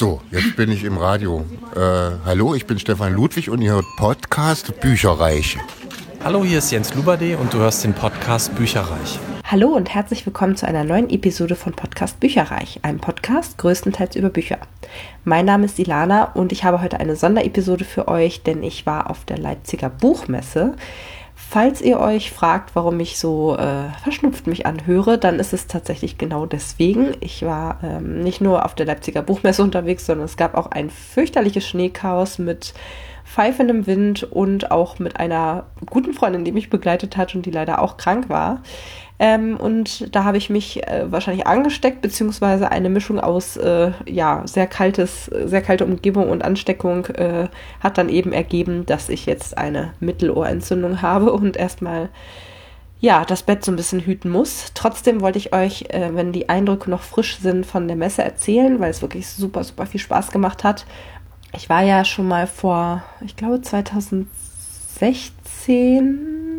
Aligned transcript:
So, 0.00 0.22
jetzt 0.30 0.56
bin 0.56 0.72
ich 0.72 0.82
im 0.84 0.96
Radio. 0.96 1.44
Äh, 1.76 1.78
hallo, 2.24 2.54
ich 2.54 2.64
bin 2.64 2.78
Stefan 2.78 3.12
Ludwig 3.12 3.50
und 3.50 3.60
ihr 3.60 3.72
hört 3.72 3.84
Podcast 3.98 4.80
Bücherreich. 4.80 5.58
Hallo, 6.24 6.42
hier 6.42 6.56
ist 6.56 6.70
Jens 6.70 6.94
Luberde 6.94 7.36
und 7.36 7.52
du 7.52 7.58
hörst 7.58 7.84
den 7.84 7.92
Podcast 7.92 8.54
Bücherreich. 8.54 9.20
Hallo 9.44 9.68
und 9.68 9.92
herzlich 9.92 10.24
willkommen 10.24 10.56
zu 10.56 10.66
einer 10.66 10.84
neuen 10.84 11.10
Episode 11.10 11.54
von 11.54 11.74
Podcast 11.74 12.18
Bücherreich, 12.18 12.80
einem 12.80 12.98
Podcast 12.98 13.58
größtenteils 13.58 14.16
über 14.16 14.30
Bücher. 14.30 14.56
Mein 15.24 15.44
Name 15.44 15.66
ist 15.66 15.78
Ilana 15.78 16.32
und 16.32 16.50
ich 16.50 16.64
habe 16.64 16.80
heute 16.80 16.98
eine 16.98 17.14
Sonderepisode 17.14 17.84
für 17.84 18.08
euch, 18.08 18.42
denn 18.42 18.62
ich 18.62 18.86
war 18.86 19.10
auf 19.10 19.26
der 19.26 19.36
Leipziger 19.36 19.90
Buchmesse. 19.90 20.76
Falls 21.52 21.80
ihr 21.80 21.98
euch 21.98 22.30
fragt, 22.30 22.76
warum 22.76 23.00
ich 23.00 23.18
so 23.18 23.56
äh, 23.56 23.88
verschnupft 24.04 24.46
mich 24.46 24.66
anhöre, 24.66 25.18
dann 25.18 25.40
ist 25.40 25.52
es 25.52 25.66
tatsächlich 25.66 26.16
genau 26.16 26.46
deswegen. 26.46 27.16
Ich 27.18 27.42
war 27.42 27.80
ähm, 27.82 28.22
nicht 28.22 28.40
nur 28.40 28.64
auf 28.64 28.76
der 28.76 28.86
Leipziger 28.86 29.20
Buchmesse 29.20 29.64
unterwegs, 29.64 30.06
sondern 30.06 30.26
es 30.26 30.36
gab 30.36 30.54
auch 30.54 30.68
ein 30.68 30.90
fürchterliches 30.90 31.66
Schneechaos 31.66 32.38
mit 32.38 32.72
pfeifendem 33.24 33.88
Wind 33.88 34.22
und 34.22 34.70
auch 34.70 35.00
mit 35.00 35.18
einer 35.18 35.66
guten 35.86 36.12
Freundin, 36.12 36.44
die 36.44 36.52
mich 36.52 36.70
begleitet 36.70 37.16
hat 37.16 37.34
und 37.34 37.44
die 37.44 37.50
leider 37.50 37.82
auch 37.82 37.96
krank 37.96 38.28
war. 38.28 38.62
Ähm, 39.22 39.58
und 39.58 40.16
da 40.16 40.24
habe 40.24 40.38
ich 40.38 40.48
mich 40.48 40.82
äh, 40.88 41.12
wahrscheinlich 41.12 41.46
angesteckt, 41.46 42.00
beziehungsweise 42.00 42.72
eine 42.72 42.88
Mischung 42.88 43.20
aus 43.20 43.58
äh, 43.58 43.90
ja, 44.06 44.40
sehr 44.46 44.66
kaltes, 44.66 45.26
sehr 45.26 45.60
kalte 45.60 45.84
Umgebung 45.84 46.30
und 46.30 46.42
Ansteckung 46.42 47.04
äh, 47.08 47.48
hat 47.80 47.98
dann 47.98 48.08
eben 48.08 48.32
ergeben, 48.32 48.86
dass 48.86 49.10
ich 49.10 49.26
jetzt 49.26 49.58
eine 49.58 49.92
Mittelohrentzündung 50.00 51.02
habe 51.02 51.34
und 51.34 51.58
erstmal 51.58 52.08
ja, 53.00 53.26
das 53.26 53.42
Bett 53.42 53.62
so 53.62 53.70
ein 53.70 53.76
bisschen 53.76 54.00
hüten 54.00 54.30
muss. 54.30 54.72
Trotzdem 54.72 55.20
wollte 55.20 55.38
ich 55.38 55.52
euch, 55.52 55.84
äh, 55.90 56.14
wenn 56.14 56.32
die 56.32 56.48
Eindrücke 56.48 56.88
noch 56.88 57.02
frisch 57.02 57.40
sind, 57.40 57.66
von 57.66 57.88
der 57.88 57.98
Messe 57.98 58.24
erzählen, 58.24 58.80
weil 58.80 58.90
es 58.90 59.02
wirklich 59.02 59.28
super, 59.28 59.64
super 59.64 59.84
viel 59.84 60.00
Spaß 60.00 60.30
gemacht 60.30 60.64
hat. 60.64 60.86
Ich 61.54 61.68
war 61.68 61.82
ja 61.82 62.06
schon 62.06 62.26
mal 62.26 62.46
vor, 62.46 63.02
ich 63.22 63.36
glaube 63.36 63.60
2016 63.60 66.49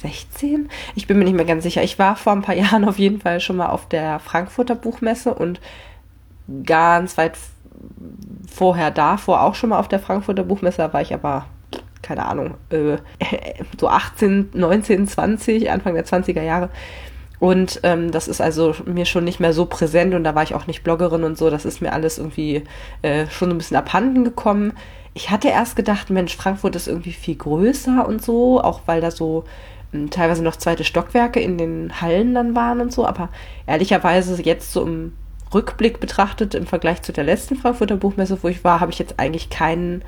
16? 0.00 0.68
Ich 0.94 1.06
bin 1.06 1.18
mir 1.18 1.24
nicht 1.24 1.36
mehr 1.36 1.44
ganz 1.44 1.62
sicher. 1.62 1.82
Ich 1.82 1.98
war 1.98 2.16
vor 2.16 2.32
ein 2.32 2.42
paar 2.42 2.54
Jahren 2.56 2.84
auf 2.84 2.98
jeden 2.98 3.20
Fall 3.20 3.40
schon 3.40 3.56
mal 3.56 3.68
auf 3.68 3.88
der 3.88 4.18
Frankfurter 4.18 4.74
Buchmesse 4.74 5.34
und 5.34 5.60
ganz 6.64 7.16
weit 7.16 7.36
vorher 8.50 8.90
davor 8.90 9.42
auch 9.42 9.54
schon 9.54 9.70
mal 9.70 9.78
auf 9.78 9.88
der 9.88 10.00
Frankfurter 10.00 10.42
Buchmesse. 10.42 10.92
War 10.92 11.00
ich 11.00 11.14
aber, 11.14 11.46
keine 12.02 12.26
Ahnung, 12.26 12.54
äh, 12.70 12.96
so 13.78 13.88
18, 13.88 14.50
19, 14.54 15.06
20, 15.06 15.70
Anfang 15.70 15.94
der 15.94 16.06
20er 16.06 16.42
Jahre. 16.42 16.70
Und 17.38 17.80
ähm, 17.84 18.10
das 18.10 18.28
ist 18.28 18.42
also 18.42 18.74
mir 18.84 19.06
schon 19.06 19.24
nicht 19.24 19.40
mehr 19.40 19.54
so 19.54 19.64
präsent 19.64 20.14
und 20.14 20.24
da 20.24 20.34
war 20.34 20.42
ich 20.42 20.54
auch 20.54 20.66
nicht 20.66 20.84
Bloggerin 20.84 21.24
und 21.24 21.38
so. 21.38 21.48
Das 21.48 21.64
ist 21.64 21.80
mir 21.80 21.94
alles 21.94 22.18
irgendwie 22.18 22.64
äh, 23.00 23.26
schon 23.28 23.50
ein 23.50 23.56
bisschen 23.56 23.78
abhanden 23.78 24.24
gekommen. 24.24 24.74
Ich 25.14 25.30
hatte 25.30 25.48
erst 25.48 25.74
gedacht, 25.74 26.10
Mensch, 26.10 26.36
Frankfurt 26.36 26.76
ist 26.76 26.86
irgendwie 26.86 27.12
viel 27.12 27.36
größer 27.36 28.06
und 28.06 28.22
so, 28.22 28.62
auch 28.62 28.82
weil 28.86 29.00
da 29.00 29.10
so 29.10 29.44
teilweise 30.10 30.42
noch 30.42 30.56
zweite 30.56 30.84
Stockwerke 30.84 31.40
in 31.40 31.58
den 31.58 32.00
Hallen 32.00 32.34
dann 32.34 32.54
waren 32.54 32.80
und 32.80 32.92
so, 32.92 33.06
aber 33.06 33.28
ehrlicherweise 33.66 34.40
jetzt 34.42 34.72
so 34.72 34.82
im 34.82 35.12
Rückblick 35.52 35.98
betrachtet, 35.98 36.54
im 36.54 36.66
Vergleich 36.66 37.02
zu 37.02 37.12
der 37.12 37.24
letzten 37.24 37.56
Frankfurter 37.56 37.96
Buchmesse, 37.96 38.38
wo 38.42 38.48
ich 38.48 38.62
war, 38.62 38.80
habe 38.80 38.92
ich 38.92 38.98
jetzt 38.98 39.18
eigentlich 39.18 39.50
keinen, 39.50 40.02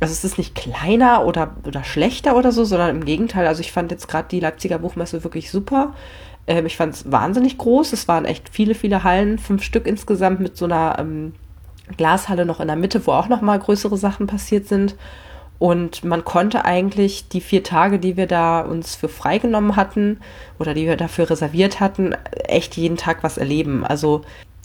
also 0.00 0.12
es 0.12 0.24
ist 0.24 0.38
nicht 0.38 0.54
kleiner 0.54 1.26
oder, 1.26 1.56
oder 1.66 1.84
schlechter 1.84 2.36
oder 2.36 2.52
so, 2.52 2.64
sondern 2.64 2.96
im 2.96 3.04
Gegenteil, 3.04 3.46
also 3.46 3.60
ich 3.60 3.72
fand 3.72 3.90
jetzt 3.90 4.08
gerade 4.08 4.28
die 4.28 4.40
Leipziger 4.40 4.78
Buchmesse 4.78 5.24
wirklich 5.24 5.50
super. 5.50 5.94
Ähm, 6.46 6.64
ich 6.64 6.78
fand 6.78 6.94
es 6.94 7.12
wahnsinnig 7.12 7.58
groß, 7.58 7.92
es 7.92 8.08
waren 8.08 8.24
echt 8.24 8.48
viele, 8.48 8.74
viele 8.74 9.04
Hallen, 9.04 9.38
fünf 9.38 9.62
Stück 9.62 9.86
insgesamt 9.86 10.40
mit 10.40 10.56
so 10.56 10.64
einer 10.64 10.96
ähm, 10.98 11.34
Glashalle 11.98 12.46
noch 12.46 12.60
in 12.60 12.68
der 12.68 12.76
Mitte, 12.76 13.06
wo 13.06 13.12
auch 13.12 13.28
nochmal 13.28 13.58
größere 13.58 13.98
Sachen 13.98 14.26
passiert 14.26 14.66
sind. 14.66 14.96
Und 15.60 16.04
man 16.04 16.24
konnte 16.24 16.64
eigentlich 16.64 17.28
die 17.28 17.42
vier 17.42 17.62
Tage, 17.62 17.98
die 17.98 18.16
wir 18.16 18.26
da 18.26 18.62
uns 18.62 18.96
für 18.96 19.10
freigenommen 19.10 19.76
hatten 19.76 20.20
oder 20.58 20.72
die 20.72 20.86
wir 20.86 20.96
dafür 20.96 21.28
reserviert 21.28 21.80
hatten, 21.80 22.14
echt 22.32 22.78
jeden 22.78 22.96
Tag 22.96 23.22
was 23.22 23.36
erleben. 23.36 23.84
Also 23.84 24.22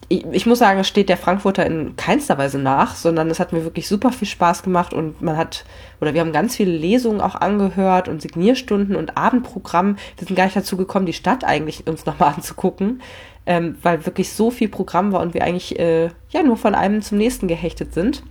ich, 0.08 0.26
ich, 0.32 0.46
muss 0.46 0.60
sagen, 0.60 0.80
es 0.80 0.88
steht 0.88 1.10
der 1.10 1.18
Frankfurter 1.18 1.66
in 1.66 1.98
keinster 1.98 2.38
Weise 2.38 2.60
nach, 2.60 2.96
sondern 2.96 3.30
es 3.30 3.42
hat 3.42 3.52
mir 3.52 3.66
wirklich 3.66 3.90
super 3.90 4.14
viel 4.14 4.30
Spaß 4.30 4.64
gemacht 4.64 4.94
und 4.94 5.22
man 5.22 5.36
hat, 5.36 5.66
oder 6.00 6.14
wir 6.14 6.22
haben 6.22 6.32
ganz 6.32 6.56
viele 6.56 6.72
Lesungen 6.72 7.20
auch 7.20 7.36
angehört 7.36 8.08
und 8.08 8.22
Signierstunden 8.22 8.96
und 8.96 9.18
Abendprogramm. 9.18 9.98
Wir 10.18 10.28
sind 10.28 10.38
gar 10.38 10.46
nicht 10.46 10.56
dazu 10.56 10.78
gekommen, 10.78 11.06
die 11.06 11.12
Stadt 11.12 11.44
eigentlich 11.44 11.88
uns 11.88 12.06
nochmal 12.06 12.34
anzugucken, 12.38 13.02
ähm, 13.46 13.76
weil 13.82 14.06
wirklich 14.06 14.32
so 14.32 14.50
viel 14.50 14.70
Programm 14.70 15.12
war 15.12 15.20
und 15.20 15.34
wir 15.34 15.44
eigentlich 15.44 15.78
äh, 15.78 16.10
ja 16.30 16.42
nur 16.42 16.56
von 16.56 16.74
einem 16.74 17.02
zum 17.02 17.18
nächsten 17.18 17.50
gehechtet 17.50 17.94
sind. 17.94 18.24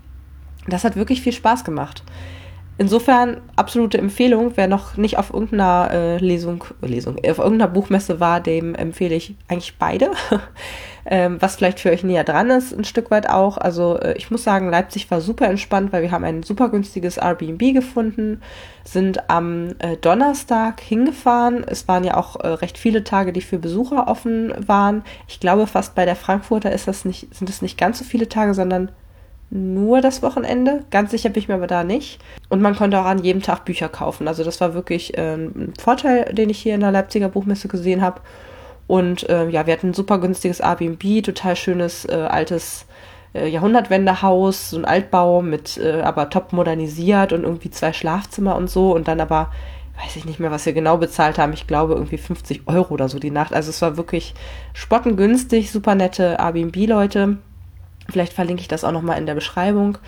Das 0.66 0.84
hat 0.84 0.96
wirklich 0.96 1.20
viel 1.20 1.34
Spaß 1.34 1.64
gemacht. 1.64 2.02
Insofern 2.76 3.40
absolute 3.54 3.98
Empfehlung. 3.98 4.52
Wer 4.56 4.66
noch 4.66 4.96
nicht 4.96 5.16
auf 5.16 5.32
irgendeiner 5.32 5.90
äh, 5.92 6.16
Lesung, 6.18 6.64
Lesung, 6.82 7.16
auf 7.18 7.38
irgendeiner 7.38 7.68
Buchmesse 7.68 8.18
war, 8.18 8.40
dem 8.40 8.74
empfehle 8.74 9.14
ich 9.14 9.36
eigentlich 9.46 9.78
beide. 9.78 10.10
ähm, 11.06 11.36
was 11.38 11.54
vielleicht 11.54 11.78
für 11.78 11.90
euch 11.90 12.02
näher 12.02 12.24
dran 12.24 12.50
ist, 12.50 12.76
ein 12.76 12.82
Stück 12.82 13.12
weit 13.12 13.28
auch. 13.30 13.58
Also 13.58 13.98
äh, 14.00 14.14
ich 14.16 14.32
muss 14.32 14.42
sagen, 14.42 14.70
Leipzig 14.70 15.08
war 15.12 15.20
super 15.20 15.46
entspannt, 15.46 15.92
weil 15.92 16.02
wir 16.02 16.10
haben 16.10 16.24
ein 16.24 16.42
super 16.42 16.68
günstiges 16.68 17.16
Airbnb 17.16 17.60
gefunden, 17.74 18.42
sind 18.82 19.30
am 19.30 19.76
äh, 19.78 19.96
Donnerstag 19.96 20.80
hingefahren. 20.80 21.62
Es 21.64 21.86
waren 21.86 22.02
ja 22.02 22.16
auch 22.16 22.40
äh, 22.40 22.48
recht 22.48 22.76
viele 22.76 23.04
Tage, 23.04 23.32
die 23.32 23.42
für 23.42 23.60
Besucher 23.60 24.08
offen 24.08 24.52
waren. 24.66 25.04
Ich 25.28 25.38
glaube, 25.38 25.68
fast 25.68 25.94
bei 25.94 26.06
der 26.06 26.16
Frankfurter 26.16 26.72
ist 26.72 26.88
das 26.88 27.04
nicht, 27.04 27.32
sind 27.32 27.48
es 27.48 27.62
nicht 27.62 27.78
ganz 27.78 28.00
so 28.00 28.04
viele 28.04 28.28
Tage, 28.28 28.52
sondern 28.52 28.90
nur 29.54 30.00
das 30.00 30.20
Wochenende. 30.20 30.84
Ganz 30.90 31.12
sicher 31.12 31.30
bin 31.30 31.40
ich 31.40 31.48
mir 31.48 31.54
aber 31.54 31.68
da 31.68 31.84
nicht. 31.84 32.18
Und 32.48 32.60
man 32.60 32.74
konnte 32.74 33.00
auch 33.00 33.04
an 33.04 33.22
jedem 33.22 33.40
Tag 33.40 33.64
Bücher 33.64 33.88
kaufen. 33.88 34.26
Also 34.26 34.42
das 34.42 34.60
war 34.60 34.74
wirklich 34.74 35.16
äh, 35.16 35.34
ein 35.34 35.72
Vorteil, 35.80 36.34
den 36.34 36.50
ich 36.50 36.58
hier 36.58 36.74
in 36.74 36.80
der 36.80 36.90
Leipziger 36.90 37.28
Buchmesse 37.28 37.68
gesehen 37.68 38.02
habe. 38.02 38.20
Und 38.88 39.28
äh, 39.28 39.48
ja, 39.48 39.66
wir 39.66 39.72
hatten 39.72 39.90
ein 39.90 39.94
super 39.94 40.18
günstiges 40.18 40.58
Airbnb, 40.58 41.22
total 41.22 41.54
schönes 41.54 42.04
äh, 42.04 42.14
altes 42.14 42.86
äh, 43.32 43.48
Jahrhundertwendehaus, 43.48 44.70
so 44.70 44.76
ein 44.76 44.84
Altbau 44.84 45.40
mit 45.40 45.78
äh, 45.78 46.02
aber 46.02 46.30
top 46.30 46.52
modernisiert 46.52 47.32
und 47.32 47.44
irgendwie 47.44 47.70
zwei 47.70 47.92
Schlafzimmer 47.92 48.56
und 48.56 48.68
so. 48.68 48.92
Und 48.92 49.06
dann 49.06 49.20
aber 49.20 49.52
weiß 50.02 50.16
ich 50.16 50.24
nicht 50.24 50.40
mehr, 50.40 50.50
was 50.50 50.66
wir 50.66 50.72
genau 50.72 50.96
bezahlt 50.96 51.38
haben. 51.38 51.52
Ich 51.52 51.68
glaube 51.68 51.94
irgendwie 51.94 52.18
50 52.18 52.62
Euro 52.66 52.92
oder 52.92 53.08
so 53.08 53.20
die 53.20 53.30
Nacht. 53.30 53.54
Also 53.54 53.70
es 53.70 53.80
war 53.80 53.96
wirklich 53.96 54.34
spottengünstig, 54.72 55.70
super 55.70 55.94
nette 55.94 56.38
Airbnb-Leute. 56.40 57.38
Vielleicht 58.10 58.32
verlinke 58.32 58.60
ich 58.60 58.68
das 58.68 58.84
auch 58.84 58.92
nochmal 58.92 59.18
in 59.18 59.26
der 59.26 59.34
Beschreibung. 59.34 59.98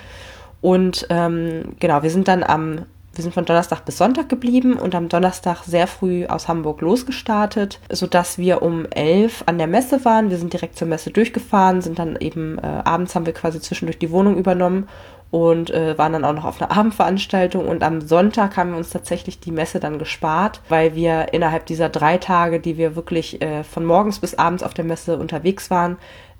Und 0.60 1.06
ähm, 1.10 1.76
genau, 1.78 2.02
wir 2.02 2.10
sind 2.10 2.28
dann 2.28 2.42
am, 2.42 2.86
wir 3.14 3.22
sind 3.22 3.34
von 3.34 3.44
Donnerstag 3.44 3.84
bis 3.84 3.98
Sonntag 3.98 4.28
geblieben 4.28 4.74
und 4.74 4.94
am 4.94 5.08
Donnerstag 5.08 5.64
sehr 5.64 5.86
früh 5.86 6.26
aus 6.26 6.48
Hamburg 6.48 6.80
losgestartet, 6.80 7.80
sodass 7.90 8.38
wir 8.38 8.62
um 8.62 8.86
elf 8.86 9.42
an 9.46 9.58
der 9.58 9.66
Messe 9.66 10.04
waren. 10.04 10.30
Wir 10.30 10.38
sind 10.38 10.52
direkt 10.52 10.76
zur 10.76 10.88
Messe 10.88 11.10
durchgefahren, 11.10 11.82
sind 11.82 11.98
dann 11.98 12.16
eben, 12.16 12.58
äh, 12.58 12.66
abends 12.84 13.14
haben 13.14 13.26
wir 13.26 13.32
quasi 13.32 13.60
zwischendurch 13.60 13.98
die 13.98 14.10
Wohnung 14.10 14.36
übernommen 14.36 14.88
und 15.30 15.70
äh, 15.70 15.98
waren 15.98 16.12
dann 16.12 16.24
auch 16.24 16.32
noch 16.32 16.44
auf 16.44 16.60
einer 16.60 16.70
Abendveranstaltung 16.76 17.66
und 17.66 17.82
am 17.82 18.00
Sonntag 18.00 18.56
haben 18.56 18.70
wir 18.70 18.78
uns 18.78 18.90
tatsächlich 18.90 19.40
die 19.40 19.50
Messe 19.50 19.80
dann 19.80 19.98
gespart, 19.98 20.60
weil 20.68 20.94
wir 20.94 21.32
innerhalb 21.32 21.66
dieser 21.66 21.88
drei 21.88 22.18
Tage, 22.18 22.60
die 22.60 22.76
wir 22.76 22.96
wirklich 22.96 23.42
äh, 23.42 23.64
von 23.64 23.84
morgens 23.84 24.18
bis 24.18 24.34
abends 24.34 24.62
auf 24.62 24.74
der 24.74 24.84
Messe 24.84 25.18
unterwegs 25.18 25.70
waren, 25.70 25.96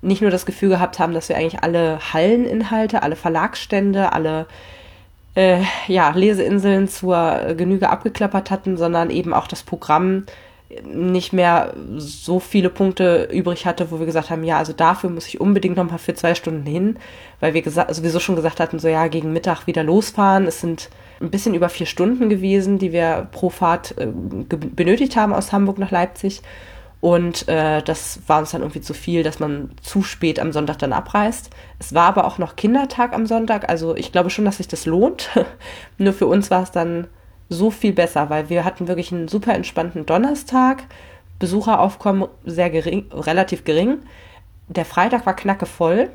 nicht 0.07 0.21
nur 0.21 0.31
das 0.31 0.45
Gefühl 0.45 0.69
gehabt 0.69 0.99
haben, 0.99 1.13
dass 1.13 1.29
wir 1.29 1.37
eigentlich 1.37 1.63
alle 1.63 1.99
Halleninhalte, 2.13 3.03
alle 3.03 3.15
Verlagsstände, 3.15 4.13
alle 4.13 4.47
äh, 5.35 5.61
ja, 5.87 6.09
Leseinseln 6.09 6.87
zur 6.87 7.53
Genüge 7.57 7.89
abgeklappert 7.89 8.49
hatten, 8.49 8.77
sondern 8.77 9.09
eben 9.09 9.33
auch 9.33 9.47
das 9.47 9.63
Programm 9.63 10.25
nicht 10.83 11.31
mehr 11.31 11.73
so 11.97 12.39
viele 12.39 12.69
Punkte 12.69 13.29
übrig 13.31 13.65
hatte, 13.65 13.89
wo 13.89 13.99
wir 13.99 14.05
gesagt 14.05 14.29
haben, 14.29 14.43
ja, 14.43 14.57
also 14.57 14.73
dafür 14.73 15.09
muss 15.09 15.27
ich 15.27 15.39
unbedingt 15.39 15.77
noch 15.77 15.89
mal 15.89 15.97
für 15.97 16.13
zwei 16.13 16.35
Stunden 16.35 16.65
hin, 16.65 16.97
weil 17.39 17.53
wir 17.53 17.63
sowieso 17.69 18.19
schon 18.19 18.35
gesagt 18.35 18.59
hatten, 18.59 18.79
so 18.79 18.87
ja, 18.89 19.07
gegen 19.07 19.31
Mittag 19.31 19.65
wieder 19.65 19.83
losfahren. 19.83 20.45
Es 20.45 20.59
sind 20.59 20.89
ein 21.21 21.31
bisschen 21.31 21.55
über 21.55 21.69
vier 21.69 21.85
Stunden 21.85 22.29
gewesen, 22.29 22.79
die 22.79 22.91
wir 22.91 23.27
pro 23.31 23.49
Fahrt 23.49 23.97
äh, 23.97 24.07
benötigt 24.07 25.15
haben 25.15 25.33
aus 25.33 25.53
Hamburg 25.53 25.77
nach 25.77 25.91
Leipzig. 25.91 26.41
Und 26.99 27.47
äh, 27.47 27.81
das 27.83 28.21
war 28.27 28.39
uns 28.39 28.51
dann 28.51 28.61
irgendwie 28.61 28.81
zu 28.81 28.93
viel, 28.93 29.21
dass 29.21 29.39
man 29.39 29.71
zu 29.81 30.01
spät 30.01 30.39
am 30.39 30.51
Sonntag 30.51 30.79
dann 30.79 30.93
abreist. 30.93 31.51
Es 31.79 31.93
war 31.93 32.05
aber 32.05 32.25
auch 32.25 32.39
noch 32.39 32.55
Kindertag 32.55 33.13
am 33.13 33.27
Sonntag, 33.27 33.69
also 33.69 33.95
ich 33.95 34.11
glaube 34.11 34.29
schon, 34.29 34.45
dass 34.45 34.57
sich 34.57 34.67
das 34.67 34.85
lohnt. 34.85 35.29
Nur 35.97 36.13
für 36.13 36.25
uns 36.25 36.49
war 36.49 36.63
es 36.63 36.71
dann 36.71 37.07
so 37.49 37.71
viel 37.71 37.93
besser, 37.93 38.29
weil 38.29 38.49
wir 38.49 38.65
hatten 38.65 38.87
wirklich 38.87 39.11
einen 39.11 39.27
super 39.27 39.53
entspannten 39.53 40.05
Donnerstag. 40.05 40.83
Besucheraufkommen 41.39 42.27
sehr 42.45 42.69
gering, 42.71 43.05
relativ 43.11 43.63
gering. 43.63 43.99
Der 44.67 44.85
Freitag 44.85 45.25
war 45.25 45.35
knacke 45.35 45.65
voll. 45.65 46.09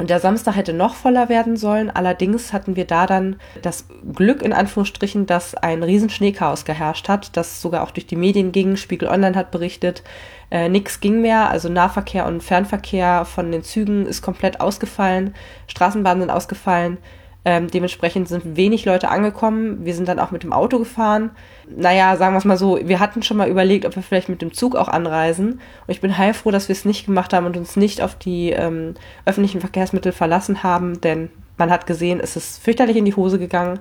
Und 0.00 0.08
der 0.08 0.18
Samstag 0.18 0.56
hätte 0.56 0.72
noch 0.72 0.94
voller 0.94 1.28
werden 1.28 1.58
sollen. 1.58 1.90
Allerdings 1.90 2.54
hatten 2.54 2.74
wir 2.74 2.86
da 2.86 3.06
dann 3.06 3.36
das 3.60 3.84
Glück, 4.14 4.40
in 4.40 4.54
Anführungsstrichen, 4.54 5.26
dass 5.26 5.54
ein 5.54 5.82
riesen 5.82 6.08
Schneechaos 6.08 6.64
geherrscht 6.64 7.10
hat, 7.10 7.36
das 7.36 7.60
sogar 7.60 7.82
auch 7.82 7.90
durch 7.90 8.06
die 8.06 8.16
Medien 8.16 8.50
ging. 8.50 8.76
Spiegel 8.76 9.08
Online 9.08 9.36
hat 9.36 9.50
berichtet, 9.50 10.02
äh, 10.50 10.70
nichts 10.70 11.00
ging 11.00 11.20
mehr. 11.20 11.50
Also 11.50 11.68
Nahverkehr 11.68 12.24
und 12.24 12.42
Fernverkehr 12.42 13.26
von 13.26 13.52
den 13.52 13.62
Zügen 13.62 14.06
ist 14.06 14.22
komplett 14.22 14.62
ausgefallen. 14.62 15.34
Straßenbahnen 15.66 16.22
sind 16.22 16.30
ausgefallen. 16.30 16.96
Ähm, 17.44 17.70
dementsprechend 17.70 18.28
sind 18.28 18.56
wenig 18.56 18.84
Leute 18.84 19.08
angekommen. 19.08 19.84
Wir 19.84 19.94
sind 19.94 20.08
dann 20.08 20.18
auch 20.18 20.30
mit 20.30 20.42
dem 20.42 20.52
Auto 20.52 20.78
gefahren. 20.78 21.30
Naja, 21.74 22.16
sagen 22.16 22.34
wir 22.34 22.38
es 22.38 22.44
mal 22.44 22.58
so, 22.58 22.78
wir 22.82 23.00
hatten 23.00 23.22
schon 23.22 23.38
mal 23.38 23.48
überlegt, 23.48 23.86
ob 23.86 23.96
wir 23.96 24.02
vielleicht 24.02 24.28
mit 24.28 24.42
dem 24.42 24.52
Zug 24.52 24.76
auch 24.76 24.88
anreisen. 24.88 25.52
Und 25.52 25.60
ich 25.88 26.02
bin 26.02 26.18
heilfroh, 26.18 26.50
dass 26.50 26.68
wir 26.68 26.74
es 26.74 26.84
nicht 26.84 27.06
gemacht 27.06 27.32
haben 27.32 27.46
und 27.46 27.56
uns 27.56 27.76
nicht 27.76 28.02
auf 28.02 28.14
die 28.14 28.50
ähm, 28.50 28.94
öffentlichen 29.24 29.60
Verkehrsmittel 29.60 30.12
verlassen 30.12 30.62
haben, 30.62 31.00
denn 31.00 31.30
man 31.56 31.70
hat 31.70 31.86
gesehen, 31.86 32.20
es 32.20 32.36
ist 32.36 32.62
fürchterlich 32.62 32.96
in 32.96 33.04
die 33.04 33.16
Hose 33.16 33.38
gegangen. 33.38 33.78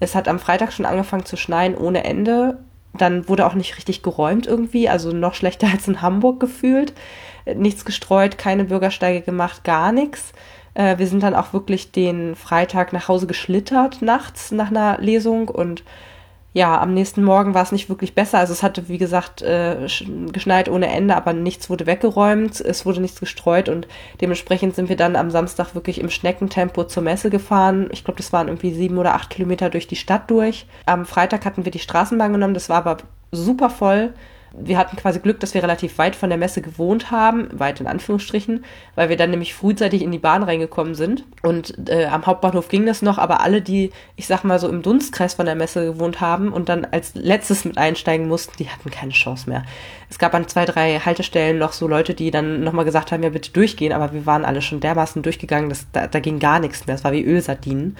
Es 0.00 0.14
hat 0.14 0.28
am 0.28 0.38
Freitag 0.38 0.72
schon 0.72 0.86
angefangen 0.86 1.24
zu 1.24 1.36
schneien 1.36 1.76
ohne 1.76 2.04
Ende. 2.04 2.58
Dann 2.92 3.28
wurde 3.28 3.46
auch 3.46 3.54
nicht 3.54 3.76
richtig 3.76 4.02
geräumt 4.02 4.46
irgendwie, 4.46 4.88
also 4.88 5.12
noch 5.12 5.34
schlechter 5.34 5.68
als 5.72 5.88
in 5.88 6.02
Hamburg 6.02 6.40
gefühlt. 6.40 6.92
Nichts 7.54 7.84
gestreut, 7.84 8.38
keine 8.38 8.64
Bürgersteige 8.64 9.22
gemacht, 9.22 9.64
gar 9.64 9.92
nichts. 9.92 10.32
Äh, 10.74 10.98
wir 10.98 11.06
sind 11.06 11.22
dann 11.22 11.34
auch 11.34 11.52
wirklich 11.52 11.92
den 11.92 12.34
Freitag 12.36 12.92
nach 12.92 13.08
Hause 13.08 13.26
geschlittert 13.26 14.02
nachts 14.02 14.52
nach 14.52 14.70
einer 14.70 14.98
Lesung 14.98 15.48
und 15.48 15.82
ja, 16.52 16.80
am 16.80 16.94
nächsten 16.94 17.22
Morgen 17.22 17.54
war 17.54 17.62
es 17.62 17.70
nicht 17.70 17.88
wirklich 17.88 18.14
besser. 18.14 18.38
Also 18.38 18.52
es 18.52 18.64
hatte, 18.64 18.88
wie 18.88 18.98
gesagt, 18.98 19.40
äh, 19.40 19.86
geschneit 20.32 20.68
ohne 20.68 20.88
Ende, 20.88 21.16
aber 21.16 21.32
nichts 21.32 21.70
wurde 21.70 21.86
weggeräumt, 21.86 22.60
es 22.60 22.84
wurde 22.84 23.00
nichts 23.00 23.20
gestreut 23.20 23.68
und 23.68 23.86
dementsprechend 24.20 24.74
sind 24.74 24.88
wir 24.88 24.96
dann 24.96 25.14
am 25.14 25.30
Samstag 25.30 25.74
wirklich 25.76 26.00
im 26.00 26.10
Schneckentempo 26.10 26.84
zur 26.84 27.04
Messe 27.04 27.30
gefahren. 27.30 27.88
Ich 27.92 28.04
glaube, 28.04 28.18
das 28.18 28.32
waren 28.32 28.48
irgendwie 28.48 28.74
sieben 28.74 28.98
oder 28.98 29.14
acht 29.14 29.30
Kilometer 29.30 29.70
durch 29.70 29.86
die 29.86 29.96
Stadt 29.96 30.28
durch. 30.28 30.66
Am 30.86 31.06
Freitag 31.06 31.44
hatten 31.44 31.64
wir 31.64 31.72
die 31.72 31.78
Straßenbahn 31.78 32.32
genommen, 32.32 32.54
das 32.54 32.68
war 32.68 32.78
aber 32.78 32.96
super 33.30 33.70
voll 33.70 34.12
wir 34.52 34.78
hatten 34.78 34.96
quasi 34.96 35.20
Glück, 35.20 35.40
dass 35.40 35.54
wir 35.54 35.62
relativ 35.62 35.98
weit 35.98 36.16
von 36.16 36.28
der 36.28 36.38
Messe 36.38 36.60
gewohnt 36.60 37.10
haben, 37.10 37.48
weit 37.52 37.80
in 37.80 37.86
Anführungsstrichen, 37.86 38.64
weil 38.94 39.08
wir 39.08 39.16
dann 39.16 39.30
nämlich 39.30 39.54
frühzeitig 39.54 40.02
in 40.02 40.10
die 40.10 40.18
Bahn 40.18 40.42
reingekommen 40.42 40.94
sind. 40.94 41.24
Und 41.42 41.88
äh, 41.88 42.06
am 42.06 42.26
Hauptbahnhof 42.26 42.68
ging 42.68 42.86
das 42.86 43.02
noch, 43.02 43.18
aber 43.18 43.40
alle, 43.40 43.62
die, 43.62 43.92
ich 44.16 44.26
sag 44.26 44.44
mal 44.44 44.58
so 44.58 44.68
im 44.68 44.82
Dunstkreis 44.82 45.34
von 45.34 45.46
der 45.46 45.54
Messe 45.54 45.84
gewohnt 45.84 46.20
haben 46.20 46.52
und 46.52 46.68
dann 46.68 46.84
als 46.84 47.14
letztes 47.14 47.64
mit 47.64 47.78
einsteigen 47.78 48.28
mussten, 48.28 48.56
die 48.58 48.68
hatten 48.68 48.90
keine 48.90 49.12
Chance 49.12 49.48
mehr. 49.48 49.64
Es 50.08 50.18
gab 50.18 50.34
an 50.34 50.48
zwei, 50.48 50.64
drei 50.64 50.98
Haltestellen 50.98 51.58
noch 51.58 51.72
so 51.72 51.86
Leute, 51.86 52.14
die 52.14 52.30
dann 52.30 52.64
nochmal 52.64 52.84
gesagt 52.84 53.12
haben, 53.12 53.22
ja 53.22 53.30
bitte 53.30 53.52
durchgehen, 53.52 53.92
aber 53.92 54.12
wir 54.12 54.26
waren 54.26 54.44
alle 54.44 54.62
schon 54.62 54.80
dermaßen 54.80 55.22
durchgegangen, 55.22 55.68
dass 55.68 55.86
da, 55.92 56.06
da 56.08 56.18
ging 56.18 56.40
gar 56.40 56.58
nichts 56.58 56.86
mehr. 56.86 56.96
Es 56.96 57.04
war 57.04 57.12
wie 57.12 57.24
Ölsardinen. 57.24 57.96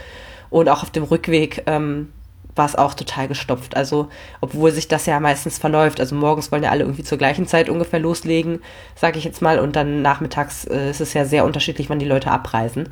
Und 0.50 0.68
auch 0.68 0.82
auf 0.82 0.90
dem 0.90 1.04
Rückweg 1.04 1.62
ähm, 1.66 2.08
war 2.56 2.66
es 2.66 2.76
auch 2.76 2.94
total 2.94 3.28
gestopft. 3.28 3.76
Also, 3.76 4.08
obwohl 4.40 4.72
sich 4.72 4.88
das 4.88 5.06
ja 5.06 5.20
meistens 5.20 5.58
verläuft. 5.58 6.00
Also 6.00 6.14
morgens 6.14 6.50
wollen 6.52 6.62
ja 6.62 6.70
alle 6.70 6.84
irgendwie 6.84 7.04
zur 7.04 7.18
gleichen 7.18 7.46
Zeit 7.46 7.68
ungefähr 7.68 8.00
loslegen, 8.00 8.60
sage 8.94 9.18
ich 9.18 9.24
jetzt 9.24 9.42
mal. 9.42 9.58
Und 9.58 9.76
dann 9.76 10.02
nachmittags 10.02 10.64
äh, 10.64 10.90
ist 10.90 11.00
es 11.00 11.14
ja 11.14 11.24
sehr 11.24 11.44
unterschiedlich, 11.44 11.90
wann 11.90 11.98
die 11.98 12.06
Leute 12.06 12.30
abreisen. 12.30 12.88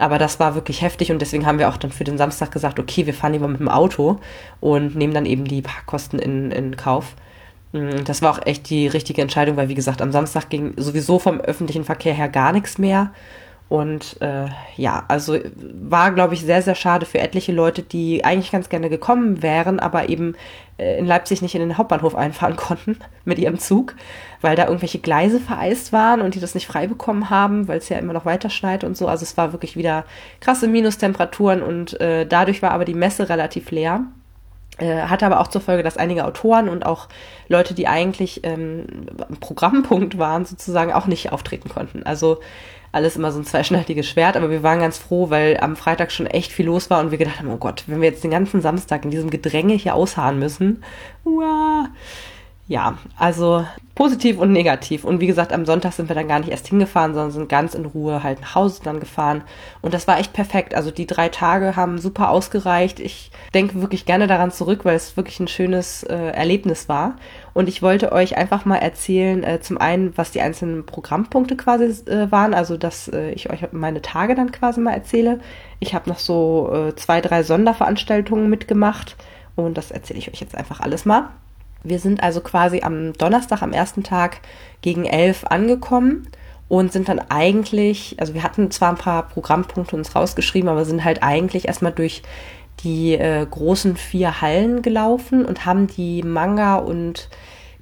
Aber 0.00 0.18
das 0.18 0.40
war 0.40 0.54
wirklich 0.54 0.80
heftig 0.80 1.12
und 1.12 1.20
deswegen 1.20 1.44
haben 1.44 1.58
wir 1.58 1.68
auch 1.68 1.76
dann 1.76 1.92
für 1.92 2.04
den 2.04 2.16
Samstag 2.16 2.50
gesagt, 2.50 2.78
okay, 2.78 3.04
wir 3.04 3.12
fahren 3.12 3.34
lieber 3.34 3.48
mit 3.48 3.60
dem 3.60 3.68
Auto 3.68 4.18
und 4.58 4.96
nehmen 4.96 5.12
dann 5.12 5.26
eben 5.26 5.44
die 5.44 5.60
Parkkosten 5.60 6.18
in, 6.18 6.50
in 6.50 6.76
Kauf. 6.76 7.14
Mm, 7.72 8.04
das 8.06 8.22
war 8.22 8.32
auch 8.32 8.46
echt 8.46 8.70
die 8.70 8.86
richtige 8.86 9.20
Entscheidung, 9.20 9.58
weil 9.58 9.68
wie 9.68 9.74
gesagt, 9.74 10.00
am 10.00 10.10
Samstag 10.10 10.48
ging 10.48 10.72
sowieso 10.78 11.18
vom 11.18 11.38
öffentlichen 11.38 11.84
Verkehr 11.84 12.14
her 12.14 12.30
gar 12.30 12.52
nichts 12.52 12.78
mehr. 12.78 13.12
Und 13.70 14.20
äh, 14.20 14.48
ja, 14.76 15.04
also 15.06 15.38
war, 15.54 16.10
glaube 16.10 16.34
ich, 16.34 16.40
sehr, 16.40 16.60
sehr 16.60 16.74
schade 16.74 17.06
für 17.06 17.20
etliche 17.20 17.52
Leute, 17.52 17.82
die 17.82 18.24
eigentlich 18.24 18.50
ganz 18.50 18.68
gerne 18.68 18.90
gekommen 18.90 19.44
wären, 19.44 19.78
aber 19.78 20.08
eben 20.08 20.34
äh, 20.76 20.98
in 20.98 21.06
Leipzig 21.06 21.40
nicht 21.40 21.54
in 21.54 21.60
den 21.60 21.78
Hauptbahnhof 21.78 22.16
einfahren 22.16 22.56
konnten 22.56 22.96
mit 23.24 23.38
ihrem 23.38 23.60
Zug, 23.60 23.94
weil 24.40 24.56
da 24.56 24.66
irgendwelche 24.66 24.98
Gleise 24.98 25.38
vereist 25.38 25.92
waren 25.92 26.20
und 26.20 26.34
die 26.34 26.40
das 26.40 26.56
nicht 26.56 26.66
frei 26.66 26.88
bekommen 26.88 27.30
haben, 27.30 27.68
weil 27.68 27.78
es 27.78 27.88
ja 27.88 27.98
immer 27.98 28.12
noch 28.12 28.24
weiter 28.24 28.50
schneit 28.50 28.82
und 28.82 28.96
so. 28.96 29.06
Also 29.06 29.22
es 29.22 29.36
war 29.36 29.52
wirklich 29.52 29.76
wieder 29.76 30.04
krasse 30.40 30.66
Minustemperaturen 30.66 31.62
und 31.62 32.00
äh, 32.00 32.26
dadurch 32.26 32.62
war 32.62 32.72
aber 32.72 32.84
die 32.84 32.94
Messe 32.94 33.28
relativ 33.28 33.70
leer. 33.70 34.02
Äh, 34.78 35.02
hatte 35.02 35.26
aber 35.26 35.38
auch 35.38 35.48
zur 35.48 35.60
Folge, 35.60 35.84
dass 35.84 35.96
einige 35.96 36.24
Autoren 36.24 36.68
und 36.68 36.84
auch 36.84 37.06
Leute, 37.46 37.74
die 37.74 37.86
eigentlich 37.86 38.40
ähm, 38.42 38.86
Programmpunkt 39.38 40.18
waren, 40.18 40.44
sozusagen 40.44 40.92
auch 40.92 41.06
nicht 41.06 41.30
auftreten 41.30 41.68
konnten. 41.68 42.02
Also 42.02 42.40
alles 42.92 43.16
immer 43.16 43.32
so 43.32 43.38
ein 43.38 43.44
zweischneidiges 43.44 44.08
Schwert, 44.08 44.36
aber 44.36 44.50
wir 44.50 44.62
waren 44.62 44.80
ganz 44.80 44.98
froh, 44.98 45.30
weil 45.30 45.58
am 45.60 45.76
Freitag 45.76 46.10
schon 46.12 46.26
echt 46.26 46.52
viel 46.52 46.66
los 46.66 46.90
war 46.90 47.00
und 47.00 47.10
wir 47.10 47.18
gedacht 47.18 47.38
haben, 47.38 47.50
oh 47.50 47.56
Gott, 47.56 47.84
wenn 47.86 48.00
wir 48.00 48.08
jetzt 48.08 48.24
den 48.24 48.30
ganzen 48.30 48.60
Samstag 48.60 49.04
in 49.04 49.10
diesem 49.10 49.30
Gedränge 49.30 49.74
hier 49.74 49.94
ausharren 49.94 50.38
müssen, 50.38 50.82
uah, 51.24 51.88
ja, 52.70 52.98
also 53.16 53.64
positiv 53.96 54.38
und 54.38 54.52
negativ. 54.52 55.02
Und 55.02 55.18
wie 55.20 55.26
gesagt, 55.26 55.52
am 55.52 55.66
Sonntag 55.66 55.92
sind 55.92 56.08
wir 56.08 56.14
dann 56.14 56.28
gar 56.28 56.38
nicht 56.38 56.52
erst 56.52 56.68
hingefahren, 56.68 57.14
sondern 57.14 57.32
sind 57.32 57.48
ganz 57.48 57.74
in 57.74 57.84
Ruhe 57.84 58.22
halt 58.22 58.40
nach 58.40 58.54
Hause 58.54 58.80
dann 58.84 59.00
gefahren. 59.00 59.42
Und 59.82 59.92
das 59.92 60.06
war 60.06 60.20
echt 60.20 60.32
perfekt. 60.32 60.76
Also 60.76 60.92
die 60.92 61.06
drei 61.06 61.28
Tage 61.30 61.74
haben 61.74 61.98
super 61.98 62.30
ausgereicht. 62.30 63.00
Ich 63.00 63.32
denke 63.54 63.80
wirklich 63.80 64.06
gerne 64.06 64.28
daran 64.28 64.52
zurück, 64.52 64.84
weil 64.84 64.94
es 64.94 65.16
wirklich 65.16 65.40
ein 65.40 65.48
schönes 65.48 66.04
äh, 66.04 66.14
Erlebnis 66.14 66.88
war. 66.88 67.16
Und 67.52 67.68
ich 67.68 67.82
wollte 67.82 68.12
euch 68.12 68.36
einfach 68.36 68.64
mal 68.64 68.76
erzählen, 68.76 69.42
äh, 69.42 69.60
zum 69.60 69.78
einen, 69.78 70.16
was 70.16 70.30
die 70.30 70.40
einzelnen 70.40 70.86
Programmpunkte 70.86 71.56
quasi 71.56 71.84
äh, 72.08 72.30
waren, 72.30 72.54
also 72.54 72.76
dass 72.76 73.08
äh, 73.08 73.30
ich 73.32 73.50
euch 73.50 73.60
meine 73.72 74.02
Tage 74.02 74.34
dann 74.34 74.52
quasi 74.52 74.80
mal 74.80 74.94
erzähle. 74.94 75.40
Ich 75.80 75.94
habe 75.94 76.08
noch 76.08 76.18
so 76.18 76.70
äh, 76.72 76.94
zwei, 76.96 77.20
drei 77.20 77.42
Sonderveranstaltungen 77.42 78.48
mitgemacht 78.48 79.16
und 79.56 79.76
das 79.76 79.90
erzähle 79.90 80.18
ich 80.18 80.32
euch 80.32 80.40
jetzt 80.40 80.56
einfach 80.56 80.80
alles 80.80 81.04
mal. 81.04 81.30
Wir 81.82 81.98
sind 81.98 82.22
also 82.22 82.40
quasi 82.40 82.82
am 82.82 83.14
Donnerstag, 83.14 83.62
am 83.62 83.72
ersten 83.72 84.02
Tag 84.02 84.40
gegen 84.82 85.06
elf 85.06 85.44
angekommen 85.44 86.28
und 86.68 86.92
sind 86.92 87.08
dann 87.08 87.18
eigentlich, 87.18 88.16
also 88.20 88.34
wir 88.34 88.42
hatten 88.44 88.70
zwar 88.70 88.90
ein 88.90 88.96
paar 88.96 89.28
Programmpunkte 89.28 89.96
uns 89.96 90.14
rausgeschrieben, 90.14 90.68
aber 90.68 90.84
sind 90.84 91.04
halt 91.04 91.22
eigentlich 91.22 91.66
erstmal 91.66 91.92
durch 91.92 92.22
die 92.82 93.14
äh, 93.14 93.46
großen 93.48 93.96
vier 93.96 94.40
Hallen 94.40 94.82
gelaufen 94.82 95.44
und 95.44 95.66
haben 95.66 95.86
die 95.86 96.22
Manga- 96.22 96.76
und 96.76 97.28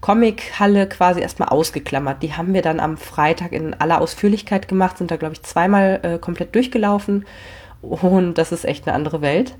Comic-Halle 0.01 0.89
quasi 0.89 1.21
erstmal 1.21 1.49
ausgeklammert. 1.49 2.23
Die 2.23 2.35
haben 2.35 2.55
wir 2.55 2.63
dann 2.63 2.81
am 2.81 2.97
Freitag 2.97 3.53
in 3.53 3.75
aller 3.75 4.01
Ausführlichkeit 4.01 4.69
gemacht, 4.69 4.99
sind 4.99 5.11
da, 5.11 5.17
glaube 5.17 5.35
ich, 5.35 5.43
zweimal 5.43 6.01
äh, 6.03 6.19
komplett 6.19 6.55
durchgelaufen. 6.55 7.27
Und 7.83 8.35
das 8.35 8.53
ist 8.53 8.65
echt 8.65 8.87
eine 8.87 8.95
andere 8.95 9.21
Welt. 9.23 9.57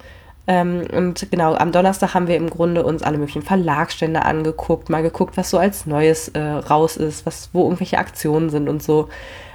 Ähm, 0.47 0.85
und 0.93 1.31
genau, 1.31 1.55
am 1.55 1.73
Donnerstag 1.73 2.15
haben 2.15 2.27
wir 2.27 2.37
im 2.37 2.49
Grunde 2.49 2.85
uns 2.85 3.03
alle 3.03 3.19
möglichen 3.19 3.43
Verlagsstände 3.43 4.25
angeguckt, 4.25 4.89
mal 4.89 5.03
geguckt, 5.03 5.37
was 5.37 5.51
so 5.51 5.59
als 5.59 5.87
Neues 5.87 6.29
äh, 6.29 6.41
raus 6.41 6.97
ist, 6.97 7.27
was, 7.27 7.51
wo 7.53 7.65
irgendwelche 7.65 7.99
Aktionen 7.99 8.49
sind 8.49 8.69
und 8.69 8.83
so. 8.83 9.09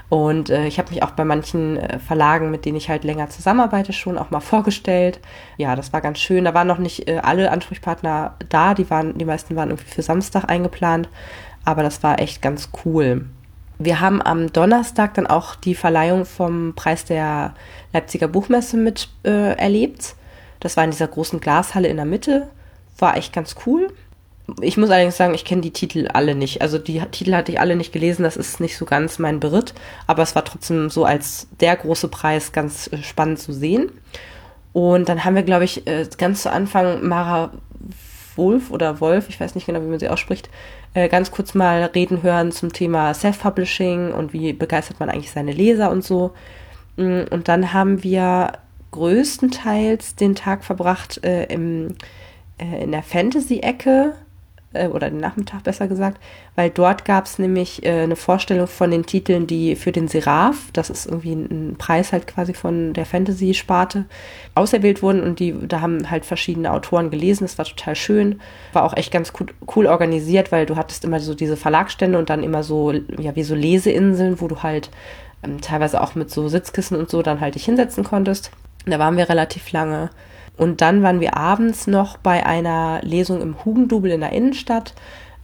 Und 0.09 0.49
äh, 0.49 0.67
ich 0.67 0.77
habe 0.77 0.91
mich 0.91 1.01
auch 1.01 1.11
bei 1.11 1.25
manchen 1.25 1.77
äh, 1.77 1.99
Verlagen, 1.99 2.51
mit 2.51 2.65
denen 2.65 2.77
ich 2.77 2.89
halt 2.89 3.03
länger 3.03 3.29
zusammenarbeite, 3.29 3.93
schon 3.93 4.17
auch 4.17 4.29
mal 4.29 4.41
vorgestellt. 4.41 5.19
Ja, 5.57 5.75
das 5.75 5.91
war 5.91 6.01
ganz 6.01 6.19
schön. 6.19 6.45
Da 6.45 6.53
waren 6.53 6.67
noch 6.67 6.77
nicht 6.77 7.07
äh, 7.07 7.19
alle 7.23 7.51
Ansprechpartner 7.51 8.35
da. 8.49 8.73
Die 8.73 8.89
waren, 8.89 9.17
die 9.17 9.25
meisten 9.25 9.55
waren 9.55 9.69
irgendwie 9.69 9.89
für 9.89 10.03
Samstag 10.03 10.49
eingeplant. 10.49 11.09
Aber 11.65 11.81
das 11.83 12.03
war 12.03 12.19
echt 12.19 12.41
ganz 12.41 12.69
cool. 12.85 13.25
Wir 13.79 13.99
haben 13.99 14.21
am 14.21 14.53
Donnerstag 14.53 15.15
dann 15.15 15.27
auch 15.27 15.55
die 15.55 15.75
Verleihung 15.75 16.25
vom 16.25 16.73
Preis 16.75 17.05
der 17.05 17.53
Leipziger 17.91 18.27
Buchmesse 18.27 18.77
mit 18.77 19.09
äh, 19.23 19.57
erlebt. 19.57 20.15
Das 20.59 20.77
war 20.77 20.83
in 20.83 20.91
dieser 20.91 21.07
großen 21.07 21.39
Glashalle 21.39 21.87
in 21.87 21.97
der 21.97 22.05
Mitte. 22.05 22.49
War 22.99 23.17
echt 23.17 23.33
ganz 23.33 23.55
cool. 23.65 23.91
Ich 24.61 24.75
muss 24.75 24.89
allerdings 24.89 25.15
sagen, 25.15 25.33
ich 25.33 25.45
kenne 25.45 25.61
die 25.61 25.71
Titel 25.71 26.09
alle 26.13 26.35
nicht. 26.35 26.61
Also 26.61 26.77
die 26.77 26.99
Titel 27.11 27.33
hatte 27.33 27.51
ich 27.51 27.59
alle 27.59 27.75
nicht 27.75 27.93
gelesen, 27.93 28.23
das 28.23 28.35
ist 28.35 28.59
nicht 28.59 28.77
so 28.77 28.85
ganz 28.85 29.17
mein 29.17 29.39
Beritt, 29.39 29.73
aber 30.05 30.21
es 30.21 30.35
war 30.35 30.43
trotzdem 30.43 30.89
so 30.89 31.05
als 31.05 31.47
der 31.61 31.75
große 31.77 32.09
Preis 32.09 32.51
ganz 32.51 32.87
äh, 32.91 32.97
spannend 32.97 33.39
zu 33.39 33.53
sehen. 33.53 33.91
Und 34.73 35.07
dann 35.07 35.23
haben 35.23 35.35
wir, 35.35 35.43
glaube 35.43 35.63
ich, 35.63 35.87
äh, 35.87 36.07
ganz 36.17 36.43
zu 36.43 36.51
Anfang 36.51 37.07
Mara 37.07 37.51
Wolf 38.35 38.71
oder 38.71 38.99
Wolf, 38.99 39.29
ich 39.29 39.39
weiß 39.39 39.55
nicht 39.55 39.67
genau, 39.67 39.81
wie 39.81 39.87
man 39.87 39.99
sie 39.99 40.09
ausspricht, 40.09 40.49
äh, 40.93 41.07
ganz 41.07 41.31
kurz 41.31 41.53
mal 41.53 41.83
reden 41.85 42.23
hören 42.23 42.51
zum 42.51 42.73
Thema 42.73 43.13
Self-Publishing 43.13 44.11
und 44.11 44.33
wie 44.33 44.53
begeistert 44.53 44.99
man 44.99 45.09
eigentlich 45.09 45.31
seine 45.31 45.51
Leser 45.51 45.91
und 45.91 46.03
so. 46.03 46.33
Mm, 46.97 47.21
und 47.29 47.47
dann 47.47 47.73
haben 47.73 48.03
wir 48.03 48.53
größtenteils 48.91 50.15
den 50.15 50.35
Tag 50.35 50.63
verbracht 50.63 51.23
äh, 51.23 51.45
im, 51.45 51.95
äh, 52.57 52.83
in 52.83 52.91
der 52.91 53.03
Fantasy-Ecke 53.03 54.13
äh, 54.73 54.87
oder 54.87 55.09
den 55.09 55.19
Nachmittag 55.19 55.63
besser 55.63 55.87
gesagt, 55.87 56.19
weil 56.55 56.69
dort 56.69 57.05
gab 57.05 57.25
es 57.25 57.39
nämlich 57.39 57.85
äh, 57.85 58.01
eine 58.01 58.15
Vorstellung 58.15 58.67
von 58.67 58.91
den 58.91 59.05
Titeln, 59.05 59.47
die 59.47 59.75
für 59.75 59.91
den 59.91 60.07
Seraph, 60.07 60.71
das 60.73 60.89
ist 60.89 61.05
irgendwie 61.05 61.33
ein 61.33 61.75
Preis 61.77 62.11
halt 62.11 62.27
quasi 62.27 62.53
von 62.53 62.93
der 62.93 63.05
Fantasy-Sparte, 63.05 64.05
auserwählt 64.55 65.01
wurden 65.01 65.23
und 65.23 65.39
die, 65.39 65.55
da 65.67 65.81
haben 65.81 66.09
halt 66.09 66.25
verschiedene 66.25 66.71
Autoren 66.71 67.09
gelesen, 67.09 67.45
das 67.45 67.57
war 67.57 67.65
total 67.65 67.95
schön, 67.95 68.41
war 68.73 68.83
auch 68.83 68.95
echt 68.95 69.11
ganz 69.11 69.33
cool, 69.39 69.47
cool 69.75 69.85
organisiert, 69.87 70.51
weil 70.51 70.65
du 70.65 70.75
hattest 70.75 71.05
immer 71.05 71.19
so 71.19 71.33
diese 71.33 71.57
Verlagsstände 71.57 72.17
und 72.17 72.29
dann 72.29 72.43
immer 72.43 72.63
so, 72.63 72.91
ja, 72.91 73.35
wie 73.35 73.43
so 73.43 73.55
Leseinseln, 73.55 74.41
wo 74.41 74.47
du 74.47 74.63
halt 74.63 74.89
ähm, 75.43 75.61
teilweise 75.61 76.01
auch 76.01 76.15
mit 76.15 76.31
so 76.31 76.47
Sitzkissen 76.47 76.97
und 76.97 77.09
so 77.09 77.21
dann 77.21 77.41
halt 77.41 77.55
dich 77.55 77.65
hinsetzen 77.65 78.03
konntest. 78.03 78.51
Da 78.85 78.99
waren 78.99 79.17
wir 79.17 79.29
relativ 79.29 79.71
lange. 79.71 80.09
Und 80.57 80.81
dann 80.81 81.01
waren 81.01 81.19
wir 81.19 81.35
abends 81.35 81.87
noch 81.87 82.17
bei 82.17 82.45
einer 82.45 83.01
Lesung 83.01 83.41
im 83.41 83.65
Hugendubel 83.65 84.11
in 84.11 84.21
der 84.21 84.33
Innenstadt 84.33 84.93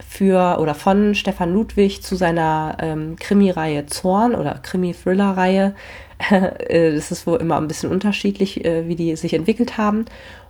für 0.06 0.58
oder 0.60 0.74
von 0.74 1.14
Stefan 1.14 1.52
Ludwig 1.52 2.02
zu 2.02 2.16
seiner 2.16 2.76
ähm, 2.80 3.16
Krimi-Reihe 3.16 3.86
Zorn 3.86 4.34
oder 4.34 4.54
Krimi-Thriller-Reihe. 4.54 5.74
Äh, 6.30 6.92
das 6.92 7.10
ist 7.10 7.26
wohl 7.26 7.38
immer 7.38 7.56
ein 7.56 7.66
bisschen 7.66 7.90
unterschiedlich, 7.90 8.62
äh, 8.62 8.86
wie 8.86 8.94
die 8.94 9.16
sich 9.16 9.32
entwickelt 9.32 9.78
haben. 9.78 10.04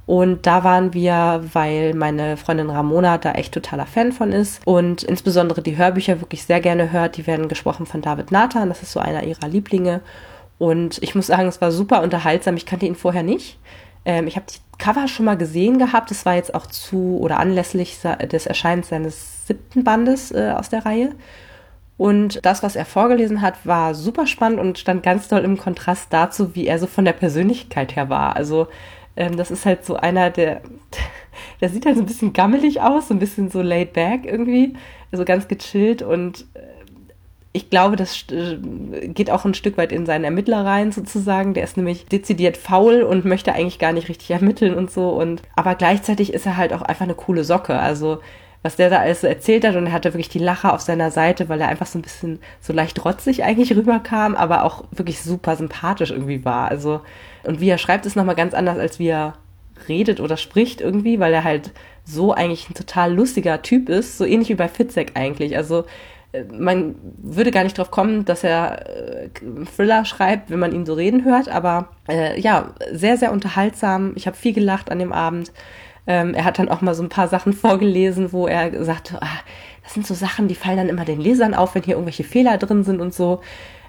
Und 0.05 0.45
da 0.45 0.65
waren 0.65 0.95
wir, 0.95 1.45
weil 1.53 1.95
meine 1.95 2.37
Freundin 2.37 2.71
Ramona 2.71 3.19
da 3.19 3.31
echt 3.31 3.55
totaler 3.55 3.87
Fan 3.87 4.11
von 4.11 4.33
ist 4.33 4.61
und 4.67 5.05
insbesondere 5.05 5.63
die 5.63 5.77
Hörbücher 5.77 6.21
wirklich 6.21 6.43
sehr 6.43 6.61
gerne 6.61 6.91
hört. 6.91 7.17
Die 7.17 7.29
werden 7.29 7.47
gesprochen 7.47 7.87
von 7.87 8.03
David 8.03 8.33
Nathan, 8.33 8.69
das 8.69 8.83
ist 8.83 8.91
so 8.91 8.99
einer 8.99 9.23
ihrer 9.23 9.47
Lieblinge. 9.47 10.01
Und 10.59 11.01
ich 11.05 11.15
muss 11.15 11.29
sagen, 11.29 11.47
es 11.47 11.61
war 11.61 11.71
super 11.71 12.03
unterhaltsam. 12.03 12.57
Ich 12.57 12.67
kannte 12.67 12.87
ihn 12.87 12.97
vorher 12.97 13.23
nicht. 13.23 13.61
Ähm, 14.05 14.27
ich 14.27 14.37
habe 14.37 14.47
die 14.51 14.59
Cover 14.79 15.09
schon 15.09 15.27
mal 15.27 15.37
gesehen 15.37 15.79
gehabt. 15.79 16.11
Es 16.11 16.25
war 16.25 16.35
jetzt 16.35 16.55
auch 16.55 16.67
zu 16.67 17.19
oder 17.21 17.39
anlässlich 17.39 17.99
des 18.01 18.47
Erscheinens 18.47 18.89
seines 18.89 19.47
siebten 19.47 19.85
Bandes 19.85 20.33
äh, 20.33 20.55
aus 20.57 20.71
der 20.71 20.87
Reihe. 20.87 21.15
Und 22.01 22.45
das, 22.47 22.63
was 22.63 22.77
er 22.77 22.87
vorgelesen 22.87 23.43
hat, 23.43 23.67
war 23.67 23.95
super 23.95 24.27
spannend 24.27 24.59
und 24.59 24.79
stand 24.79 25.03
ganz 25.03 25.29
doll 25.29 25.45
im 25.45 25.59
Kontrast 25.59 26.07
dazu, 26.11 26.55
wie 26.55 26.67
er 26.67 26.79
so 26.79 26.87
von 26.87 27.05
der 27.05 27.13
Persönlichkeit 27.13 27.95
her 27.95 28.09
war. 28.09 28.37
Also 28.37 28.69
ähm, 29.17 29.37
das 29.37 29.51
ist 29.51 29.67
halt 29.67 29.85
so 29.85 29.97
einer, 29.97 30.31
der, 30.31 30.63
der 31.61 31.69
sieht 31.69 31.85
halt 31.85 31.97
so 31.97 32.03
ein 32.03 32.07
bisschen 32.07 32.33
gammelig 32.33 32.81
aus, 32.81 33.09
so 33.09 33.15
ein 33.15 33.19
bisschen 33.19 33.51
so 33.51 33.61
laid 33.61 33.93
back 33.93 34.25
irgendwie, 34.25 34.75
also 35.13 35.27
ganz 35.27 35.47
gechillt 35.47 36.01
und 36.01 36.47
äh, 36.55 36.61
ich 37.53 37.69
glaube, 37.69 37.97
das 37.97 38.25
äh, 38.31 38.59
geht 39.09 39.31
auch 39.31 39.45
ein 39.45 39.55
Stück 39.55 39.77
weit 39.77 39.91
in 39.91 40.07
seinen 40.07 40.25
Ermittler 40.25 40.65
rein 40.65 40.93
sozusagen. 40.93 41.55
Der 41.55 41.65
ist 41.65 41.77
nämlich 41.77 42.07
dezidiert 42.07 42.57
faul 42.57 43.03
und 43.03 43.25
möchte 43.25 43.53
eigentlich 43.53 43.81
gar 43.81 43.93
nicht 43.93 44.09
richtig 44.09 44.31
ermitteln 44.31 44.75
und 44.75 44.91
so. 44.91 45.11
Und 45.11 45.43
aber 45.57 45.75
gleichzeitig 45.75 46.33
ist 46.33 46.47
er 46.47 46.57
halt 46.57 46.73
auch 46.73 46.83
einfach 46.83 47.05
eine 47.05 47.15
coole 47.15 47.43
Socke. 47.43 47.79
Also 47.79 48.21
was 48.63 48.77
der 48.77 48.91
da 48.91 48.99
alles 48.99 49.23
so 49.23 49.27
erzählt 49.27 49.65
hat 49.65 49.75
und 49.75 49.87
er 49.87 49.93
hatte 49.93 50.13
wirklich 50.13 50.29
die 50.29 50.39
Lacher 50.39 50.75
auf 50.75 50.83
seiner 50.83 51.11
Seite, 51.11 51.49
weil 51.49 51.61
er 51.61 51.69
einfach 51.69 51.87
so 51.87 51.99
ein 51.99 52.03
bisschen 52.03 52.41
so 52.61 52.73
leicht 52.73 53.05
rotzig 53.05 53.43
eigentlich 53.43 53.75
rüberkam, 53.75 54.37
aber 54.37 54.65
auch 54.65 54.85
wirklich 54.91 55.23
super 55.23 55.57
sympathisch 55.57 56.11
irgendwie 56.11 56.45
war. 56.45 56.69
Also 56.69 57.01
und 57.43 57.61
wie 57.61 57.71
er 57.71 57.79
schreibt, 57.79 58.07
ist 58.07 58.17
nochmal 58.17 58.37
ganz 58.37 58.55
anders, 58.55 58.79
als 58.79 58.99
wie 58.99 59.09
er 59.09 59.35
redet 59.89 60.21
oder 60.21 60.37
spricht 60.37 60.81
irgendwie, 60.83 61.19
weil 61.19 61.33
er 61.33 61.43
halt 61.43 61.73
so 62.05 62.33
eigentlich 62.33 62.69
ein 62.69 62.75
total 62.75 63.15
lustiger 63.15 63.63
Typ 63.63 63.89
ist, 63.89 64.19
so 64.19 64.25
ähnlich 64.25 64.51
wie 64.51 64.55
bei 64.55 64.69
Fitzek 64.69 65.13
eigentlich. 65.15 65.57
Also 65.57 65.85
man 66.53 66.95
würde 67.19 67.51
gar 67.51 67.65
nicht 67.65 67.77
drauf 67.77 67.91
kommen, 67.91 68.25
dass 68.25 68.45
er 68.45 68.87
äh, 68.89 69.29
Thriller 69.77 70.05
schreibt, 70.05 70.51
wenn 70.51 70.61
man 70.61 70.73
ihn 70.73 70.87
so 70.87 70.95
reden 70.95 71.25
hört, 71.25 71.49
aber 71.49 71.89
äh, 72.09 72.41
ja, 72.41 72.75
sehr, 72.93 73.17
sehr 73.17 73.33
unterhaltsam. 73.33 74.13
Ich 74.15 74.27
habe 74.27 74.37
viel 74.37 74.53
gelacht 74.53 74.93
an 74.93 75.01
dem 75.01 75.13
Abend. 75.13 75.53
Ähm, 76.07 76.35
er 76.35 76.45
hat 76.45 76.59
dann 76.59 76.69
auch 76.69 76.81
mal 76.81 76.95
so 76.95 77.03
ein 77.03 77.09
paar 77.09 77.29
Sachen 77.29 77.53
vorgelesen, 77.55 78.33
wo 78.33 78.47
er 78.47 78.71
gesagt 78.71 79.15
ah, 79.21 79.27
das 79.83 79.95
sind 79.95 80.07
so 80.07 80.15
Sachen, 80.15 80.47
die 80.47 80.55
fallen 80.55 80.77
dann 80.77 80.89
immer 80.89 81.05
den 81.05 81.21
Lesern 81.21 81.55
auf, 81.55 81.75
wenn 81.75 81.83
hier 81.83 81.95
irgendwelche 81.95 82.25
Fehler 82.25 82.59
drin 82.59 82.85
sind 82.85 83.01
und 83.01 83.13
so 83.13 83.41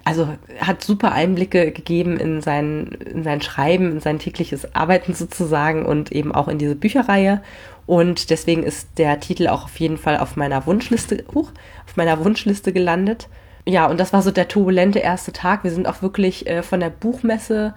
also 0.04 0.28
hat 0.60 0.84
super 0.84 1.12
Einblicke 1.12 1.72
gegeben 1.72 2.18
in 2.18 2.42
sein, 2.42 2.98
in 3.14 3.24
sein 3.24 3.42
Schreiben, 3.42 3.92
in 3.92 4.00
sein 4.00 4.20
tägliches 4.20 4.76
Arbeiten 4.76 5.14
sozusagen 5.14 5.86
und 5.86 6.12
eben 6.12 6.34
auch 6.34 6.48
in 6.48 6.58
diese 6.58 6.76
Bücherreihe. 6.76 7.42
Und 7.86 8.30
deswegen 8.30 8.64
ist 8.64 8.90
der 8.98 9.20
Titel 9.20 9.48
auch 9.48 9.66
auf 9.66 9.80
jeden 9.80 9.98
Fall 9.98 10.18
auf 10.18 10.36
meiner 10.36 10.66
Wunschliste, 10.66 11.24
uh, 11.34 11.48
auf 11.86 11.98
meiner 11.98 12.24
Wunschliste 12.24 12.74
gelandet. 12.74 13.28
Ja, 13.66 13.86
und 13.88 14.00
das 14.00 14.14
war 14.14 14.22
so 14.22 14.32
der 14.32 14.48
turbulente 14.48 15.00
erste 15.00 15.32
Tag. 15.34 15.64
Wir 15.64 15.72
sind 15.72 15.88
auch 15.88 16.02
wirklich 16.02 16.48
äh, 16.48 16.64
von 16.64 16.80
der 16.80 16.90
Buchmesse 16.90 17.74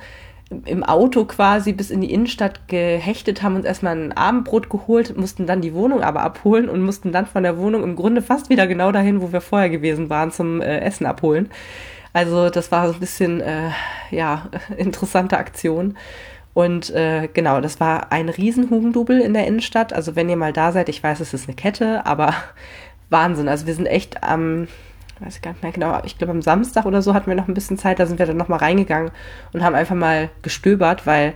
im 0.67 0.85
Auto 0.85 1.25
quasi 1.25 1.73
bis 1.73 1.91
in 1.91 2.01
die 2.01 2.13
Innenstadt 2.13 2.69
gehechtet, 2.69 3.43
haben 3.43 3.57
uns 3.57 3.65
erstmal 3.65 3.97
ein 3.97 4.13
Abendbrot 4.13 4.71
geholt, 4.71 5.17
mussten 5.17 5.47
dann 5.47 5.63
die 5.63 5.75
Wohnung 5.75 6.03
aber 6.03 6.23
abholen 6.23 6.69
und 6.69 6.83
mussten 6.83 7.13
dann 7.13 7.27
von 7.27 7.43
der 7.43 7.59
Wohnung 7.59 7.83
im 7.83 7.97
Grunde 7.97 8.23
fast 8.23 8.51
wieder 8.51 8.67
genau 8.67 8.93
dahin, 8.93 9.23
wo 9.23 9.33
wir 9.33 9.41
vorher 9.41 9.71
gewesen 9.71 10.11
waren, 10.11 10.31
zum 10.31 10.61
äh, 10.61 10.81
Essen 10.81 11.07
abholen. 11.07 11.51
Also 12.15 12.49
das 12.49 12.73
war 12.73 12.89
so 12.89 12.95
ein 12.95 13.01
bisschen, 13.01 13.43
äh, 13.43 13.71
ja, 14.11 14.49
interessante 14.79 15.37
Aktion. 15.37 15.99
Und 16.55 16.91
äh, 16.91 17.29
genau, 17.33 17.61
das 17.61 17.81
war 17.81 18.13
ein 18.13 18.29
Riesenhugendubel 18.29 19.21
in 19.21 19.35
der 19.35 19.47
Innenstadt. 19.47 19.93
Also 19.93 20.17
wenn 20.17 20.29
ihr 20.29 20.37
mal 20.37 20.53
da 20.53 20.71
seid, 20.71 20.89
ich 20.89 21.03
weiß, 21.03 21.19
es 21.21 21.35
ist 21.35 21.49
eine 21.49 21.57
Kette, 21.57 22.07
aber 22.07 22.33
Wahnsinn. 23.11 23.49
Also 23.49 23.67
wir 23.67 23.75
sind 23.75 23.87
echt 23.87 24.23
am, 24.23 24.69
weiß 25.19 25.37
ich 25.37 25.43
gar 25.43 25.51
nicht 25.51 25.63
mehr 25.65 25.73
genau, 25.73 26.01
ich 26.05 26.17
glaube 26.17 26.31
am 26.31 26.43
Samstag 26.43 26.87
oder 26.87 27.03
so 27.03 27.13
hatten 27.13 27.27
wir 27.27 27.35
noch 27.35 27.49
ein 27.49 27.55
bisschen 27.55 27.77
Zeit, 27.77 27.99
da 27.99 28.07
sind 28.07 28.19
wir 28.19 28.27
dann 28.27 28.37
nochmal 28.37 28.61
reingegangen 28.61 29.11
und 29.53 29.65
haben 29.65 29.75
einfach 29.75 29.97
mal 29.97 30.31
gestöbert, 30.43 31.07
weil 31.07 31.35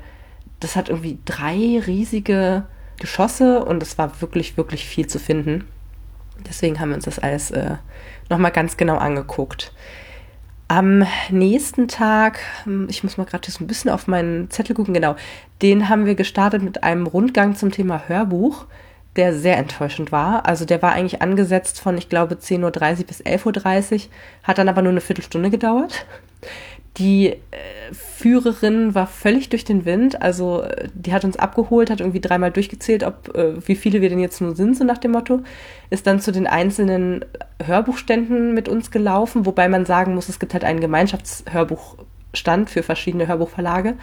das 0.61 0.76
hat 0.76 0.88
irgendwie 0.88 1.18
drei 1.25 1.82
riesige 1.85 2.64
Geschosse 3.00 3.64
und 3.64 3.82
es 3.82 3.99
war 3.99 4.20
wirklich, 4.20 4.56
wirklich 4.56 4.87
viel 4.87 5.08
zu 5.08 5.18
finden. 5.18 5.66
Deswegen 6.49 6.78
haben 6.78 6.90
wir 6.90 6.97
uns 6.97 7.04
das 7.04 7.18
alles 7.18 7.50
äh, 7.50 7.76
nochmal 8.30 8.52
ganz 8.52 8.76
genau 8.76 8.97
angeguckt. 8.97 9.73
Am 10.70 11.06
nächsten 11.30 11.88
Tag, 11.88 12.40
hm, 12.64 12.88
ich 12.90 13.02
muss 13.02 13.16
mal 13.16 13.25
gerade 13.25 13.50
so 13.50 13.64
ein 13.64 13.66
bisschen 13.66 13.90
auf 13.90 14.06
meinen 14.06 14.50
Zettel 14.50 14.76
gucken, 14.76 14.92
genau, 14.92 15.16
den 15.62 15.88
haben 15.88 16.04
wir 16.04 16.14
gestartet 16.14 16.62
mit 16.62 16.84
einem 16.84 17.06
Rundgang 17.06 17.56
zum 17.56 17.72
Thema 17.72 18.06
Hörbuch, 18.06 18.66
der 19.16 19.32
sehr 19.32 19.56
enttäuschend 19.56 20.12
war. 20.12 20.44
Also 20.46 20.66
der 20.66 20.82
war 20.82 20.92
eigentlich 20.92 21.22
angesetzt 21.22 21.80
von, 21.80 21.96
ich 21.96 22.10
glaube, 22.10 22.34
10.30 22.34 22.98
Uhr 23.00 23.06
bis 23.06 23.22
11.30 23.22 23.94
Uhr, 23.94 24.00
hat 24.42 24.58
dann 24.58 24.68
aber 24.68 24.82
nur 24.82 24.92
eine 24.92 25.00
Viertelstunde 25.00 25.48
gedauert. 25.48 26.04
Die 26.97 27.28
äh, 27.28 27.37
Führerin 27.92 28.95
war 28.95 29.07
völlig 29.07 29.49
durch 29.50 29.64
den 29.64 29.85
Wind. 29.85 30.21
Also 30.21 30.62
äh, 30.62 30.88
die 30.95 31.12
hat 31.12 31.25
uns 31.25 31.37
abgeholt, 31.37 31.90
hat 31.90 32.00
irgendwie 32.00 32.21
dreimal 32.21 32.50
durchgezählt, 32.50 33.04
ob 33.04 33.35
äh, 33.37 33.66
wie 33.66 33.76
viele 33.76 34.00
wir 34.00 34.09
denn 34.09 34.18
jetzt 34.18 34.40
nur 34.40 34.57
sind, 34.57 34.76
so 34.76 34.85
nach 34.85 34.99
dem 34.99 35.12
Motto. 35.12 35.40
Ist 35.90 36.07
dann 36.07 36.21
zu 36.21 36.33
den 36.33 36.47
einzelnen 36.47 37.25
Hörbuchständen 37.64 38.54
mit 38.54 38.68
uns 38.68 38.90
gelaufen, 38.90 39.47
wobei 39.47 39.68
man 39.68 39.85
sagen 39.85 40.14
muss, 40.14 40.28
es 40.28 40.38
gibt 40.38 40.54
halt 40.54 40.64
einen 40.64 40.80
Gemeinschaftshörbuchstand 40.80 42.71
für 42.71 42.83
verschiedene 42.83 43.28
Hörbuchverlage 43.28 43.95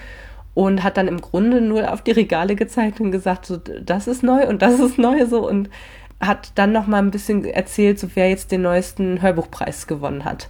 und 0.54 0.84
hat 0.84 0.98
dann 0.98 1.10
im 1.10 1.20
Grunde 1.20 1.62
nur 1.62 1.92
auf 1.92 2.02
die 2.02 2.12
Regale 2.12 2.56
gezeigt 2.56 3.02
und 3.02 3.12
gesagt, 3.12 3.46
so 3.46 3.58
das 3.58 4.08
ist 4.08 4.24
neu 4.24 4.48
und 4.48 4.62
das 4.62 4.80
ist 4.80 4.98
neu 4.98 5.26
so 5.26 5.48
und 5.48 5.70
hat 6.22 6.54
dann 6.56 6.72
noch 6.72 6.88
mal 6.88 7.00
ein 7.00 7.12
bisschen 7.12 7.44
erzählt, 7.44 8.00
so 8.00 8.08
wer 8.16 8.30
jetzt 8.30 8.52
den 8.52 8.62
neuesten 8.62 9.22
Hörbuchpreis 9.22 9.86
gewonnen 9.86 10.24
hat 10.24 10.48